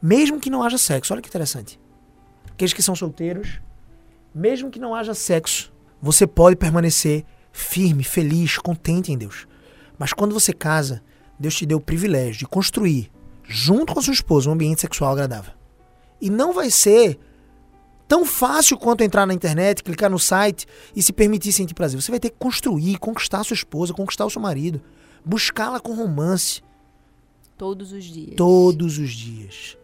Mesmo 0.02 0.40
que 0.40 0.50
não 0.50 0.62
haja 0.62 0.78
sexo, 0.78 1.12
olha 1.12 1.22
que 1.22 1.28
interessante. 1.28 1.78
Aqueles 2.50 2.72
que 2.72 2.82
são 2.82 2.94
solteiros, 2.94 3.60
mesmo 4.34 4.70
que 4.70 4.78
não 4.78 4.94
haja 4.94 5.14
sexo, 5.14 5.72
você 6.00 6.26
pode 6.26 6.56
permanecer 6.56 7.24
firme, 7.52 8.04
feliz, 8.04 8.58
contente 8.58 9.12
em 9.12 9.16
Deus. 9.16 9.46
Mas 9.98 10.12
quando 10.12 10.34
você 10.34 10.52
casa, 10.52 11.02
Deus 11.38 11.54
te 11.54 11.64
deu 11.64 11.78
o 11.78 11.80
privilégio 11.80 12.40
de 12.40 12.46
construir, 12.46 13.10
junto 13.44 13.94
com 13.94 14.00
a 14.00 14.02
sua 14.02 14.12
esposa, 14.12 14.50
um 14.50 14.52
ambiente 14.52 14.80
sexual 14.80 15.12
agradável. 15.12 15.52
E 16.20 16.30
não 16.30 16.52
vai 16.52 16.70
ser 16.70 17.18
tão 18.08 18.24
fácil 18.24 18.78
quanto 18.78 19.02
entrar 19.02 19.26
na 19.26 19.34
internet, 19.34 19.82
clicar 19.82 20.10
no 20.10 20.18
site 20.18 20.66
e 20.94 21.02
se 21.02 21.12
permitir 21.12 21.52
sentir 21.52 21.74
prazer. 21.74 22.00
Você 22.00 22.10
vai 22.10 22.20
ter 22.20 22.30
que 22.30 22.36
construir, 22.38 22.98
conquistar 22.98 23.40
a 23.40 23.44
sua 23.44 23.54
esposa, 23.54 23.92
conquistar 23.92 24.24
o 24.24 24.30
seu 24.30 24.40
marido 24.40 24.80
buscá-la 25.26 25.80
com 25.80 25.92
romance. 25.92 26.62
Todos 27.58 27.90
os 27.90 28.04
dias. 28.04 28.36
Todos 28.36 28.96
os 28.98 29.10
dias. 29.10 29.76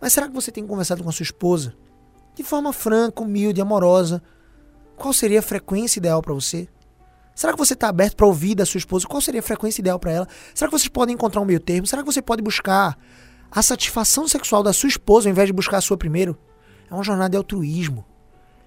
Mas 0.00 0.14
será 0.14 0.26
que 0.26 0.34
você 0.34 0.50
tem 0.50 0.66
conversado 0.66 1.02
com 1.04 1.10
a 1.10 1.12
sua 1.12 1.24
esposa 1.24 1.74
de 2.34 2.42
forma 2.42 2.72
franca, 2.72 3.22
humilde, 3.22 3.60
amorosa? 3.60 4.22
Qual 4.96 5.12
seria 5.12 5.40
a 5.40 5.42
frequência 5.42 5.98
ideal 5.98 6.22
para 6.22 6.32
você? 6.32 6.66
Será 7.34 7.52
que 7.52 7.58
você 7.58 7.74
está 7.74 7.88
aberto 7.88 8.16
para 8.16 8.26
ouvir 8.26 8.54
da 8.54 8.64
sua 8.64 8.78
esposa? 8.78 9.06
Qual 9.06 9.20
seria 9.20 9.40
a 9.40 9.42
frequência 9.42 9.80
ideal 9.80 9.98
para 9.98 10.12
ela? 10.12 10.28
Será 10.54 10.70
que 10.70 10.78
vocês 10.78 10.88
podem 10.88 11.14
encontrar 11.14 11.40
um 11.40 11.44
meio 11.44 11.60
termo? 11.60 11.86
Será 11.86 12.02
que 12.02 12.06
você 12.06 12.22
pode 12.22 12.42
buscar 12.42 12.96
a 13.54 13.62
satisfação 13.62 14.26
sexual 14.26 14.62
da 14.62 14.72
sua 14.72 14.88
esposa 14.88 15.28
ao 15.28 15.30
invés 15.30 15.46
de 15.46 15.52
buscar 15.52 15.76
a 15.76 15.80
sua 15.82 15.96
primeiro? 15.96 16.38
É 16.90 16.94
uma 16.94 17.02
jornada 17.02 17.30
de 17.30 17.36
altruísmo. 17.36 18.04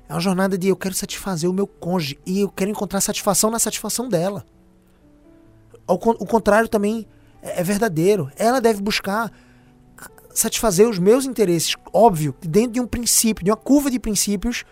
É 0.08 0.14
uma 0.14 0.20
jornada 0.20 0.58
de 0.58 0.68
eu 0.68 0.76
quero 0.76 0.94
satisfazer 0.94 1.50
o 1.50 1.54
meu 1.54 1.66
cônjuge 1.66 2.20
e 2.26 2.42
eu 2.42 2.50
quero 2.50 2.70
encontrar 2.70 3.02
satisfação 3.02 3.50
na 3.50 3.58
satisfação 3.58 4.08
dela. 4.08 4.46
O 5.88 6.26
contrário 6.26 6.68
também 6.68 7.08
é, 7.42 7.62
é 7.62 7.64
verdadeiro. 7.64 8.32
Ela 8.38 8.62
deve 8.62 8.82
buscar 8.82 9.32
satisfazer 10.30 10.88
os 10.88 11.00
meus 11.00 11.26
interesses, 11.26 11.76
óbvio, 11.92 12.36
dentro 12.42 12.74
de 12.74 12.80
um 12.80 12.86
princípio, 12.86 13.44
de 13.44 13.50
uma 13.50 13.58
curva 13.58 13.90
de 13.90 13.98
princípios 13.98 14.66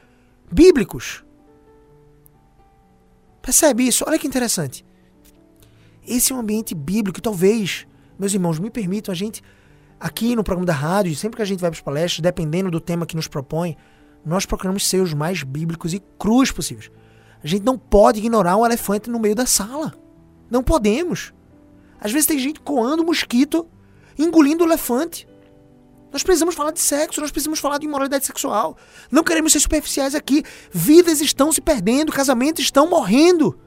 bíblicos. 0.52 1.24
Percebe 3.42 3.88
isso? 3.88 4.04
Olha 4.08 4.20
que 4.20 4.28
interessante. 4.28 4.86
Esse 6.06 6.34
é 6.34 6.36
um 6.36 6.40
ambiente 6.40 6.76
bíblico, 6.76 7.22
talvez, 7.22 7.88
meus 8.20 8.34
irmãos, 8.34 8.60
me 8.60 8.70
permitam 8.70 9.12
a 9.12 9.16
gente, 9.16 9.42
aqui 10.04 10.36
no 10.36 10.44
programa 10.44 10.66
da 10.66 10.74
rádio, 10.74 11.16
sempre 11.16 11.38
que 11.38 11.42
a 11.42 11.46
gente 11.46 11.62
vai 11.62 11.72
para 11.72 11.78
as 11.78 11.82
palestras, 11.82 12.20
dependendo 12.20 12.70
do 12.70 12.82
tema 12.82 13.06
que 13.06 13.16
nos 13.16 13.30
propõe, 13.30 13.78
nós 14.26 14.46
procuramos 14.46 14.86
ser 14.86 15.00
os 15.00 15.14
mais 15.14 15.44
bíblicos 15.44 15.94
e 15.94 16.04
crus 16.20 16.52
possíveis. 16.52 16.92
A 17.42 17.48
gente 17.48 17.64
não 17.64 17.78
pode 17.78 18.20
ignorar 18.20 18.58
um 18.58 18.66
elefante 18.66 19.10
no 19.10 19.18
meio 19.18 19.34
da 19.34 19.46
sala. 19.46 19.94
Não 20.52 20.62
podemos. 20.62 21.34
Às 22.02 22.12
vezes 22.12 22.28
tem 22.28 22.38
gente 22.38 22.60
coando 22.60 23.06
mosquito, 23.06 23.66
engolindo 24.20 24.66
o 24.66 24.68
elefante. 24.68 25.26
Nós 26.12 26.22
precisamos 26.22 26.54
falar 26.54 26.72
de 26.72 26.82
sexo, 26.82 27.22
nós 27.22 27.32
precisamos 27.32 27.60
falar 27.60 27.78
de 27.78 27.86
imoralidade 27.86 28.26
sexual. 28.26 28.78
Não 29.10 29.24
queremos 29.24 29.54
ser 29.54 29.62
superficiais 29.62 30.14
aqui. 30.14 30.44
Vidas 30.70 31.22
estão 31.22 31.50
se 31.50 31.62
perdendo, 31.62 32.12
casamentos 32.12 32.66
estão 32.66 32.90
morrendo. 32.90 33.58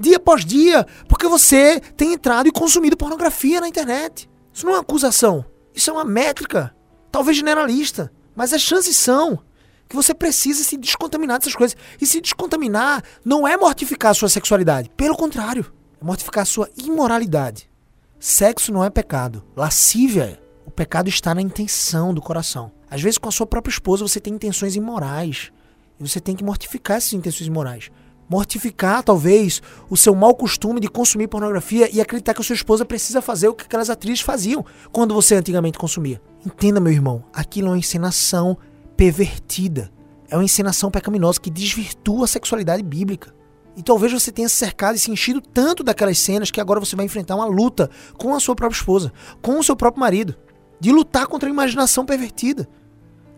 Dia 0.00 0.16
após 0.16 0.44
dia, 0.44 0.84
porque 1.08 1.28
você 1.28 1.80
tem 1.96 2.12
entrado 2.12 2.48
e 2.48 2.52
consumido 2.52 2.96
pornografia 2.96 3.60
na 3.60 3.68
internet. 3.68 4.28
Isso 4.52 4.66
não 4.66 4.72
é 4.72 4.76
uma 4.76 4.82
acusação. 4.82 5.44
Isso 5.76 5.90
é 5.90 5.92
uma 5.92 6.04
métrica, 6.04 6.74
talvez 7.12 7.36
generalista. 7.36 8.10
Mas 8.34 8.54
as 8.54 8.62
chances 8.62 8.96
são 8.96 9.38
que 9.86 9.94
você 9.94 10.14
precisa 10.14 10.64
se 10.64 10.76
descontaminar 10.78 11.38
dessas 11.38 11.54
coisas. 11.54 11.76
E 12.00 12.06
se 12.06 12.20
descontaminar 12.20 13.04
não 13.22 13.46
é 13.46 13.58
mortificar 13.58 14.10
a 14.10 14.14
sua 14.14 14.30
sexualidade. 14.30 14.90
Pelo 14.96 15.14
contrário 15.14 15.70
é 16.00 16.04
mortificar 16.04 16.42
a 16.42 16.46
sua 16.46 16.70
imoralidade. 16.82 17.70
Sexo 18.18 18.72
não 18.72 18.82
é 18.82 18.88
pecado. 18.88 19.44
Lascívia 19.54 20.24
é. 20.24 20.46
O 20.64 20.70
pecado 20.70 21.08
está 21.08 21.34
na 21.34 21.42
intenção 21.42 22.14
do 22.14 22.22
coração. 22.22 22.72
Às 22.90 23.02
vezes, 23.02 23.18
com 23.18 23.28
a 23.28 23.32
sua 23.32 23.46
própria 23.46 23.72
esposa, 23.72 24.06
você 24.06 24.18
tem 24.18 24.34
intenções 24.34 24.76
imorais. 24.76 25.52
E 26.00 26.08
você 26.08 26.20
tem 26.20 26.34
que 26.34 26.42
mortificar 26.42 26.96
essas 26.96 27.12
intenções 27.12 27.46
imorais. 27.46 27.90
Mortificar, 28.28 29.02
talvez, 29.04 29.62
o 29.88 29.96
seu 29.96 30.14
mau 30.14 30.34
costume 30.34 30.80
de 30.80 30.88
consumir 30.88 31.28
pornografia 31.28 31.88
e 31.94 32.00
acreditar 32.00 32.34
que 32.34 32.40
a 32.40 32.44
sua 32.44 32.54
esposa 32.54 32.84
precisa 32.84 33.22
fazer 33.22 33.48
o 33.48 33.54
que 33.54 33.64
aquelas 33.64 33.88
atrizes 33.88 34.20
faziam 34.20 34.64
quando 34.90 35.14
você 35.14 35.36
antigamente 35.36 35.78
consumia. 35.78 36.20
Entenda, 36.44 36.80
meu 36.80 36.92
irmão, 36.92 37.24
aquilo 37.32 37.68
é 37.68 37.70
uma 37.70 37.78
encenação 37.78 38.56
pervertida. 38.96 39.92
É 40.28 40.36
uma 40.36 40.44
encenação 40.44 40.90
pecaminosa 40.90 41.40
que 41.40 41.50
desvirtua 41.50 42.24
a 42.24 42.28
sexualidade 42.28 42.82
bíblica. 42.82 43.32
E 43.76 43.82
talvez 43.82 44.12
você 44.12 44.32
tenha 44.32 44.48
se 44.48 44.56
cercado 44.56 44.96
e 44.96 44.98
se 44.98 45.10
enchido 45.10 45.40
tanto 45.40 45.84
daquelas 45.84 46.18
cenas 46.18 46.50
que 46.50 46.60
agora 46.60 46.80
você 46.80 46.96
vai 46.96 47.04
enfrentar 47.04 47.36
uma 47.36 47.44
luta 47.44 47.90
com 48.16 48.34
a 48.34 48.40
sua 48.40 48.56
própria 48.56 48.78
esposa, 48.78 49.12
com 49.40 49.58
o 49.58 49.62
seu 49.62 49.76
próprio 49.76 50.00
marido, 50.00 50.34
de 50.80 50.90
lutar 50.90 51.26
contra 51.26 51.48
a 51.48 51.52
imaginação 51.52 52.04
pervertida. 52.04 52.66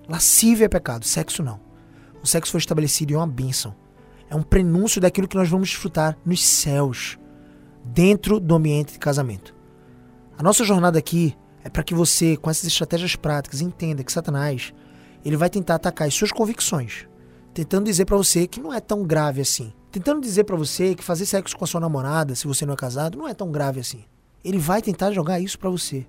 Lascívia 0.09 0.65
é 0.65 0.69
pecado, 0.69 1.05
sexo 1.05 1.43
não. 1.43 1.61
O 2.23 2.27
sexo 2.27 2.53
foi 2.53 2.59
estabelecido 2.59 3.13
e 3.13 3.15
é 3.15 3.19
uma 3.19 3.27
bênção. 3.27 3.75
É 4.31 4.37
um 4.37 4.43
prenúncio 4.43 5.01
daquilo 5.01 5.29
que 5.29 5.37
nós 5.37 5.49
vamos 5.49 5.69
desfrutar 5.69 6.19
nos 6.25 6.45
céus, 6.45 7.19
dentro 7.85 8.39
do 8.39 8.55
ambiente 8.55 8.93
de 8.93 8.99
casamento. 8.99 9.55
A 10.37 10.43
nossa 10.43 10.65
jornada 10.65 10.99
aqui 10.99 11.37
é 11.65 11.69
para 11.69 11.83
que 11.83 11.95
você, 11.95 12.37
com 12.37 12.51
essas 12.51 12.67
estratégias 12.67 13.17
práticas, 13.17 13.61
entenda 13.61 14.05
que 14.05 14.13
Satanás 14.13 14.73
ele 15.25 15.37
vai 15.37 15.51
tentar 15.51 15.75
atacar 15.75 16.07
as 16.07 16.15
suas 16.15 16.31
convicções, 16.31 17.07
tentando 17.53 17.87
dizer 17.87 18.05
para 18.05 18.17
você 18.17 18.47
que 18.47 18.61
não 18.61 18.73
é 18.73 18.81
tão 18.81 19.03
grave 19.03 19.41
assim. 19.41 19.73
Tentando 19.91 20.21
dizer 20.21 20.45
para 20.45 20.55
você 20.55 20.95
que 20.95 21.03
fazer 21.03 21.25
sexo 21.25 21.57
com 21.57 21.65
a 21.65 21.67
sua 21.67 21.81
namorada, 21.81 22.35
se 22.35 22.47
você 22.47 22.67
não 22.67 22.75
é 22.75 22.77
casado, 22.77 23.17
não 23.17 23.27
é 23.27 23.35
tão 23.35 23.51
grave 23.51 23.81
assim. 23.81 24.05
Ele 24.45 24.59
vai 24.59 24.83
tentar 24.83 25.13
jogar 25.13 25.41
isso 25.41 25.59
para 25.59 25.71
você. 25.71 26.07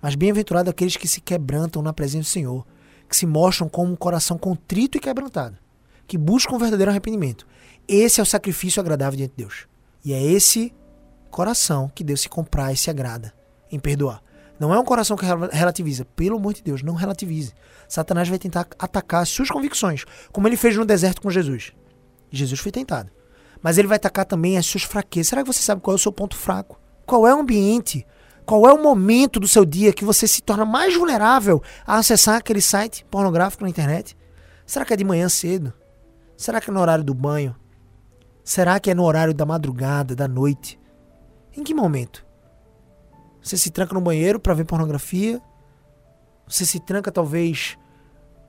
Mas 0.00 0.14
bem-aventurado 0.14 0.70
aqueles 0.70 0.96
que 0.96 1.08
se 1.08 1.20
quebrantam 1.20 1.82
na 1.82 1.92
presença 1.92 2.28
do 2.28 2.32
Senhor, 2.32 2.66
que 3.08 3.16
se 3.16 3.26
mostram 3.26 3.68
com 3.68 3.84
um 3.84 3.96
coração 3.96 4.38
contrito 4.38 4.96
e 4.96 5.00
quebrantado, 5.00 5.58
que 6.06 6.18
buscam 6.18 6.56
um 6.56 6.58
verdadeiro 6.58 6.90
arrependimento. 6.90 7.46
Esse 7.86 8.20
é 8.20 8.22
o 8.22 8.26
sacrifício 8.26 8.80
agradável 8.80 9.16
diante 9.16 9.32
de 9.32 9.44
Deus. 9.44 9.66
E 10.04 10.12
é 10.12 10.22
esse 10.22 10.72
coração 11.30 11.90
que 11.94 12.04
Deus 12.04 12.20
se 12.20 12.28
comprar 12.28 12.72
e 12.72 12.76
se 12.76 12.90
agrada 12.90 13.34
em 13.70 13.78
perdoar. 13.78 14.22
Não 14.58 14.72
é 14.72 14.78
um 14.78 14.84
coração 14.84 15.16
que 15.16 15.26
relativiza. 15.52 16.04
Pelo 16.04 16.36
amor 16.36 16.54
de 16.54 16.62
Deus, 16.62 16.82
não 16.82 16.94
relativize. 16.94 17.52
Satanás 17.88 18.28
vai 18.28 18.38
tentar 18.38 18.66
atacar 18.78 19.22
as 19.22 19.28
suas 19.28 19.50
convicções, 19.50 20.04
como 20.32 20.46
ele 20.46 20.56
fez 20.56 20.76
no 20.76 20.84
deserto 20.84 21.20
com 21.20 21.30
Jesus. 21.30 21.72
Jesus 22.30 22.60
foi 22.60 22.70
tentado. 22.70 23.10
Mas 23.62 23.78
ele 23.78 23.88
vai 23.88 23.96
atacar 23.96 24.24
também 24.24 24.56
as 24.56 24.66
suas 24.66 24.84
fraquezas. 24.84 25.28
Será 25.28 25.42
que 25.42 25.52
você 25.52 25.60
sabe 25.60 25.80
qual 25.80 25.94
é 25.94 25.96
o 25.96 25.98
seu 25.98 26.12
ponto 26.12 26.36
fraco? 26.36 26.78
Qual 27.04 27.26
é 27.26 27.34
o 27.34 27.40
ambiente? 27.40 28.06
Qual 28.46 28.68
é 28.68 28.72
o 28.72 28.82
momento 28.82 29.40
do 29.40 29.48
seu 29.48 29.64
dia 29.64 29.92
que 29.92 30.04
você 30.04 30.28
se 30.28 30.42
torna 30.42 30.64
mais 30.64 30.94
vulnerável 30.94 31.62
a 31.86 31.96
acessar 31.96 32.36
aquele 32.36 32.60
site 32.60 33.04
pornográfico 33.10 33.64
na 33.64 33.70
internet? 33.70 34.16
Será 34.66 34.84
que 34.84 34.92
é 34.92 34.96
de 34.96 35.04
manhã 35.04 35.28
cedo? 35.28 35.72
Será 36.36 36.60
que 36.60 36.70
é 36.70 36.72
no 36.72 36.80
horário 36.80 37.04
do 37.04 37.14
banho? 37.14 37.54
Será 38.42 38.78
que 38.78 38.90
é 38.90 38.94
no 38.94 39.04
horário 39.04 39.32
da 39.32 39.46
madrugada, 39.46 40.14
da 40.14 40.28
noite? 40.28 40.78
Em 41.56 41.62
que 41.62 41.72
momento? 41.72 42.24
Você 43.42 43.56
se 43.56 43.70
tranca 43.70 43.94
no 43.94 44.00
banheiro 44.00 44.40
para 44.40 44.54
ver 44.54 44.64
pornografia? 44.64 45.40
Você 46.46 46.66
se 46.66 46.80
tranca 46.80 47.10
talvez 47.10 47.78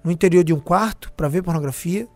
no 0.03 0.11
interior 0.11 0.43
de 0.43 0.53
um 0.53 0.59
quarto 0.59 1.11
para 1.13 1.27
ver 1.27 1.43
pornografia? 1.43 2.07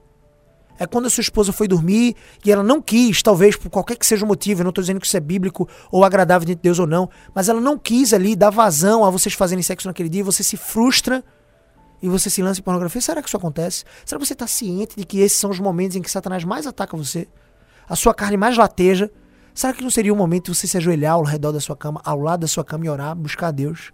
é 0.79 0.87
quando 0.87 1.07
a 1.07 1.09
sua 1.09 1.21
esposa 1.21 1.51
foi 1.51 1.67
dormir 1.67 2.15
e 2.43 2.51
ela 2.51 2.63
não 2.63 2.81
quis, 2.81 3.21
talvez 3.21 3.57
por 3.57 3.69
qualquer 3.69 3.97
que 3.97 4.05
seja 4.05 4.23
o 4.23 4.27
motivo, 4.27 4.61
eu 4.61 4.63
não 4.63 4.69
estou 4.69 4.81
dizendo 4.81 4.99
que 4.99 5.05
isso 5.05 5.17
é 5.17 5.19
bíblico 5.19 5.67
ou 5.91 6.05
agradável 6.05 6.45
diante 6.45 6.59
de 6.59 6.63
Deus 6.63 6.79
ou 6.79 6.87
não, 6.87 7.09
mas 7.35 7.49
ela 7.49 7.59
não 7.59 7.77
quis 7.77 8.13
ali 8.13 8.33
dar 8.35 8.49
vazão 8.49 9.03
a 9.03 9.09
vocês 9.09 9.35
fazerem 9.35 9.61
sexo 9.61 9.89
naquele 9.89 10.07
dia, 10.07 10.23
você 10.23 10.41
se 10.41 10.55
frustra 10.55 11.23
e 12.01 12.07
você 12.07 12.29
se 12.29 12.41
lança 12.41 12.59
em 12.59 12.63
pornografia. 12.63 13.01
Será 13.01 13.21
que 13.21 13.27
isso 13.27 13.37
acontece? 13.37 13.83
Será 14.05 14.19
que 14.19 14.25
você 14.25 14.33
está 14.33 14.47
ciente 14.47 14.95
de 14.95 15.05
que 15.05 15.19
esses 15.19 15.37
são 15.37 15.49
os 15.49 15.59
momentos 15.59 15.95
em 15.95 16.01
que 16.01 16.09
Satanás 16.09 16.43
mais 16.43 16.65
ataca 16.65 16.95
você? 16.95 17.27
A 17.87 17.95
sua 17.95 18.13
carne 18.13 18.37
mais 18.37 18.57
lateja? 18.57 19.11
Será 19.53 19.73
que 19.73 19.83
não 19.83 19.89
seria 19.89 20.13
o 20.13 20.15
momento 20.15 20.45
de 20.45 20.57
você 20.57 20.67
se 20.67 20.77
ajoelhar 20.77 21.13
ao 21.13 21.23
redor 21.23 21.51
da 21.51 21.59
sua 21.59 21.75
cama, 21.75 22.01
ao 22.05 22.19
lado 22.19 22.41
da 22.41 22.47
sua 22.47 22.63
cama 22.63 22.85
e 22.85 22.89
orar, 22.89 23.15
buscar 23.15 23.47
a 23.47 23.51
Deus? 23.51 23.91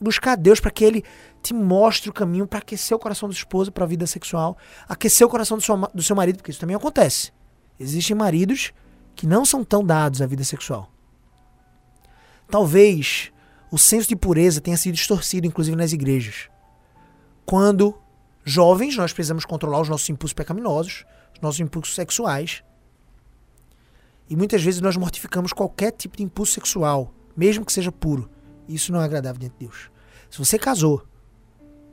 buscar 0.00 0.32
a 0.32 0.36
Deus 0.36 0.60
para 0.60 0.70
que 0.70 0.84
Ele 0.84 1.04
te 1.42 1.52
mostre 1.52 2.08
o 2.08 2.12
caminho 2.12 2.46
para 2.46 2.60
aquecer 2.60 2.96
o 2.96 3.00
coração 3.00 3.28
do 3.28 3.32
esposo 3.32 3.72
para 3.72 3.84
a 3.84 3.86
vida 3.86 4.06
sexual, 4.06 4.56
aquecer 4.88 5.26
o 5.26 5.30
coração 5.30 5.58
do 5.58 5.62
seu, 5.62 5.76
do 5.92 6.02
seu 6.02 6.14
marido, 6.14 6.36
porque 6.36 6.52
isso 6.52 6.60
também 6.60 6.76
acontece. 6.76 7.32
Existem 7.78 8.14
maridos 8.14 8.72
que 9.16 9.26
não 9.26 9.44
são 9.44 9.64
tão 9.64 9.84
dados 9.84 10.22
à 10.22 10.26
vida 10.26 10.44
sexual. 10.44 10.88
Talvez 12.48 13.32
o 13.70 13.78
senso 13.78 14.08
de 14.08 14.16
pureza 14.16 14.60
tenha 14.60 14.76
sido 14.76 14.94
distorcido, 14.94 15.46
inclusive 15.46 15.76
nas 15.76 15.92
igrejas. 15.92 16.48
Quando 17.46 17.94
jovens, 18.44 18.96
nós 18.96 19.12
precisamos 19.12 19.44
controlar 19.44 19.80
os 19.80 19.88
nossos 19.88 20.08
impulsos 20.08 20.34
pecaminosos, 20.34 21.04
os 21.34 21.40
nossos 21.40 21.60
impulsos 21.60 21.94
sexuais. 21.94 22.62
E 24.28 24.36
muitas 24.36 24.62
vezes 24.62 24.80
nós 24.80 24.96
mortificamos 24.96 25.52
qualquer 25.52 25.92
tipo 25.92 26.16
de 26.16 26.22
impulso 26.22 26.52
sexual, 26.52 27.12
mesmo 27.36 27.64
que 27.64 27.72
seja 27.72 27.90
puro 27.92 28.30
isso 28.74 28.92
não 28.92 29.00
é 29.00 29.04
agradável 29.04 29.40
diante 29.40 29.54
de 29.58 29.66
Deus. 29.66 29.90
Se 30.30 30.38
você 30.38 30.58
casou, 30.58 31.02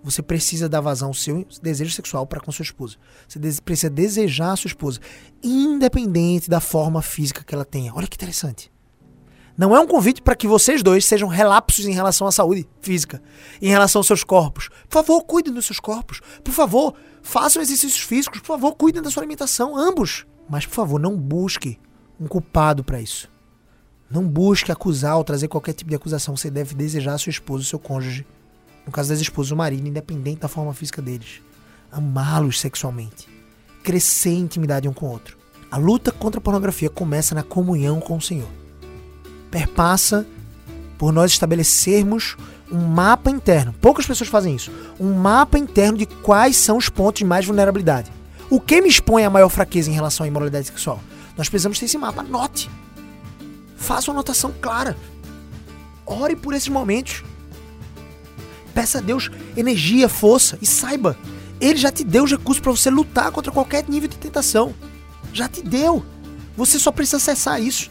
você 0.03 0.21
precisa 0.21 0.69
dar 0.69 0.79
vazão 0.79 1.09
ao 1.09 1.13
seu 1.13 1.45
desejo 1.61 1.91
sexual 1.91 2.25
para 2.25 2.39
com 2.39 2.51
sua 2.51 2.63
esposa. 2.63 2.97
Você 3.27 3.39
precisa 3.61 3.89
desejar 3.89 4.51
a 4.51 4.55
sua 4.55 4.69
esposa, 4.69 4.99
independente 5.43 6.49
da 6.49 6.59
forma 6.59 7.01
física 7.01 7.43
que 7.43 7.53
ela 7.53 7.65
tenha. 7.65 7.93
Olha 7.93 8.07
que 8.07 8.15
interessante. 8.15 8.71
Não 9.57 9.75
é 9.75 9.79
um 9.79 9.87
convite 9.87 10.21
para 10.21 10.35
que 10.35 10.47
vocês 10.47 10.83
dois 10.83 11.03
sejam 11.03 11.27
relapsos 11.27 11.87
em 11.87 11.91
relação 11.91 12.27
à 12.27 12.31
saúde 12.31 12.69
física, 12.79 13.23
em 13.59 13.69
relação 13.69 14.01
aos 14.01 14.07
seus 14.07 14.23
corpos. 14.23 14.69
Por 14.87 14.93
favor, 14.93 15.23
cuidem 15.23 15.51
dos 15.51 15.65
seus 15.65 15.79
corpos. 15.79 16.21
Por 16.43 16.53
favor, 16.53 16.93
façam 17.23 17.59
exercícios 17.59 18.01
físicos. 18.01 18.39
Por 18.39 18.45
favor, 18.45 18.75
cuidem 18.75 19.01
da 19.01 19.09
sua 19.09 19.21
alimentação, 19.21 19.75
ambos. 19.75 20.27
Mas, 20.47 20.67
por 20.67 20.75
favor, 20.75 20.99
não 20.99 21.17
busque 21.17 21.79
um 22.19 22.27
culpado 22.27 22.83
para 22.83 23.01
isso. 23.01 23.27
Não 24.11 24.23
busque 24.23 24.71
acusar 24.71 25.17
ou 25.17 25.23
trazer 25.23 25.47
qualquer 25.47 25.73
tipo 25.73 25.89
de 25.89 25.95
acusação. 25.95 26.37
Você 26.37 26.51
deve 26.51 26.75
desejar 26.75 27.15
a 27.15 27.17
sua 27.17 27.31
esposa, 27.31 27.63
seu 27.63 27.79
cônjuge. 27.79 28.27
No 28.85 28.91
caso 28.91 29.09
das 29.09 29.19
esposas, 29.19 29.51
o 29.51 29.55
marido, 29.55 29.87
independente 29.87 30.41
da 30.41 30.47
forma 30.47 30.73
física 30.73 31.01
deles. 31.01 31.41
Amá-los 31.91 32.59
sexualmente. 32.59 33.27
Crescer 33.83 34.29
em 34.29 34.41
intimidade 34.41 34.87
um 34.87 34.93
com 34.93 35.07
o 35.07 35.11
outro. 35.11 35.35
A 35.71 35.77
luta 35.77 36.11
contra 36.11 36.39
a 36.39 36.43
pornografia 36.43 36.91
começa 36.91 37.33
na 37.33 37.41
comunhão 37.41 37.99
com 37.99 38.15
o 38.15 38.21
Senhor. 38.21 38.66
Perpassa 39.51 40.25
por 40.97 41.11
nós 41.11 41.31
estabelecermos 41.31 42.35
um 42.71 42.79
mapa 42.79 43.29
interno. 43.29 43.73
Poucas 43.79 44.05
pessoas 44.05 44.29
fazem 44.29 44.55
isso. 44.55 44.71
Um 44.99 45.13
mapa 45.13 45.57
interno 45.57 45.97
de 45.97 46.05
quais 46.05 46.57
são 46.57 46.77
os 46.77 46.89
pontos 46.89 47.19
de 47.19 47.25
mais 47.25 47.45
vulnerabilidade. 47.45 48.11
O 48.49 48.59
que 48.59 48.81
me 48.81 48.89
expõe 48.89 49.23
à 49.25 49.29
maior 49.29 49.49
fraqueza 49.49 49.89
em 49.89 49.93
relação 49.93 50.23
à 50.23 50.27
imoralidade 50.27 50.67
sexual? 50.67 51.01
Nós 51.37 51.49
precisamos 51.49 51.79
ter 51.79 51.85
esse 51.85 51.97
mapa. 51.97 52.21
Anote. 52.21 52.69
Faça 53.75 54.09
uma 54.09 54.15
anotação 54.15 54.53
clara. 54.61 54.97
Ore 56.05 56.35
por 56.35 56.53
esses 56.53 56.69
momentos. 56.69 57.23
Peça 58.73 58.99
a 58.99 59.01
Deus 59.01 59.29
energia, 59.55 60.07
força 60.07 60.57
e 60.61 60.65
saiba, 60.65 61.17
Ele 61.59 61.77
já 61.77 61.91
te 61.91 62.03
deu 62.03 62.23
os 62.23 62.31
recursos 62.31 62.61
para 62.61 62.71
você 62.71 62.91
lutar 62.91 63.31
contra 63.31 63.51
qualquer 63.51 63.83
nível 63.89 64.07
de 64.07 64.17
tentação. 64.17 64.73
Já 65.33 65.47
te 65.47 65.63
deu. 65.63 66.05
Você 66.55 66.77
só 66.77 66.91
precisa 66.91 67.17
acessar 67.17 67.59
isso. 67.61 67.89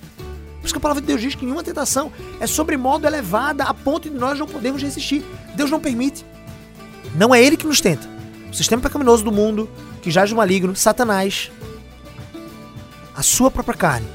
Por 0.66 0.70
isso 0.70 0.74
que 0.74 0.78
a 0.78 0.80
palavra 0.80 1.00
de 1.00 1.06
Deus 1.06 1.20
diz 1.20 1.36
que 1.36 1.44
nenhuma 1.44 1.62
tentação 1.62 2.10
é 2.40 2.46
sobremodo 2.46 3.06
elevada 3.06 3.62
a 3.62 3.72
ponto 3.72 4.10
de 4.10 4.16
nós 4.16 4.36
não 4.36 4.48
podemos 4.48 4.82
resistir. 4.82 5.24
Deus 5.54 5.70
não 5.70 5.78
permite. 5.78 6.26
Não 7.14 7.32
é 7.32 7.40
Ele 7.40 7.56
que 7.56 7.68
nos 7.68 7.80
tenta. 7.80 8.08
O 8.50 8.52
sistema 8.54 8.82
pecaminoso 8.82 9.22
do 9.22 9.30
mundo, 9.30 9.70
que 10.02 10.10
jaz 10.10 10.28
no 10.32 10.38
maligno, 10.38 10.74
Satanás, 10.74 11.52
a 13.14 13.22
sua 13.22 13.48
própria 13.48 13.76
carne. 13.76 14.08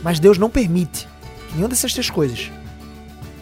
Mas 0.00 0.20
Deus 0.20 0.38
não 0.38 0.48
permite 0.48 1.08
que 1.48 1.54
nenhuma 1.54 1.70
dessas 1.70 1.92
três 1.92 2.08
coisas 2.08 2.48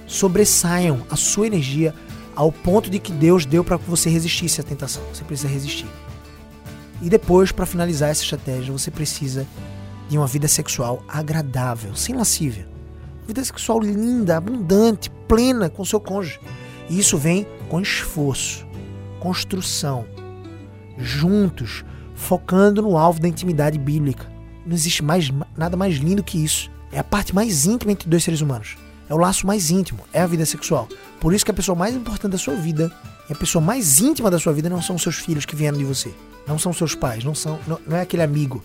sobressaiam 0.07 1.05
a 1.11 1.17
sua 1.17 1.47
energia 1.47 1.95
ao 2.35 2.51
ponto 2.51 2.89
de 2.89 2.99
que 2.99 3.13
Deus 3.13 3.45
deu 3.45 3.63
para 3.63 3.79
que 3.79 3.85
você 3.85 4.09
resistisse 4.09 4.63
à 4.63 4.65
tentação. 4.65 5.03
Você 5.13 5.25
precisa 5.25 5.47
resistir. 5.47 5.87
E 7.03 7.11
depois, 7.11 7.53
para 7.53 7.67
finalizar 7.67 8.09
essa 8.09 8.23
estratégia, 8.23 8.73
você 8.73 8.91
precisa 8.91 9.47
de 10.09 10.17
uma 10.17 10.27
vida 10.27 10.49
sexual 10.49 11.03
agradável, 11.09 11.95
sem 11.95 12.15
lascívia. 12.15 12.69
Uma 13.21 13.27
vida 13.27 13.45
sexual 13.45 13.81
linda, 13.81 14.37
abundante, 14.37 15.11
plena 15.29 15.69
com 15.69 15.85
seu 15.85 16.01
cônjuge. 16.01 16.41
E 16.89 16.99
isso 16.99 17.19
vem 17.19 17.47
com 17.69 17.81
esforço, 17.81 18.67
construção, 19.19 20.07
juntos, 20.97 21.85
focando 22.15 22.81
no 22.81 22.97
alvo 22.97 23.21
da 23.21 23.29
intimidade 23.29 23.79
bíblica. 23.79 24.31
Não 24.65 24.75
existe 24.75 25.03
mais, 25.03 25.31
nada 25.57 25.77
mais 25.77 25.97
lindo 25.97 26.23
que 26.23 26.43
isso. 26.43 26.71
É 26.93 26.99
a 26.99 27.05
parte 27.05 27.35
mais 27.35 27.67
íntima 27.67 27.93
entre 27.93 28.09
dois 28.09 28.23
seres 28.23 28.41
humanos. 28.41 28.77
É 29.09 29.15
o 29.15 29.19
laço 29.19 29.47
mais 29.47 29.71
íntimo, 29.71 30.01
é 30.13 30.21
a 30.21 30.27
vida 30.27 30.45
sexual. 30.45 30.89
Por 31.21 31.33
isso 31.33 31.45
que 31.45 31.51
a 31.51 31.55
pessoa 31.55 31.77
mais 31.77 31.95
importante 31.95 32.33
da 32.33 32.39
sua 32.39 32.55
vida 32.55 32.91
e 33.29 33.33
a 33.33 33.37
pessoa 33.37 33.63
mais 33.63 34.01
íntima 34.01 34.31
da 34.31 34.39
sua 34.39 34.53
vida 34.53 34.69
não 34.69 34.83
são 34.83 34.99
seus 34.99 35.17
filhos 35.17 35.45
que 35.45 35.55
vieram 35.55 35.79
de 35.79 35.85
você. 35.85 36.13
Não 36.47 36.59
são 36.59 36.73
seus 36.73 36.95
pais, 36.95 37.25
não 37.25 37.35
são, 37.35 37.59
não, 37.67 37.79
não 37.87 37.97
é 37.97 38.03
aquele 38.03 38.23
amigo, 38.23 38.65